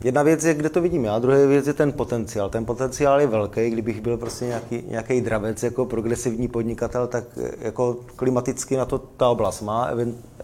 Jedna 0.03 0.23
věc 0.23 0.45
je, 0.45 0.55
kde 0.55 0.69
to 0.69 0.81
vidím 0.81 1.05
já, 1.05 1.19
druhá 1.19 1.47
věc 1.47 1.67
je 1.67 1.73
ten 1.73 1.93
potenciál. 1.93 2.51
Ten 2.51 2.65
potenciál 2.65 3.21
je 3.21 3.27
velký, 3.27 3.71
kdybych 3.71 4.01
byl 4.01 4.17
prostě 4.17 4.45
nějaký, 4.45 4.85
nějaký 4.89 5.21
dravec 5.21 5.63
jako 5.63 5.87
progresivní 5.87 6.49
podnikatel, 6.49 7.07
tak 7.07 7.25
eh, 7.37 7.51
jako 7.61 7.97
klimaticky 8.17 8.77
na 8.77 8.85
to 8.85 8.99
ta 8.99 9.29
oblast 9.29 9.61
má 9.61 9.91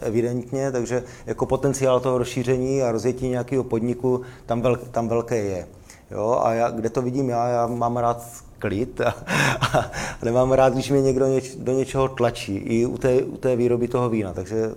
evidentně, 0.00 0.72
takže 0.72 1.02
jako 1.26 1.46
potenciál 1.46 2.00
toho 2.00 2.18
rozšíření 2.18 2.82
a 2.82 2.92
rozjetí 2.92 3.28
nějakého 3.28 3.64
podniku 3.64 4.20
tam, 4.46 4.60
vel, 4.60 4.76
tam 4.76 5.08
velké 5.08 5.36
je. 5.36 5.66
Jo, 6.10 6.40
a 6.42 6.52
já, 6.52 6.70
kde 6.70 6.90
to 6.90 7.02
vidím 7.02 7.28
já, 7.28 7.48
já 7.48 7.66
mám 7.66 7.96
rád 7.96 8.26
klid 8.58 9.00
a, 9.00 9.14
a 9.60 9.90
nemám 10.24 10.52
rád, 10.52 10.72
když 10.72 10.90
mě 10.90 11.02
někdo 11.02 11.26
něč, 11.26 11.54
do 11.56 11.72
něčeho 11.72 12.08
tlačí, 12.08 12.56
i 12.56 12.86
u 12.86 12.98
té, 12.98 13.22
u 13.22 13.36
té 13.36 13.56
výroby 13.56 13.88
toho 13.88 14.08
vína. 14.08 14.32
Takže 14.32 14.74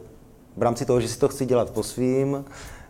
v 0.57 0.61
rámci 0.61 0.85
toho, 0.85 1.01
že 1.01 1.07
si 1.07 1.19
to 1.19 1.27
chci 1.27 1.45
dělat 1.45 1.69
po 1.69 1.83
svým, 1.83 2.45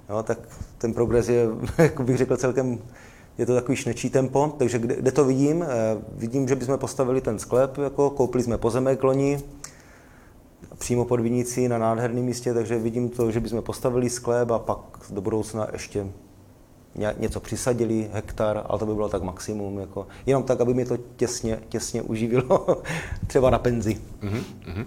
jo, 0.09 0.23
tak 0.23 0.39
ten 0.83 0.93
progres 0.93 1.29
je, 1.29 1.47
jak 1.77 2.01
bych 2.01 2.17
řekl, 2.17 2.37
celkem 2.37 2.79
je 3.37 3.45
to 3.45 3.55
takový 3.55 3.75
šnečí 3.75 4.09
tempo, 4.09 4.55
takže 4.57 4.79
kde, 4.79 4.95
kde 4.95 5.11
to 5.11 5.25
vidím? 5.25 5.63
Eh, 5.63 5.67
vidím, 6.15 6.47
že 6.47 6.55
bychom 6.55 6.77
postavili 6.77 7.21
ten 7.21 7.39
sklep, 7.39 7.77
jako 7.77 8.09
koupili 8.09 8.43
jsme 8.43 8.57
pozemek 8.57 9.03
loni, 9.03 9.39
přímo 10.77 11.05
pod 11.05 11.19
Vinicí 11.19 11.67
na 11.67 11.77
nádherném 11.77 12.25
místě, 12.25 12.53
takže 12.53 12.79
vidím 12.79 13.09
to, 13.09 13.31
že 13.31 13.39
bychom 13.39 13.61
postavili 13.61 14.09
sklep 14.09 14.51
a 14.51 14.59
pak 14.59 14.79
do 15.09 15.21
budoucna 15.21 15.67
ještě 15.73 16.07
něco 17.17 17.39
přisadili, 17.39 18.09
hektar, 18.13 18.63
ale 18.65 18.79
to 18.79 18.85
by 18.85 18.93
bylo 18.93 19.09
tak 19.09 19.21
maximum, 19.21 19.79
jako, 19.79 20.07
jenom 20.25 20.43
tak, 20.43 20.61
aby 20.61 20.73
mi 20.73 20.85
to 20.85 20.97
těsně, 21.15 21.59
těsně 21.69 22.01
uživilo, 22.01 22.81
třeba 23.27 23.49
na 23.49 23.59
penzi. 23.59 23.97
Mm-hmm. 24.21 24.85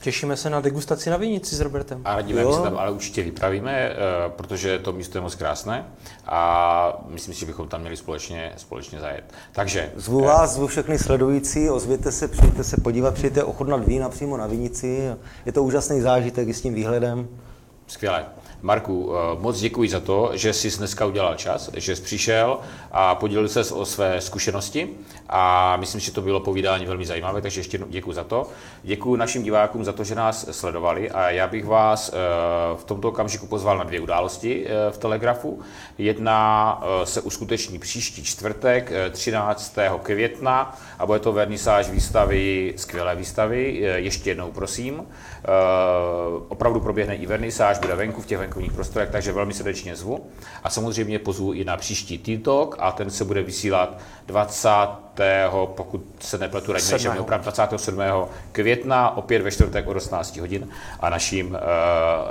Těšíme 0.00 0.36
se 0.36 0.50
na 0.50 0.60
degustaci 0.60 1.10
na 1.10 1.16
Vinici 1.16 1.56
s 1.56 1.60
Robertem. 1.60 2.00
A 2.04 2.20
díváme 2.20 2.52
se 2.52 2.62
tam, 2.62 2.78
ale 2.78 2.90
určitě 2.90 3.22
vypravíme, 3.22 3.72
eh, 3.72 3.96
protože 4.36 4.78
to 4.78 4.92
místo 4.92 5.18
je 5.18 5.22
moc 5.22 5.34
krásné 5.34 5.84
a 6.26 7.04
myslím 7.08 7.34
si, 7.34 7.40
že 7.40 7.46
bychom 7.46 7.68
tam 7.68 7.80
měli 7.80 7.96
společně, 7.96 8.52
společně 8.56 9.00
zajet. 9.00 9.24
Takže... 9.52 9.92
Zvu 9.96 10.20
vás, 10.20 10.54
zvu 10.54 10.66
všechny 10.66 10.98
sledující, 10.98 11.70
ozvěte 11.70 12.12
se, 12.12 12.28
přijďte 12.28 12.64
se 12.64 12.80
podívat, 12.80 13.14
přijďte 13.14 13.44
ochutnat 13.44 13.86
vína 13.86 14.08
přímo 14.08 14.36
na 14.36 14.46
Vinici. 14.46 15.10
Je 15.46 15.52
to 15.52 15.62
úžasný 15.62 16.00
zážitek 16.00 16.48
i 16.48 16.54
s 16.54 16.60
tím 16.60 16.74
výhledem. 16.74 17.28
Skvěle. 17.86 18.26
Marku, 18.62 19.12
eh, 19.12 19.40
moc 19.40 19.60
děkuji 19.60 19.88
za 19.88 20.00
to, 20.00 20.30
že 20.32 20.52
jsi 20.52 20.78
dneska 20.78 21.06
udělal 21.06 21.34
čas, 21.34 21.70
že 21.74 21.96
jsi 21.96 22.02
přišel 22.02 22.58
a 22.92 23.14
podělil 23.14 23.48
se 23.48 23.74
o 23.74 23.84
své 23.84 24.20
zkušenosti 24.20 24.88
a 25.28 25.76
myslím, 25.76 26.00
že 26.00 26.12
to 26.12 26.22
bylo 26.22 26.40
povídání 26.40 26.86
velmi 26.86 27.06
zajímavé, 27.06 27.42
takže 27.42 27.60
ještě 27.60 27.80
děkuji 27.88 28.12
za 28.12 28.24
to. 28.24 28.46
Děkuji 28.82 29.16
našim 29.16 29.42
divákům 29.42 29.84
za 29.84 29.92
to, 29.92 30.04
že 30.04 30.14
nás 30.14 30.46
sledovali 30.50 31.10
a 31.10 31.30
já 31.30 31.46
bych 31.46 31.64
vás 31.64 32.08
eh, 32.08 32.16
v 32.76 32.84
tomto 32.84 33.08
okamžiku 33.08 33.46
pozval 33.46 33.78
na 33.78 33.84
dvě 33.84 34.00
události 34.00 34.66
eh, 34.66 34.90
v 34.90 34.98
Telegrafu. 34.98 35.60
Jedna 35.98 36.82
se 37.04 37.20
uskuteční 37.20 37.78
příští 37.78 38.24
čtvrtek, 38.24 38.92
13. 39.10 39.76
května 40.02 40.78
a 40.98 41.06
bude 41.06 41.18
to 41.18 41.32
vernisáž 41.32 41.90
výstavy, 41.90 42.74
skvělé 42.76 43.16
výstavy, 43.16 43.80
ještě 43.96 44.30
jednou 44.30 44.50
prosím. 44.52 45.02
Opravdu 46.48 46.80
proběhne 46.80 47.16
i 47.16 47.26
vernisáž, 47.26 47.78
bude 47.78 47.94
venku 47.94 48.22
v 48.22 48.26
těch 48.26 48.38
venkovních 48.50 48.72
prostorech, 48.72 49.10
takže 49.10 49.32
velmi 49.32 49.54
srdečně 49.54 49.96
zvu. 49.96 50.26
A 50.64 50.70
samozřejmě 50.70 51.18
pozvu 51.18 51.52
i 51.52 51.64
na 51.64 51.76
příští 51.76 52.18
TikTok 52.18 52.76
a 52.78 52.92
ten 52.92 53.10
se 53.10 53.24
bude 53.24 53.42
vysílat 53.42 53.98
20. 54.26 54.68
pokud 55.64 56.02
se 56.20 56.38
nepletu, 56.38 56.72
radně, 56.72 56.98
že 56.98 57.10
opravdu 57.10 57.44
27. 57.44 58.00
května, 58.52 59.16
opět 59.16 59.42
ve 59.42 59.50
čtvrtek 59.50 59.86
o 59.86 59.90
18 59.90 60.36
hodin. 60.36 60.68
A 61.00 61.10
naším, 61.10 61.46
uh, 61.50 61.58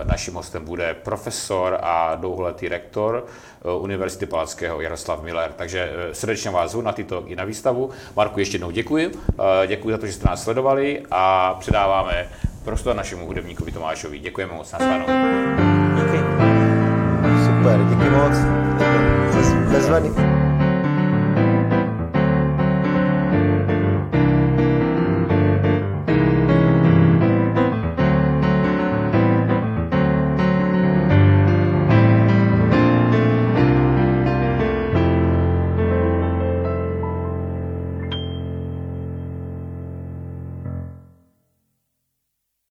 naším 0.04 0.34
hostem 0.34 0.66
bude 0.66 0.94
profesor 0.94 1.80
a 1.82 2.16
dlouholetý 2.16 2.68
rektor 2.68 3.26
uh, 3.64 3.84
Univerzity 3.84 4.26
Palackého 4.26 4.82
Jaroslav 4.82 5.24
Miller. 5.24 5.52
Takže 5.56 5.90
uh, 5.90 6.14
srdečně 6.14 6.52
vás 6.52 6.72
zvu 6.72 6.82
na 6.82 6.92
tyto 6.92 7.24
i 7.28 7.36
na 7.36 7.44
výstavu. 7.46 7.90
Marku, 8.16 8.40
ještě 8.40 8.56
jednou 8.56 8.72
děkuji. 8.72 9.12
Děkuji 9.68 9.92
za 9.92 9.98
to, 9.98 10.06
že 10.06 10.14
jste 10.14 10.30
nás 10.30 10.44
sledovali 10.44 11.04
a 11.12 11.54
předáváme 11.60 12.28
prostor 12.64 12.96
našemu 12.96 13.26
hudebníkovi 13.26 13.72
Tomášovi. 13.72 14.20
Děkujeme 14.20 14.54
moc, 14.54 14.72
nashledanou. 14.72 15.79
Díky. 16.00 16.20
Super, 17.46 17.80
díky 17.90 18.10
moc. 18.10 18.34
Bez, 19.36 19.54
bezvadný. 19.54 20.39